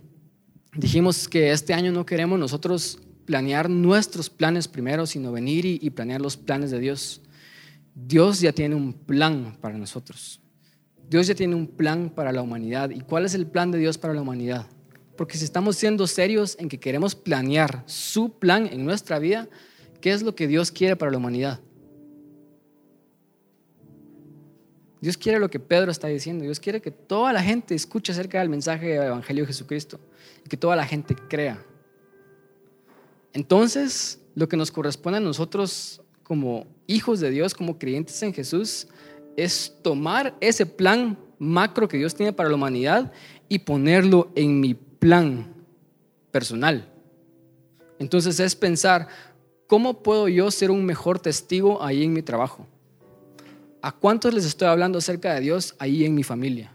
Dijimos 0.74 1.26
que 1.26 1.52
este 1.52 1.72
año 1.72 1.90
no 1.90 2.04
queremos 2.04 2.38
nosotros 2.38 2.98
planear 3.24 3.70
nuestros 3.70 4.28
planes 4.28 4.68
primero, 4.68 5.06
sino 5.06 5.32
venir 5.32 5.64
y, 5.64 5.78
y 5.80 5.88
planear 5.88 6.20
los 6.20 6.36
planes 6.36 6.70
de 6.70 6.80
Dios. 6.80 7.22
Dios 7.94 8.40
ya 8.40 8.52
tiene 8.52 8.74
un 8.74 8.92
plan 8.92 9.56
para 9.58 9.78
nosotros. 9.78 10.38
Dios 11.08 11.28
ya 11.28 11.34
tiene 11.34 11.54
un 11.54 11.66
plan 11.66 12.10
para 12.10 12.30
la 12.30 12.42
humanidad. 12.42 12.90
¿Y 12.90 13.00
cuál 13.00 13.24
es 13.24 13.32
el 13.32 13.46
plan 13.46 13.70
de 13.70 13.78
Dios 13.78 13.96
para 13.96 14.12
la 14.12 14.20
humanidad? 14.20 14.66
Porque 15.16 15.38
si 15.38 15.44
estamos 15.44 15.76
siendo 15.76 16.06
serios 16.06 16.58
en 16.60 16.68
que 16.68 16.78
queremos 16.78 17.14
planear 17.14 17.84
su 17.86 18.38
plan 18.38 18.68
en 18.70 18.84
nuestra 18.84 19.18
vida, 19.18 19.48
¿qué 20.04 20.12
es 20.12 20.22
lo 20.22 20.34
que 20.34 20.46
Dios 20.46 20.70
quiere 20.70 20.96
para 20.96 21.10
la 21.10 21.16
humanidad? 21.16 21.60
Dios 25.00 25.16
quiere 25.16 25.38
lo 25.38 25.48
que 25.48 25.58
Pedro 25.58 25.90
está 25.90 26.08
diciendo. 26.08 26.44
Dios 26.44 26.60
quiere 26.60 26.82
que 26.82 26.90
toda 26.90 27.32
la 27.32 27.42
gente 27.42 27.74
escuche 27.74 28.12
acerca 28.12 28.38
del 28.38 28.50
mensaje 28.50 28.86
del 28.88 29.04
Evangelio 29.04 29.44
de 29.44 29.46
Jesucristo 29.46 29.98
y 30.44 30.48
que 30.50 30.58
toda 30.58 30.76
la 30.76 30.84
gente 30.84 31.16
crea. 31.16 31.64
Entonces, 33.32 34.20
lo 34.34 34.46
que 34.46 34.58
nos 34.58 34.70
corresponde 34.70 35.16
a 35.16 35.20
nosotros 35.22 36.02
como 36.22 36.66
hijos 36.86 37.18
de 37.20 37.30
Dios, 37.30 37.54
como 37.54 37.78
creyentes 37.78 38.22
en 38.22 38.34
Jesús, 38.34 38.86
es 39.38 39.74
tomar 39.80 40.36
ese 40.38 40.66
plan 40.66 41.18
macro 41.38 41.88
que 41.88 41.96
Dios 41.96 42.14
tiene 42.14 42.34
para 42.34 42.50
la 42.50 42.56
humanidad 42.56 43.10
y 43.48 43.60
ponerlo 43.60 44.30
en 44.34 44.60
mi 44.60 44.74
plan 44.74 45.46
personal. 46.30 46.90
Entonces 47.98 48.38
es 48.38 48.54
pensar, 48.54 49.08
¿cómo 49.66 50.02
puedo 50.02 50.28
yo 50.28 50.50
ser 50.50 50.70
un 50.70 50.84
mejor 50.84 51.18
testigo 51.18 51.82
ahí 51.82 52.04
en 52.04 52.12
mi 52.12 52.22
trabajo? 52.22 52.66
¿A 53.82 53.92
cuántos 53.92 54.32
les 54.32 54.44
estoy 54.44 54.68
hablando 54.68 54.98
acerca 54.98 55.34
de 55.34 55.40
Dios 55.40 55.74
ahí 55.78 56.04
en 56.04 56.14
mi 56.14 56.22
familia? 56.22 56.74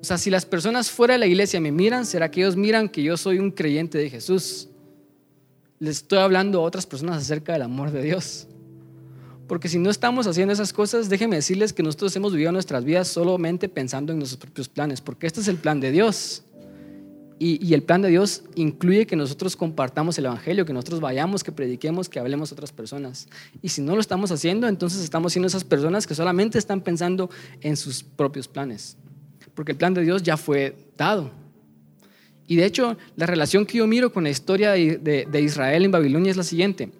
O 0.00 0.04
sea, 0.04 0.18
si 0.18 0.30
las 0.30 0.46
personas 0.46 0.90
fuera 0.90 1.14
de 1.14 1.18
la 1.18 1.26
iglesia 1.26 1.60
me 1.60 1.72
miran, 1.72 2.06
¿será 2.06 2.30
que 2.30 2.40
ellos 2.40 2.56
miran 2.56 2.88
que 2.88 3.02
yo 3.02 3.16
soy 3.16 3.38
un 3.38 3.50
creyente 3.50 3.98
de 3.98 4.08
Jesús? 4.08 4.68
Les 5.78 5.96
estoy 5.96 6.18
hablando 6.18 6.60
a 6.60 6.62
otras 6.62 6.86
personas 6.86 7.22
acerca 7.22 7.52
del 7.52 7.62
amor 7.62 7.90
de 7.90 8.02
Dios. 8.02 8.46
Porque 9.46 9.68
si 9.68 9.78
no 9.78 9.90
estamos 9.90 10.26
haciendo 10.26 10.52
esas 10.52 10.72
cosas, 10.72 11.08
déjenme 11.08 11.36
decirles 11.36 11.72
que 11.72 11.82
nosotros 11.82 12.14
hemos 12.16 12.32
vivido 12.32 12.52
nuestras 12.52 12.84
vidas 12.84 13.08
solamente 13.08 13.68
pensando 13.68 14.12
en 14.12 14.18
nuestros 14.18 14.40
propios 14.40 14.68
planes, 14.68 15.00
porque 15.00 15.26
este 15.26 15.40
es 15.40 15.48
el 15.48 15.56
plan 15.56 15.80
de 15.80 15.92
Dios. 15.92 16.42
Y, 17.38 17.74
el 17.74 17.82
plan 17.82 18.00
de 18.00 18.08
Dios 18.08 18.44
incluye 18.54 19.06
que 19.06 19.14
nosotros 19.14 19.56
compartamos 19.56 20.16
el 20.16 20.24
Evangelio, 20.24 20.64
que 20.64 20.72
nosotros 20.72 21.00
vayamos, 21.00 21.44
que 21.44 21.52
prediquemos, 21.52 22.08
que 22.08 22.18
hablemos 22.18 22.50
a 22.50 22.54
otras 22.54 22.72
personas. 22.72 23.28
Y 23.60 23.68
si 23.68 23.82
no 23.82 23.94
lo 23.94 24.00
estamos 24.00 24.30
haciendo, 24.30 24.68
entonces 24.68 25.02
estamos 25.02 25.34
siendo 25.34 25.46
esas 25.46 25.62
personas 25.62 26.06
que 26.06 26.14
solamente 26.14 26.58
están 26.58 26.80
pensando 26.80 27.28
en 27.60 27.76
sus 27.76 28.02
propios 28.02 28.48
planes. 28.48 28.96
Porque 29.54 29.72
el 29.72 29.78
plan 29.78 29.92
de 29.92 30.00
Dios 30.00 30.22
ya 30.22 30.38
fue 30.38 30.76
dado. 30.96 31.30
Y 32.46 32.56
de 32.56 32.64
hecho, 32.64 32.96
la 33.16 33.26
relación 33.26 33.66
que 33.66 33.78
yo 33.78 33.86
miro 33.86 34.12
con 34.12 34.24
la 34.24 34.30
historia 34.30 34.72
de, 34.72 35.40
Israel 35.42 35.84
en 35.84 35.90
Babilonia 35.90 36.30
es 36.30 36.38
la 36.38 36.42
siguiente. 36.42 36.90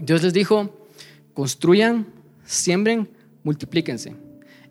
Dios 0.00 0.22
les 0.22 0.32
dijo, 0.32 0.86
construyan, 1.34 2.06
siembren, 2.44 3.08
multiplíquense. 3.42 4.14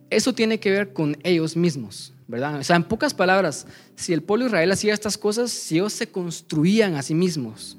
Eso 0.09 0.33
tiene 0.33 0.59
que 0.59 0.71
ver 0.71 0.93
con 0.93 1.17
ellos 1.23 1.57
mismos. 1.57 2.13
¿Verdad? 2.27 2.59
O 2.59 2.63
sea, 2.63 2.75
en 2.75 2.83
pocas 2.83 3.13
palabras, 3.13 3.67
si 3.95 4.13
el 4.13 4.23
pueblo 4.23 4.45
de 4.45 4.49
Israel 4.49 4.71
hacía 4.71 4.93
estas 4.93 5.17
cosas, 5.17 5.51
si 5.51 5.75
ellos 5.75 5.93
se 5.93 6.07
construían 6.07 6.95
a 6.95 7.01
sí 7.01 7.13
mismos, 7.13 7.77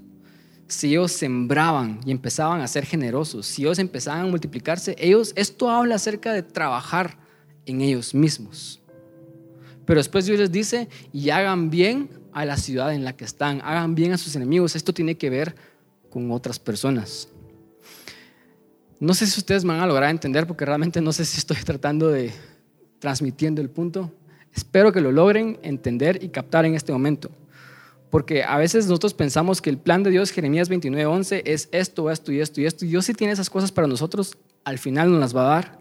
si 0.69 0.89
ellos 0.89 1.13
sembraban 1.13 2.01
y 2.05 2.11
empezaban 2.11 2.61
a 2.61 2.69
ser 2.69 2.85
generosos, 2.87 3.47
si 3.47 3.63
ellos 3.63 3.79
empezaban 3.79 4.23
a 4.23 4.27
multiplicarse, 4.27 4.97
ellos, 4.99 5.33
esto 5.37 5.71
habla 5.71 5.97
acerca 5.97 6.33
de 6.33 6.43
trabajar 6.43 7.19
en 7.67 7.81
ellos 7.81 8.15
mismos. 8.15 8.81
Pero 9.85 10.01
después 10.01 10.27
Dios 10.27 10.39
les 10.39 10.51
dice, 10.51 10.89
y 11.13 11.31
hagan 11.31 11.71
bien 11.71 12.11
a 12.33 12.45
la 12.45 12.57
ciudad 12.57 12.93
en 12.93 13.05
la 13.05 13.17
que 13.17 13.25
están, 13.25 13.61
hagan 13.63 13.95
bien 13.95 14.13
a 14.13 14.19
sus 14.19 14.35
enemigos. 14.37 14.77
Esto 14.77 14.93
tiene 14.93 15.17
que 15.17 15.31
ver 15.31 15.55
con 16.11 16.31
otras 16.33 16.59
personas. 16.59 17.29
No 18.99 19.15
sé 19.15 19.27
si 19.27 19.39
ustedes 19.39 19.65
van 19.65 19.81
a 19.81 19.87
lograr 19.87 20.11
entender, 20.11 20.47
porque 20.47 20.65
realmente 20.65 21.01
no 21.01 21.13
sé 21.13 21.25
si 21.25 21.39
estoy 21.39 21.57
tratando 21.65 22.09
de 22.09 22.33
transmitiendo 22.99 23.61
el 23.61 23.71
punto. 23.71 24.13
Espero 24.57 24.91
que 24.91 25.03
lo 25.03 25.13
logren 25.13 25.59
entender 25.63 26.23
y 26.23 26.31
captar 26.31 26.65
en 26.65 26.75
este 26.75 26.91
momento. 26.91 27.31
Porque 28.11 28.43
a 28.43 28.57
veces 28.57 28.87
nosotros 28.87 29.13
pensamos 29.13 29.61
que 29.61 29.69
el 29.69 29.77
plan 29.77 30.03
de 30.03 30.11
Dios, 30.11 30.31
Jeremías 30.31 30.71
29:11, 30.71 31.43
es 31.45 31.69
esto, 31.73 32.11
esto 32.11 32.33
y 32.33 32.41
esto 32.41 32.61
y 32.63 32.67
esto. 32.67 32.87
Dios 32.87 33.05
sí 33.05 33.13
tiene 33.13 33.35
esas 33.35 33.51
cosas 33.51 33.71
para 33.71 33.87
nosotros, 33.87 34.37
al 34.65 34.79
final 34.79 35.11
nos 35.11 35.21
las 35.21 35.37
va 35.37 35.43
a 35.43 35.55
dar. 35.57 35.79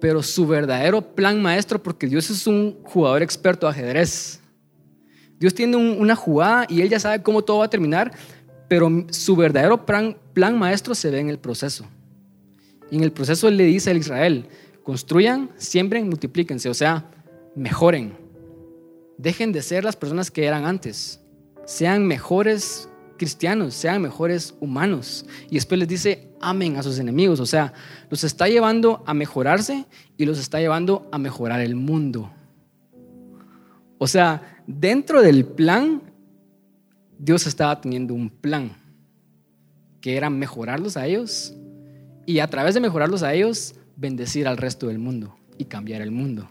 Pero 0.00 0.22
su 0.22 0.46
verdadero 0.46 1.14
plan 1.14 1.40
maestro, 1.40 1.82
porque 1.82 2.08
Dios 2.08 2.28
es 2.30 2.46
un 2.46 2.78
jugador 2.82 3.22
experto 3.22 3.66
de 3.66 3.72
ajedrez. 3.72 4.40
Dios 5.38 5.54
tiene 5.54 5.76
una 5.76 6.16
jugada 6.16 6.66
y 6.68 6.80
Él 6.80 6.88
ya 6.88 6.98
sabe 6.98 7.22
cómo 7.22 7.42
todo 7.42 7.58
va 7.58 7.66
a 7.66 7.70
terminar, 7.70 8.12
pero 8.68 9.06
su 9.10 9.36
verdadero 9.36 9.86
plan, 9.86 10.16
plan 10.32 10.58
maestro 10.58 10.94
se 10.94 11.10
ve 11.10 11.20
en 11.20 11.28
el 11.28 11.38
proceso. 11.38 11.86
Y 12.90 12.96
en 12.96 13.04
el 13.04 13.12
proceso 13.12 13.46
Él 13.48 13.56
le 13.56 13.64
dice 13.64 13.90
a 13.90 13.94
Israel, 13.94 14.48
construyan, 14.82 15.50
siembren, 15.56 16.08
multiplíquense. 16.08 16.68
O 16.68 16.74
sea, 16.74 17.10
mejoren. 17.54 18.16
Dejen 19.18 19.52
de 19.52 19.62
ser 19.62 19.84
las 19.84 19.96
personas 19.96 20.30
que 20.30 20.44
eran 20.44 20.64
antes. 20.64 21.20
Sean 21.64 22.04
mejores 22.04 22.88
cristianos, 23.16 23.74
sean 23.74 24.02
mejores 24.02 24.54
humanos. 24.60 25.24
Y 25.50 25.54
después 25.54 25.78
les 25.78 25.88
dice, 25.88 26.28
amen 26.40 26.76
a 26.76 26.82
sus 26.82 26.98
enemigos. 26.98 27.40
O 27.40 27.46
sea, 27.46 27.72
los 28.10 28.24
está 28.24 28.48
llevando 28.48 29.02
a 29.06 29.14
mejorarse 29.14 29.86
y 30.16 30.24
los 30.24 30.38
está 30.38 30.60
llevando 30.60 31.08
a 31.12 31.18
mejorar 31.18 31.60
el 31.60 31.76
mundo. 31.76 32.30
O 33.98 34.06
sea, 34.06 34.62
dentro 34.66 35.22
del 35.22 35.46
plan, 35.46 36.02
Dios 37.18 37.46
estaba 37.46 37.80
teniendo 37.80 38.14
un 38.14 38.28
plan 38.28 38.72
que 40.00 40.16
era 40.16 40.28
mejorarlos 40.28 40.96
a 40.96 41.06
ellos 41.06 41.54
y 42.26 42.40
a 42.40 42.48
través 42.48 42.74
de 42.74 42.80
mejorarlos 42.80 43.22
a 43.22 43.32
ellos, 43.32 43.74
bendecir 43.96 44.46
al 44.46 44.56
resto 44.56 44.88
del 44.88 44.98
mundo 44.98 45.36
y 45.56 45.64
cambiar 45.66 46.02
el 46.02 46.10
mundo. 46.10 46.48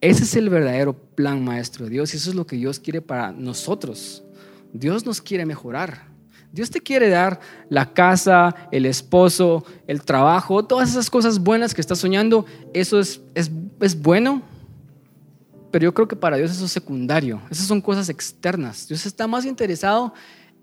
Ese 0.00 0.24
es 0.24 0.36
el 0.36 0.50
verdadero 0.50 0.92
plan 0.92 1.42
maestro 1.44 1.84
de 1.84 1.90
Dios 1.90 2.12
y 2.12 2.18
eso 2.18 2.30
es 2.30 2.36
lo 2.36 2.46
que 2.46 2.56
Dios 2.56 2.78
quiere 2.78 3.00
para 3.00 3.32
nosotros. 3.32 4.22
Dios 4.72 5.06
nos 5.06 5.20
quiere 5.20 5.46
mejorar. 5.46 6.14
Dios 6.52 6.70
te 6.70 6.80
quiere 6.80 7.08
dar 7.08 7.40
la 7.68 7.92
casa, 7.92 8.54
el 8.70 8.86
esposo, 8.86 9.64
el 9.86 10.02
trabajo, 10.02 10.64
todas 10.64 10.90
esas 10.90 11.10
cosas 11.10 11.38
buenas 11.38 11.74
que 11.74 11.80
estás 11.80 11.98
soñando. 11.98 12.46
Eso 12.72 12.98
es, 12.98 13.20
es, 13.34 13.50
es 13.80 14.00
bueno, 14.00 14.42
pero 15.70 15.84
yo 15.84 15.94
creo 15.94 16.08
que 16.08 16.16
para 16.16 16.36
Dios 16.36 16.50
eso 16.50 16.64
es 16.64 16.72
secundario. 16.72 17.42
Esas 17.50 17.66
son 17.66 17.80
cosas 17.80 18.08
externas. 18.08 18.88
Dios 18.88 19.04
está 19.04 19.26
más 19.26 19.44
interesado 19.44 20.14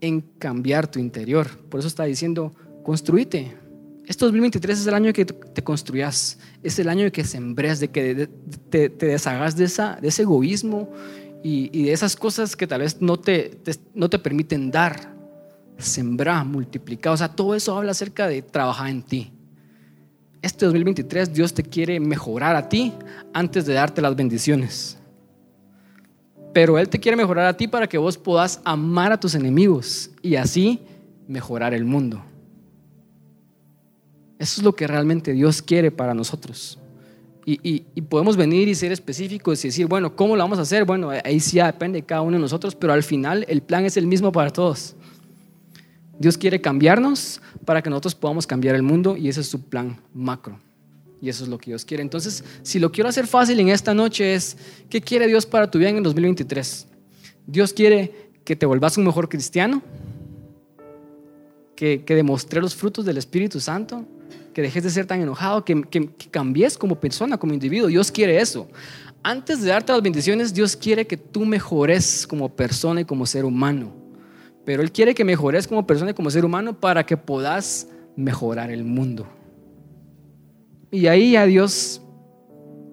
en 0.02 0.22
cambiar 0.22 0.88
tu 0.88 1.00
interior. 1.00 1.48
Por 1.70 1.80
eso 1.80 1.88
está 1.88 2.06
diciendo, 2.06 2.54
construite, 2.84 3.56
este 4.06 4.26
2023 4.26 4.80
es 4.80 4.88
el 4.88 4.94
año 4.94 5.14
que 5.14 5.26
te 5.26 5.64
construyas, 5.64 6.38
es 6.62 6.78
el 6.78 6.90
año 6.90 7.10
que 7.12 7.24
sembres, 7.24 7.80
de 7.80 7.90
que 7.90 8.28
te, 8.70 8.90
deshagas 8.90 9.56
de 9.56 9.66
ese 9.66 10.22
egoísmo 10.22 10.90
y, 11.42 11.84
de 11.84 11.94
esas 11.94 12.16
cosas 12.16 12.56
que 12.56 12.68
tal 12.68 12.82
vez 12.82 13.02
no 13.02 13.18
te, 13.18 13.60
no 13.94 14.10
te 14.10 14.20
permiten 14.20 14.72
dar. 14.72 15.14
Sembrar, 15.78 16.46
multiplicar, 16.46 17.14
o 17.14 17.18
sea, 17.18 17.30
todo 17.30 17.56
eso 17.56 17.76
habla 17.76 17.92
acerca 17.92 18.28
de 18.28 18.42
trabajar 18.42 18.90
en 18.90 19.02
ti. 19.02 19.32
Este 20.42 20.66
2023 20.66 21.34
Dios 21.34 21.54
te 21.54 21.64
quiere 21.64 22.00
mejorar 22.00 22.56
a 22.56 22.70
ti 22.70 22.94
antes 23.34 23.66
de 23.66 23.74
darte 23.74 24.02
las 24.02 24.16
bendiciones. 24.16 24.98
Pero 26.54 26.78
Él 26.78 26.90
te 26.90 27.00
quiere 27.00 27.16
mejorar 27.16 27.48
a 27.48 27.58
ti 27.58 27.68
para 27.68 27.88
que 27.88 27.98
vos 27.98 28.18
puedas 28.18 28.62
amar 28.64 29.12
a 29.12 29.20
tus 29.20 29.34
enemigos 29.34 30.12
y 30.22 30.36
así 30.36 30.80
mejorar 31.28 31.74
el 31.74 31.86
mundo. 31.86 32.24
Eso 34.40 34.62
es 34.62 34.64
lo 34.64 34.74
que 34.74 34.88
realmente 34.88 35.34
Dios 35.34 35.62
quiere 35.62 35.92
para 35.92 36.14
nosotros. 36.14 36.80
Y, 37.46 37.82
podemos 38.10 38.38
venir 38.38 38.70
y 38.70 38.76
ser 38.76 38.92
específicos 38.92 39.64
y 39.66 39.68
decir, 39.68 39.88
bueno, 39.88 40.16
¿cómo 40.16 40.36
lo 40.36 40.44
vamos 40.44 40.60
a 40.60 40.62
hacer? 40.62 40.86
Bueno, 40.86 41.10
ahí 41.10 41.40
sí 41.40 41.58
depende 41.58 42.00
de 42.00 42.06
cada 42.06 42.22
uno 42.22 42.38
de 42.38 42.42
nosotros, 42.42 42.74
pero 42.74 42.94
al 42.94 43.04
final 43.04 43.46
el 43.50 43.62
plan 43.62 43.86
es 43.86 43.98
el 43.98 44.08
mismo 44.08 44.32
para 44.32 44.50
todos. 44.50 44.96
Dios 46.18 46.38
quiere 46.38 46.62
cambiarnos 46.62 47.42
para 47.66 47.82
que 47.82 47.90
nosotros 47.90 48.16
podamos 48.16 48.48
cambiar 48.48 48.76
el 48.76 48.84
mundo 48.84 49.18
y 49.18 49.28
ese 49.28 49.42
es 49.42 49.48
su 49.48 49.62
plan 49.62 50.00
macro. 50.14 50.60
Y 51.22 51.30
eso 51.30 51.44
es 51.44 51.50
lo 51.50 51.58
que 51.58 51.72
Dios 51.72 51.84
quiere. 51.86 52.02
Entonces, 52.02 52.44
si 52.64 52.80
lo 52.80 52.92
quiero 52.92 53.10
hacer 53.10 53.28
fácil 53.28 53.60
en 53.60 53.70
esta 53.70 53.94
noche 53.94 54.36
es, 54.36 54.58
¿qué 54.90 55.02
quiere 55.02 55.28
Dios 55.28 55.46
para 55.46 55.70
tu 55.70 55.80
vida 55.80 55.90
en 55.90 55.98
el 55.98 56.04
2023? 56.04 56.88
Dios 57.48 57.74
quiere 57.74 58.30
que 58.44 58.56
te 58.56 58.66
vuelvas 58.66 58.98
un 58.98 59.06
mejor 59.06 59.28
cristiano, 59.28 59.82
que, 61.76 62.04
que 62.06 62.24
los 62.24 62.76
frutos 62.76 63.06
del 63.06 63.18
Espíritu 63.18 63.60
Santo, 63.60 64.06
que 64.54 64.62
dejes 64.62 64.84
de 64.84 64.90
ser 64.90 65.06
tan 65.06 65.22
enojado, 65.22 65.66
que, 65.66 65.82
que, 65.84 66.10
cambies 66.32 66.78
como 66.78 67.00
persona, 67.00 67.38
como 67.38 67.54
individuo. 67.54 67.88
Dios 67.88 68.12
quiere 68.12 68.40
eso. 68.40 68.68
Antes 69.24 69.62
de 69.62 69.70
darte 69.70 69.92
las 69.92 70.02
bendiciones, 70.02 70.54
Dios 70.54 70.76
quiere 70.76 71.08
que 71.08 71.18
tú 71.18 71.46
mejores 71.46 72.28
como 72.28 72.50
persona 72.50 73.02
y 73.02 73.06
como 73.06 73.26
ser 73.26 73.46
humano. 73.46 73.94
Pero 74.66 74.82
Él 74.82 74.92
quiere 74.92 75.14
que 75.14 75.24
mejores 75.24 75.68
como 75.68 75.86
persona 75.86 76.12
y 76.12 76.14
como 76.14 76.30
ser 76.30 76.46
humano 76.46 76.80
para 76.80 77.06
que 77.06 77.18
puedas 77.18 77.88
mejorar 78.16 78.72
el 78.72 78.84
mundo. 78.84 79.28
Y 80.92 81.08
ahí 81.08 81.32
ya 81.32 81.46
Dios 81.46 82.02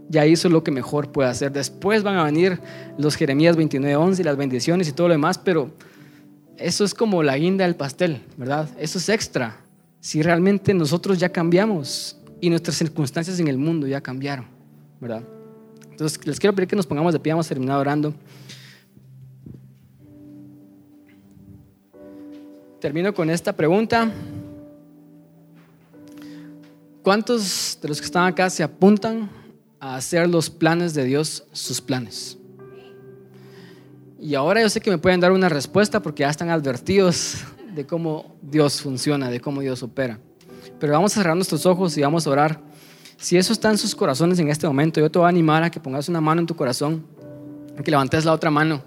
ya 0.08 0.26
hizo 0.26 0.48
lo 0.48 0.64
que 0.64 0.70
mejor 0.70 1.12
puede 1.12 1.28
hacer. 1.28 1.52
Después 1.52 2.02
van 2.02 2.16
a 2.16 2.24
venir 2.24 2.60
los 2.98 3.14
Jeremías 3.14 3.56
29:11 3.56 4.20
y 4.20 4.24
las 4.24 4.36
bendiciones 4.36 4.88
y 4.88 4.92
todo 4.92 5.08
lo 5.08 5.14
demás, 5.14 5.38
pero 5.38 5.70
eso 6.56 6.84
es 6.84 6.94
como 6.94 7.22
la 7.22 7.36
guinda 7.36 7.64
del 7.64 7.76
pastel, 7.76 8.20
¿verdad? 8.36 8.68
Eso 8.78 8.98
es 8.98 9.08
extra. 9.08 9.56
Si 10.00 10.22
realmente 10.22 10.72
nosotros 10.72 11.18
ya 11.18 11.28
cambiamos 11.28 12.16
y 12.40 12.48
nuestras 12.48 12.76
circunstancias 12.76 13.38
en 13.38 13.48
el 13.48 13.58
mundo 13.58 13.86
ya 13.86 14.00
cambiaron, 14.00 14.46
¿verdad? 14.98 15.22
Entonces, 15.90 16.26
les 16.26 16.40
quiero 16.40 16.54
pedir 16.54 16.68
que 16.68 16.76
nos 16.76 16.86
pongamos 16.86 17.12
de 17.12 17.20
pie, 17.20 17.32
vamos 17.34 17.46
a 17.46 17.48
terminar 17.50 17.78
orando. 17.78 18.14
Termino 22.80 23.12
con 23.12 23.28
esta 23.28 23.52
pregunta. 23.52 24.10
¿Cuántos 27.02 27.78
de 27.82 27.88
los 27.88 28.00
que 28.00 28.06
están 28.06 28.26
acá 28.26 28.48
se 28.48 28.62
apuntan 28.62 29.28
a 29.78 29.96
hacer 29.96 30.26
los 30.28 30.48
planes 30.48 30.94
de 30.94 31.04
Dios 31.04 31.44
sus 31.52 31.80
planes? 31.82 32.38
Y 34.18 34.34
ahora 34.34 34.62
yo 34.62 34.70
sé 34.70 34.80
que 34.80 34.90
me 34.90 34.96
pueden 34.96 35.20
dar 35.20 35.32
una 35.32 35.50
respuesta 35.50 36.00
porque 36.00 36.22
ya 36.22 36.30
están 36.30 36.48
advertidos 36.48 37.44
de 37.74 37.86
cómo 37.86 38.36
Dios 38.42 38.80
funciona, 38.80 39.30
de 39.30 39.40
cómo 39.40 39.60
Dios 39.60 39.82
opera. 39.82 40.18
Pero 40.78 40.92
vamos 40.92 41.12
a 41.12 41.20
cerrar 41.20 41.36
nuestros 41.36 41.66
ojos 41.66 41.96
y 41.96 42.02
vamos 42.02 42.26
a 42.26 42.30
orar. 42.30 42.60
Si 43.16 43.36
eso 43.36 43.52
está 43.52 43.70
en 43.70 43.78
sus 43.78 43.94
corazones 43.94 44.38
en 44.38 44.48
este 44.48 44.66
momento, 44.66 45.00
yo 45.00 45.10
te 45.10 45.18
voy 45.18 45.26
a 45.26 45.28
animar 45.28 45.62
a 45.62 45.70
que 45.70 45.80
pongas 45.80 46.08
una 46.08 46.20
mano 46.20 46.40
en 46.40 46.46
tu 46.46 46.56
corazón, 46.56 47.04
que 47.84 47.90
levantes 47.90 48.24
la 48.24 48.32
otra 48.32 48.50
mano 48.50 48.82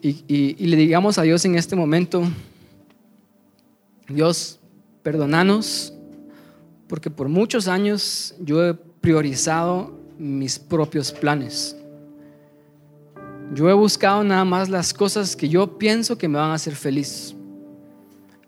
y, 0.00 0.24
y 0.28 0.66
le 0.66 0.76
digamos 0.76 1.18
a 1.18 1.22
Dios 1.22 1.44
en 1.44 1.56
este 1.56 1.74
momento, 1.74 2.22
Dios, 4.08 4.60
perdonanos 5.02 5.92
porque 6.88 7.10
por 7.10 7.28
muchos 7.28 7.68
años 7.68 8.34
yo 8.40 8.64
he 8.66 8.74
priorizado 8.74 9.92
mis 10.18 10.58
propios 10.58 11.12
planes. 11.12 11.76
Yo 13.54 13.68
he 13.68 13.72
buscado 13.72 14.24
nada 14.24 14.44
más 14.44 14.68
las 14.68 14.92
cosas 14.92 15.36
que 15.36 15.48
yo 15.48 15.78
pienso 15.78 16.18
que 16.18 16.28
me 16.28 16.38
van 16.38 16.50
a 16.50 16.54
hacer 16.54 16.74
feliz. 16.74 17.34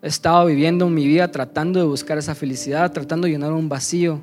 He 0.02 0.08
estado 0.08 0.46
viviendo 0.46 0.88
mi 0.88 1.06
vida 1.06 1.30
tratando 1.30 1.78
de 1.78 1.84
buscar 1.84 2.16
esa 2.16 2.34
felicidad, 2.34 2.90
tratando 2.90 3.26
de 3.26 3.32
llenar 3.32 3.52
un 3.52 3.68
vacío. 3.68 4.20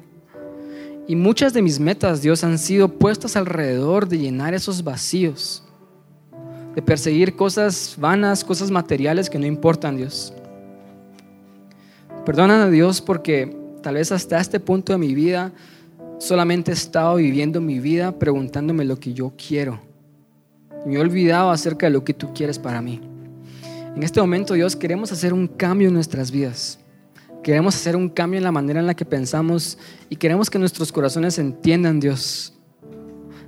Y 1.08 1.16
muchas 1.16 1.54
de 1.54 1.62
mis 1.62 1.80
metas, 1.80 2.22
Dios, 2.22 2.44
han 2.44 2.58
sido 2.58 2.90
puestas 2.90 3.36
alrededor 3.36 4.08
de 4.08 4.18
llenar 4.18 4.56
esos 4.56 4.84
vacíos, 4.84 5.64
de 6.74 6.82
perseguir 6.82 7.36
cosas 7.36 7.96
vanas, 7.98 8.44
cosas 8.44 8.72
materiales 8.72 9.30
que 9.30 9.38
no 9.38 9.46
importan, 9.46 9.98
Dios. 9.98 10.34
Perdóname 12.26 12.64
a 12.64 12.70
Dios 12.70 13.00
porque 13.00 13.56
tal 13.84 13.96
vez 13.96 14.12
hasta 14.12 14.40
este 14.40 14.60
punto 14.60 14.94
de 14.94 14.98
mi 14.98 15.14
vida 15.14 15.54
solamente 16.18 16.72
he 16.72 16.74
estado 16.74 17.18
viviendo 17.18 17.62
mi 17.62 17.80
vida 17.80 18.18
preguntándome 18.18 18.84
lo 18.84 19.00
que 19.00 19.14
yo 19.14 19.32
quiero. 19.38 19.80
Me 20.88 20.96
he 20.96 21.00
olvidado 21.00 21.52
acerca 21.52 21.86
de 21.86 21.92
lo 21.92 22.04
que 22.04 22.16
tú 22.16 22.34
quieres 22.34 22.58
para 22.58 22.82
mí. 22.82 23.00
En 23.98 24.04
este 24.04 24.22
momento, 24.22 24.54
Dios, 24.54 24.76
queremos 24.76 25.12
hacer 25.12 25.34
un 25.34 25.48
cambio 25.48 25.88
en 25.88 25.96
nuestras 25.96 26.30
vidas. 26.30 26.78
Queremos 27.42 27.74
hacer 27.74 27.96
un 27.96 28.10
cambio 28.10 28.38
en 28.38 28.44
la 28.44 28.52
manera 28.52 28.80
en 28.80 28.86
la 28.86 28.94
que 28.94 29.06
pensamos 29.06 29.80
y 30.08 30.18
queremos 30.18 30.52
que 30.52 30.60
nuestros 30.60 30.92
corazones 30.92 31.40
entiendan, 31.40 32.00
Dios, 32.00 32.54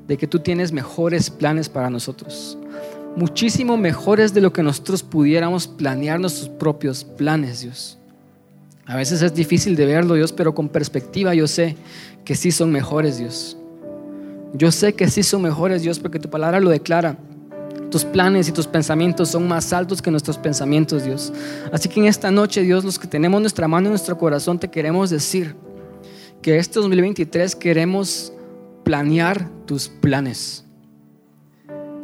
de 0.08 0.18
que 0.18 0.26
tú 0.26 0.40
tienes 0.40 0.72
mejores 0.72 1.30
planes 1.30 1.70
para 1.70 1.92
nosotros. 1.92 2.58
Muchísimo 3.16 3.78
mejores 3.78 4.34
de 4.34 4.42
lo 4.42 4.52
que 4.52 4.64
nosotros 4.64 5.04
pudiéramos 5.04 5.68
planear 5.68 6.20
nuestros 6.20 6.50
propios 6.50 7.04
planes, 7.04 7.62
Dios. 7.62 8.00
A 8.88 8.96
veces 8.96 9.22
es 9.22 9.36
difícil 9.36 9.76
de 9.76 9.86
verlo, 9.86 10.16
Dios, 10.16 10.34
pero 10.34 10.56
con 10.56 10.68
perspectiva 10.68 11.36
yo 11.36 11.46
sé 11.46 11.78
que 12.26 12.34
sí 12.34 12.50
son 12.50 12.72
mejores, 12.72 13.20
Dios. 13.20 13.56
Yo 14.56 14.72
sé 14.72 14.94
que 14.94 15.12
sí 15.12 15.22
son 15.22 15.44
mejores, 15.44 15.84
Dios, 15.84 16.00
porque 16.00 16.18
tu 16.18 16.32
palabra 16.32 16.60
lo 16.60 16.72
declara. 16.72 17.20
Tus 17.90 18.06
planes 18.06 18.48
y 18.48 18.52
tus 18.52 18.68
pensamientos 18.68 19.30
son 19.30 19.48
más 19.48 19.74
altos 19.74 20.02
que 20.02 20.12
nuestros 20.12 20.38
pensamientos, 20.38 21.04
Dios. 21.04 21.34
Así 21.72 21.90
que 21.90 22.00
en 22.00 22.06
esta 22.06 22.30
noche, 22.30 22.62
Dios, 22.62 22.84
los 22.84 23.00
que 23.00 23.08
tenemos 23.08 23.42
nuestra 23.42 23.68
mano 23.68 23.88
en 23.88 23.92
nuestro 23.92 24.18
corazón, 24.18 24.60
te 24.60 24.70
queremos 24.70 25.10
decir 25.10 25.56
que 26.42 26.58
este 26.58 26.80
2023 26.80 27.56
queremos 27.56 28.32
planear 28.84 29.50
tus 29.66 29.90
planes. 29.90 30.66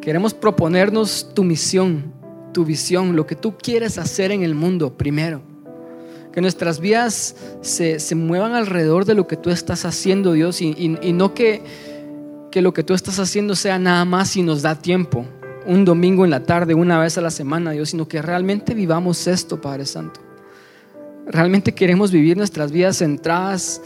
Queremos 0.01 0.33
proponernos 0.33 1.31
tu 1.33 1.43
misión, 1.43 2.13
tu 2.53 2.65
visión, 2.65 3.15
lo 3.15 3.25
que 3.25 3.36
tú 3.36 3.55
quieres 3.57 3.97
hacer 3.97 4.31
en 4.31 4.43
el 4.43 4.55
mundo 4.55 4.97
primero 4.97 5.55
que 6.36 6.41
nuestras 6.41 6.81
vidas 6.81 7.38
se, 7.61 8.13
muevan 8.13 8.55
alrededor 8.55 9.05
de 9.05 9.13
lo 9.13 9.25
que 9.25 9.38
tú 9.38 9.51
estás 9.51 9.86
haciendo, 9.86 10.33
Dios, 10.33 10.61
y, 10.61 10.73
no 11.13 11.33
que, 11.33 11.63
que 12.51 12.61
lo 12.61 12.73
que 12.73 12.83
tú 12.83 12.93
estás 12.93 13.19
haciendo 13.19 13.55
sea 13.55 13.79
nada 13.79 14.03
más 14.03 14.31
si 14.31 14.43
nos 14.43 14.61
da 14.61 14.75
tiempo, 14.75 15.25
un 15.66 15.86
domingo 15.86 16.26
en 16.26 16.32
la 16.32 16.43
tarde, 16.43 16.74
una 16.74 16.99
vez 16.99 17.18
a 17.18 17.22
la 17.22 17.32
semana, 17.32 17.72
Dios, 17.72 17.89
sino 17.89 18.07
que 18.07 18.22
realmente 18.22 18.74
vivamos 18.74 19.28
esto, 19.28 19.59
Padre 19.59 19.86
Santo. 19.86 20.20
Realmente 21.28 21.74
queremos 21.74 22.11
vivir 22.11 22.38
nuestras 22.38 22.72
vidas 22.72 22.97
centradas 22.97 23.82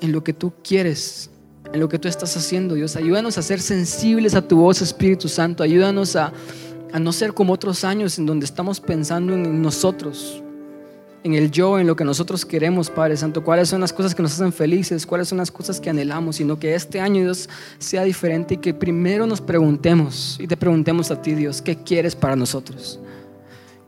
en 0.00 0.12
lo 0.12 0.22
que 0.22 0.32
tú 0.32 0.52
quieres, 0.62 1.30
en 1.72 1.80
lo 1.80 1.88
que 1.88 1.98
tú 1.98 2.08
estás 2.08 2.36
haciendo, 2.36 2.74
Dios. 2.74 2.96
Ayúdanos 2.96 3.36
a 3.38 3.42
ser 3.42 3.60
sensibles 3.60 4.34
a 4.34 4.46
tu 4.46 4.58
voz, 4.58 4.80
Espíritu 4.80 5.28
Santo. 5.28 5.62
Ayúdanos 5.62 6.14
a, 6.14 6.32
a 6.92 6.98
no 7.00 7.12
ser 7.12 7.34
como 7.34 7.52
otros 7.52 7.82
años 7.84 8.18
en 8.18 8.26
donde 8.26 8.44
estamos 8.44 8.80
pensando 8.80 9.34
en 9.34 9.60
nosotros, 9.60 10.42
en 11.24 11.32
el 11.32 11.50
yo, 11.50 11.78
en 11.78 11.86
lo 11.86 11.96
que 11.96 12.04
nosotros 12.04 12.44
queremos, 12.44 12.90
Padre 12.90 13.16
Santo, 13.16 13.42
cuáles 13.42 13.70
son 13.70 13.80
las 13.80 13.94
cosas 13.94 14.14
que 14.14 14.22
nos 14.22 14.34
hacen 14.34 14.52
felices, 14.52 15.06
cuáles 15.06 15.26
son 15.26 15.38
las 15.38 15.50
cosas 15.50 15.80
que 15.80 15.88
anhelamos, 15.88 16.36
sino 16.36 16.58
que 16.58 16.74
este 16.74 17.00
año 17.00 17.22
Dios 17.22 17.48
sea 17.78 18.04
diferente 18.04 18.54
y 18.54 18.56
que 18.58 18.74
primero 18.74 19.26
nos 19.26 19.40
preguntemos 19.40 20.36
y 20.38 20.46
te 20.46 20.56
preguntemos 20.56 21.10
a 21.10 21.20
ti 21.20 21.34
Dios, 21.34 21.62
¿qué 21.62 21.76
quieres 21.76 22.14
para 22.14 22.36
nosotros? 22.36 23.00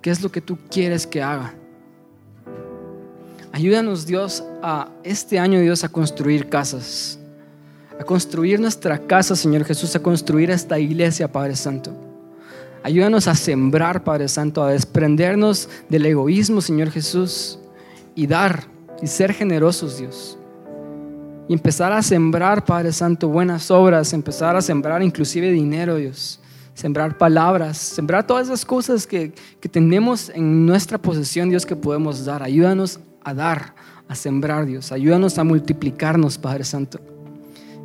¿Qué 0.00 0.10
es 0.10 0.22
lo 0.22 0.32
que 0.32 0.40
tú 0.40 0.56
quieres 0.70 1.06
que 1.06 1.22
haga? 1.22 1.54
Ayúdanos 3.52 4.06
Dios 4.06 4.42
a 4.62 4.88
este 5.04 5.38
año 5.38 5.60
Dios 5.60 5.84
a 5.84 5.90
construir 5.90 6.48
casas, 6.48 7.18
a 8.00 8.04
construir 8.04 8.58
nuestra 8.60 8.98
casa, 8.98 9.36
Señor 9.36 9.64
Jesús, 9.64 9.94
a 9.94 10.00
construir 10.00 10.50
esta 10.50 10.78
iglesia, 10.78 11.30
Padre 11.30 11.54
Santo. 11.54 12.15
Ayúdanos 12.86 13.26
a 13.26 13.34
sembrar, 13.34 14.04
Padre 14.04 14.28
Santo, 14.28 14.62
a 14.62 14.70
desprendernos 14.70 15.68
del 15.88 16.06
egoísmo, 16.06 16.60
Señor 16.60 16.92
Jesús, 16.92 17.58
y 18.14 18.28
dar 18.28 18.68
y 19.02 19.08
ser 19.08 19.32
generosos, 19.32 19.98
Dios. 19.98 20.38
Y 21.48 21.54
empezar 21.54 21.92
a 21.92 22.00
sembrar, 22.00 22.64
Padre 22.64 22.92
Santo, 22.92 23.28
buenas 23.28 23.72
obras, 23.72 24.12
empezar 24.12 24.54
a 24.54 24.62
sembrar 24.62 25.02
inclusive 25.02 25.50
dinero, 25.50 25.96
Dios. 25.96 26.38
Sembrar 26.74 27.18
palabras, 27.18 27.76
sembrar 27.76 28.24
todas 28.24 28.46
esas 28.46 28.64
cosas 28.64 29.04
que, 29.04 29.32
que 29.58 29.68
tenemos 29.68 30.28
en 30.28 30.64
nuestra 30.64 30.96
posesión, 30.96 31.50
Dios, 31.50 31.66
que 31.66 31.74
podemos 31.74 32.24
dar. 32.24 32.44
Ayúdanos 32.44 33.00
a 33.24 33.34
dar, 33.34 33.74
a 34.06 34.14
sembrar, 34.14 34.64
Dios. 34.64 34.92
Ayúdanos 34.92 35.38
a 35.38 35.42
multiplicarnos, 35.42 36.38
Padre 36.38 36.62
Santo. 36.62 37.15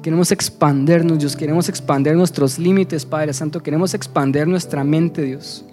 Queremos 0.01 0.31
expandernos, 0.31 1.19
Dios. 1.19 1.35
Queremos 1.35 1.69
expandir 1.69 2.15
nuestros 2.15 2.57
límites, 2.57 3.05
Padre 3.05 3.33
Santo. 3.33 3.61
Queremos 3.61 3.93
expandir 3.93 4.47
nuestra 4.47 4.83
mente, 4.83 5.21
Dios. 5.21 5.63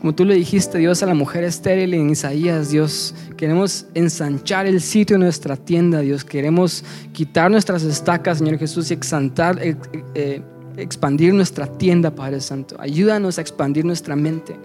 Como 0.00 0.14
tú 0.14 0.24
le 0.24 0.36
dijiste, 0.36 0.78
Dios, 0.78 1.02
a 1.02 1.06
la 1.06 1.14
mujer 1.14 1.42
estéril 1.42 1.92
en 1.94 2.10
Isaías, 2.10 2.70
Dios, 2.70 3.16
queremos 3.36 3.86
ensanchar 3.94 4.66
el 4.66 4.80
sitio 4.80 5.18
de 5.18 5.24
nuestra 5.24 5.56
tienda, 5.56 5.98
Dios. 5.98 6.24
Queremos 6.24 6.84
quitar 7.12 7.50
nuestras 7.50 7.82
estacas, 7.82 8.38
Señor 8.38 8.58
Jesús, 8.58 8.92
y 8.92 8.94
exaltar, 8.94 9.58
eh, 9.60 9.74
eh, 10.14 10.40
expandir 10.76 11.34
nuestra 11.34 11.66
tienda, 11.66 12.12
Padre 12.14 12.40
Santo. 12.40 12.76
Ayúdanos 12.78 13.38
a 13.38 13.40
expandir 13.40 13.84
nuestra 13.84 14.14
mente. 14.14 14.56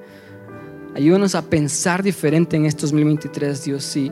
Ayúdanos 0.93 1.33
a 1.33 1.41
pensar 1.41 2.03
diferente 2.03 2.55
en 2.55 2.67
estos 2.67 2.91
2023, 2.91 3.63
Dios. 3.63 3.97
y 3.97 4.11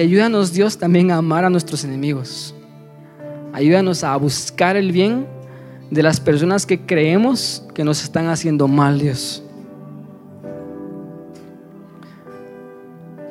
ayúdanos, 0.00 0.54
Dios, 0.54 0.78
también 0.78 1.10
a 1.10 1.18
amar 1.18 1.44
a 1.44 1.50
nuestros 1.50 1.84
enemigos. 1.84 2.54
Ayúdanos 3.52 4.02
a 4.02 4.16
buscar 4.16 4.76
el 4.76 4.92
bien 4.92 5.26
de 5.90 6.02
las 6.02 6.20
personas 6.20 6.64
que 6.64 6.80
creemos 6.80 7.64
que 7.74 7.84
nos 7.84 8.02
están 8.02 8.28
haciendo 8.28 8.66
mal, 8.66 8.98
Dios. 8.98 9.42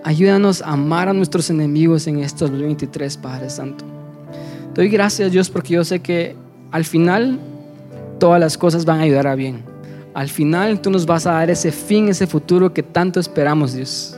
Ayúdanos 0.04 0.62
a 0.62 0.74
amar 0.74 1.10
a 1.10 1.14
nuestros 1.14 1.50
enemigos 1.50 2.06
en 2.06 2.20
estos 2.20 2.52
2023, 2.52 3.18
Padre 3.18 3.50
Santo. 3.50 3.84
Doy 4.76 4.90
gracias, 4.90 5.32
Dios, 5.32 5.50
porque 5.50 5.74
yo 5.74 5.84
sé 5.84 6.02
que 6.02 6.36
al 6.72 6.86
final 6.86 7.40
todas 8.20 8.40
las 8.40 8.58
cosas 8.58 8.86
van 8.86 9.00
a 9.00 9.04
ayudar 9.04 9.26
a 9.26 9.36
bien. 9.36 9.64
Al 10.14 10.30
final 10.30 10.82
tú 10.82 10.92
nos 10.92 11.06
vas 11.06 11.26
a 11.26 11.32
dar 11.32 11.50
ese 11.50 11.72
fin, 11.72 12.10
ese 12.10 12.28
futuro 12.28 12.74
que 12.74 12.84
tanto 12.84 13.20
esperamos, 13.20 13.74
Dios. 13.74 14.18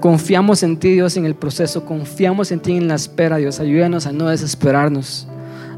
Confiamos 0.00 0.62
en 0.62 0.78
ti, 0.78 0.92
Dios, 0.92 1.16
en 1.16 1.24
el 1.24 1.34
proceso. 1.34 1.84
Confiamos 1.84 2.52
en 2.52 2.60
ti 2.60 2.76
en 2.76 2.88
la 2.88 2.94
espera, 2.94 3.36
Dios. 3.38 3.58
Ayúdanos 3.58 4.06
a 4.06 4.12
no 4.12 4.28
desesperarnos. 4.28 5.26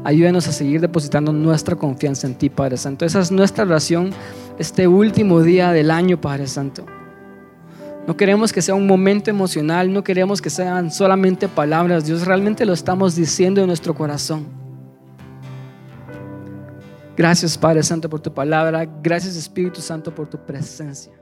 Ayúdanos 0.03 0.47
a 0.47 0.51
seguir 0.51 0.81
depositando 0.81 1.33
nuestra 1.33 1.75
confianza 1.75 2.27
en 2.27 2.35
ti, 2.35 2.49
Padre 2.49 2.77
Santo. 2.77 3.05
Esa 3.05 3.19
es 3.19 3.31
nuestra 3.31 3.63
oración 3.63 4.11
este 4.59 4.87
último 4.87 5.41
día 5.41 5.71
del 5.71 5.89
año, 5.91 6.21
Padre 6.21 6.47
Santo. 6.47 6.85
No 8.07 8.17
queremos 8.17 8.51
que 8.51 8.61
sea 8.61 8.73
un 8.73 8.87
momento 8.87 9.29
emocional, 9.29 9.93
no 9.93 10.03
queremos 10.03 10.41
que 10.41 10.49
sean 10.49 10.91
solamente 10.91 11.47
palabras. 11.47 12.05
Dios, 12.05 12.25
realmente 12.25 12.65
lo 12.65 12.73
estamos 12.73 13.15
diciendo 13.15 13.61
en 13.61 13.67
nuestro 13.67 13.93
corazón. 13.93 14.47
Gracias, 17.15 17.57
Padre 17.57 17.83
Santo, 17.83 18.09
por 18.09 18.19
tu 18.19 18.33
palabra. 18.33 18.87
Gracias, 19.03 19.35
Espíritu 19.35 19.81
Santo, 19.81 20.13
por 20.13 20.27
tu 20.27 20.37
presencia. 20.37 21.20